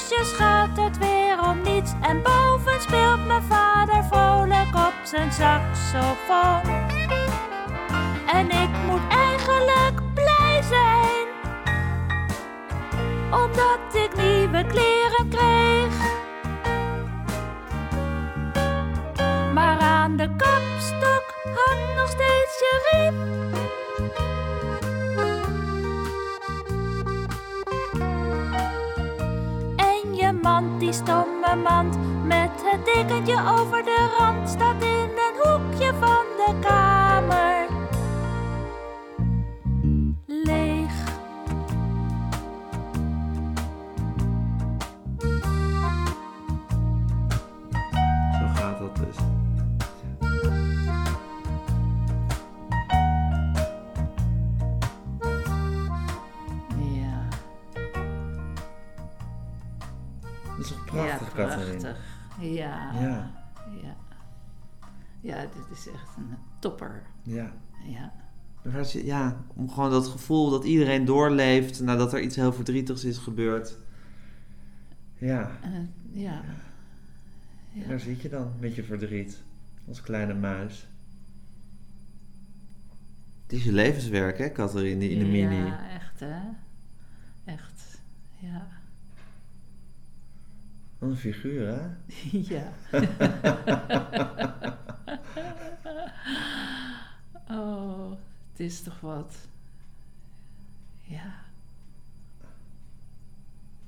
Zusjes 0.08 0.32
gaat 0.32 0.78
het 0.78 0.98
weer 0.98 1.50
om 1.50 1.62
niets. 1.62 1.92
En 2.02 2.22
boven 2.22 2.82
speelt 2.82 3.26
mijn 3.26 3.44
vader 3.44 4.04
vrolijk 4.04 4.76
op 4.76 4.94
zijn 5.04 5.32
saxofoon. 5.32 6.62
En 8.28 8.52
ik 8.52 8.70
moet 8.88 9.02
eigenlijk 9.10 10.14
blij 10.14 10.62
zijn. 10.62 11.28
Omdat 13.32 14.04
ik 14.04 14.16
nieuwe 14.16 14.66
kleren 14.66 15.30
kreeg. 15.30 16.14
Maar 19.54 19.80
aan 19.80 20.16
de 20.16 20.30
kapstok 20.36 21.34
hangt 21.44 21.96
nog 21.96 22.10
steeds 22.10 22.60
je 22.60 22.90
riem. 22.92 23.55
Die 30.86 30.94
stomme 30.94 31.56
mand, 31.56 31.98
met 32.24 32.52
het 32.64 32.86
dekentje 32.86 33.38
over 33.58 33.84
de 33.84 34.16
rand, 34.18 34.50
staat 34.50 34.84
in 34.84 35.10
een 35.10 35.36
hoekje 35.44 35.94
van 36.00 36.26
de 36.38 36.60
kamer. 36.62 36.95
Is 65.88 65.94
echt 65.94 66.18
een 66.18 66.36
topper. 66.60 67.04
Ja. 67.24 67.54
Ja. 67.86 68.14
Ja, 68.92 69.44
om 69.56 69.70
gewoon 69.70 69.92
dat 69.92 70.08
gevoel 70.08 70.50
dat 70.50 70.64
iedereen 70.64 71.06
doorleeft 71.06 71.82
nadat 71.82 72.14
er 72.14 72.22
iets 72.22 72.36
heel 72.36 72.54
verdrietigs 72.54 73.04
is 73.04 73.18
gebeurd. 73.18 73.78
Ja, 75.18 75.52
En, 75.62 75.94
ja. 76.12 76.42
en 77.74 77.90
daar 77.90 78.00
zit 78.00 78.22
je 78.22 78.30
dan 78.30 78.52
met 78.60 78.76
je 78.76 78.84
verdriet 78.84 79.44
als 79.88 80.02
kleine 80.02 80.34
muis. 80.34 80.88
Het 83.44 83.54
is 83.54 83.64
je 83.64 83.72
levenswerk, 83.72 84.38
hè, 84.38 84.52
Catharine, 84.52 85.10
in 85.10 85.20
de 85.20 85.26
mini. 85.26 85.56
Ja, 85.56 85.90
echt 85.90 86.20
hè. 86.20 86.40
Echt, 87.46 88.02
ja. 88.40 88.68
Wat 90.98 91.10
een 91.10 91.16
figuur, 91.16 91.68
hè? 91.68 91.88
ja. 92.56 92.72
oh, 97.50 98.12
het 98.52 98.60
is 98.60 98.82
toch 98.82 99.00
wat. 99.00 99.36
Ja. 101.02 101.34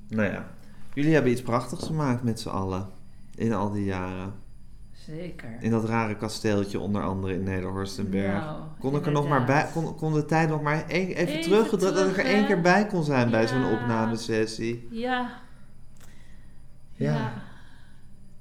Nou 0.07 0.31
ja, 0.31 0.47
jullie 0.93 1.13
hebben 1.13 1.31
iets 1.31 1.41
prachtigs 1.41 1.85
gemaakt 1.85 2.23
met 2.23 2.39
z'n 2.39 2.49
allen. 2.49 2.89
In 3.35 3.53
al 3.53 3.71
die 3.71 3.85
jaren. 3.85 4.33
Zeker. 4.91 5.57
In 5.59 5.71
dat 5.71 5.85
rare 5.85 6.15
kasteeltje, 6.15 6.79
onder 6.79 7.03
andere 7.03 7.33
in 7.33 7.43
Nederhorstenberg. 7.43 8.43
Nou, 8.43 8.61
kon 8.79 8.95
ik 8.95 9.05
er 9.05 9.11
nog 9.11 9.27
maar 9.27 9.45
bij, 9.45 9.69
kon, 9.73 9.95
kon 9.95 10.13
de 10.13 10.25
tijd 10.25 10.49
nog 10.49 10.61
maar 10.61 10.87
één- 10.87 11.07
even, 11.07 11.33
Even 11.33 11.41
terug, 11.41 11.69
dat 11.69 12.07
ik 12.09 12.17
er 12.17 12.25
één 12.25 12.45
keer 12.45 12.61
bij 12.61 12.87
kon 12.87 13.03
zijn 13.03 13.29
bij 13.29 13.47
zo'n 13.47 13.71
opnamesessie. 13.71 14.87
Ja. 14.91 15.31
Ja. 16.91 17.13
ja. 17.13 17.31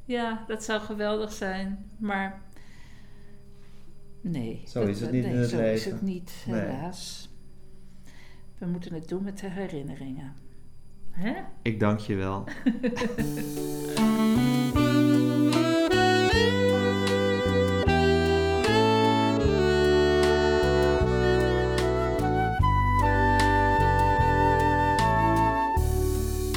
Ja, 0.05 0.45
dat 0.47 0.65
zou 0.65 0.81
geweldig 0.81 1.33
zijn. 1.33 1.91
Maar 1.97 2.41
nee. 4.31 4.63
Zo 4.67 4.81
dat- 4.81 4.89
is 4.89 5.01
het 5.01 5.11
niet 5.13 5.23
nee, 5.25 5.33
in 5.33 5.39
het 5.39 5.49
zo 5.51 5.57
is 5.57 5.63
leven. 5.63 5.93
het 5.93 6.03
niet, 6.03 6.45
Nee. 6.47 6.61
helaas. 6.61 7.31
We 8.59 8.67
moeten 8.67 8.95
het 8.95 9.09
doen 9.09 9.23
met 9.25 9.39
de 9.39 9.51
herinneringen. 9.51 10.33
Hè? 11.11 11.33
Ik 11.63 11.81
dank 11.81 11.99
je 11.99 12.15
wel. 12.15 12.45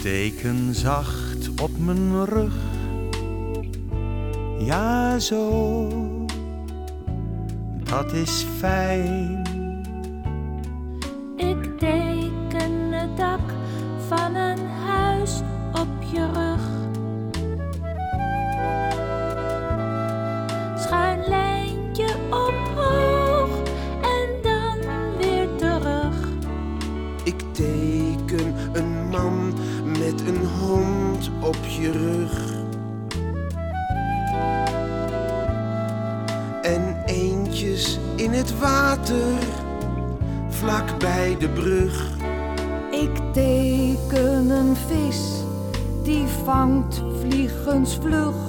Teken 0.02 0.76
zacht 0.76 1.50
op 1.62 1.72
mijn 1.80 2.26
rug. 2.26 2.56
Ja, 4.60 5.20
zo. 5.20 5.88
Dat 7.90 8.14
is 8.14 8.46
fijn. 8.58 9.42
Ik 11.36 11.78
teken 11.80 12.92
het 12.92 13.18
dak 13.18 13.40
van 14.08 14.36
een 14.36 14.68
huis 14.68 15.42
op 15.72 16.04
je 16.14 16.30
rug. 16.34 16.62
Schuin 20.80 21.20
lijntje 21.28 22.16
omhoog 22.30 23.50
en 24.02 24.42
dan 24.42 24.78
weer 25.18 25.48
terug. 25.56 26.28
Ik 27.24 27.42
teken 27.52 28.56
een 28.74 29.10
man 29.10 29.54
met 29.84 30.22
een 30.28 30.46
hond 30.60 31.30
op 31.42 31.58
je 31.80 31.92
rug. 31.92 32.39
Het 38.40 38.60
water, 38.60 39.38
vlak 40.50 41.00
bij 41.00 41.38
de 41.40 41.50
brug. 41.50 42.10
Ik 42.92 43.34
teken 43.34 44.50
een 44.50 44.76
vis 44.76 45.44
die 46.04 46.26
vangt 46.44 47.02
vliegensvlug. 47.20 48.49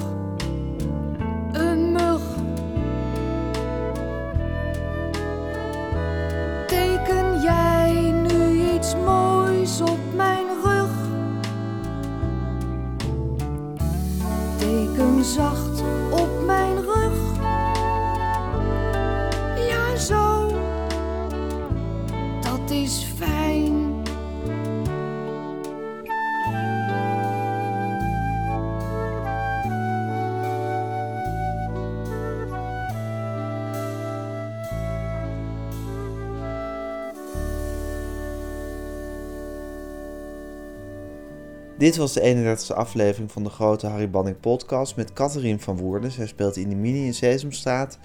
Dit 41.80 41.96
was 41.96 42.12
de 42.12 42.20
31e 42.20 42.76
aflevering 42.76 43.32
van 43.32 43.42
de 43.42 43.50
grote 43.50 43.86
Harry 43.86 44.10
Banning 44.10 44.40
podcast 44.40 44.96
met 44.96 45.12
Catherine 45.12 45.58
van 45.58 45.76
Woerden. 45.76 46.10
Zij 46.10 46.26
speelt 46.26 46.56
in 46.56 46.68
de 46.68 46.74
mini 46.74 47.06
in 47.06 47.14
Sesamstraat. 47.14 47.98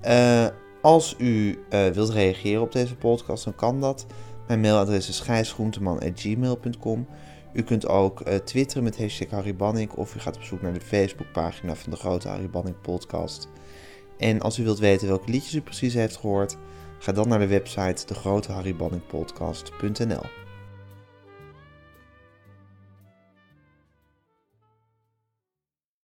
Eh, 0.00 0.46
als 0.82 1.14
u 1.18 1.58
eh, 1.68 1.86
wilt 1.86 2.10
reageren 2.10 2.62
op 2.62 2.72
deze 2.72 2.96
podcast, 2.96 3.44
dan 3.44 3.54
kan 3.54 3.80
dat. 3.80 4.06
Mijn 4.46 4.60
mailadres 4.60 5.08
is 5.08 5.20
gijsgroenteman.gmail.com. 5.20 7.06
U 7.52 7.62
kunt 7.62 7.88
ook 7.88 8.20
eh, 8.20 8.36
twitteren 8.36 8.84
met 8.84 8.98
hashtag 8.98 9.30
Harry 9.30 9.56
Banning 9.56 9.92
of 9.92 10.14
u 10.14 10.20
gaat 10.20 10.36
op 10.36 10.42
zoek 10.42 10.62
naar 10.62 10.74
de 10.74 10.80
Facebookpagina 10.80 11.74
van 11.74 11.90
de 11.90 11.98
grote 11.98 12.28
Harry 12.28 12.50
Banning 12.50 12.80
podcast. 12.80 13.48
En 14.18 14.40
als 14.40 14.58
u 14.58 14.64
wilt 14.64 14.78
weten 14.78 15.08
welke 15.08 15.30
liedjes 15.30 15.54
u 15.54 15.60
precies 15.60 15.94
heeft 15.94 16.16
gehoord, 16.16 16.56
ga 16.98 17.12
dan 17.12 17.28
naar 17.28 17.38
de 17.38 17.46
website 17.46 18.06
degroteharrybanningpodcast.nl. 18.06 20.43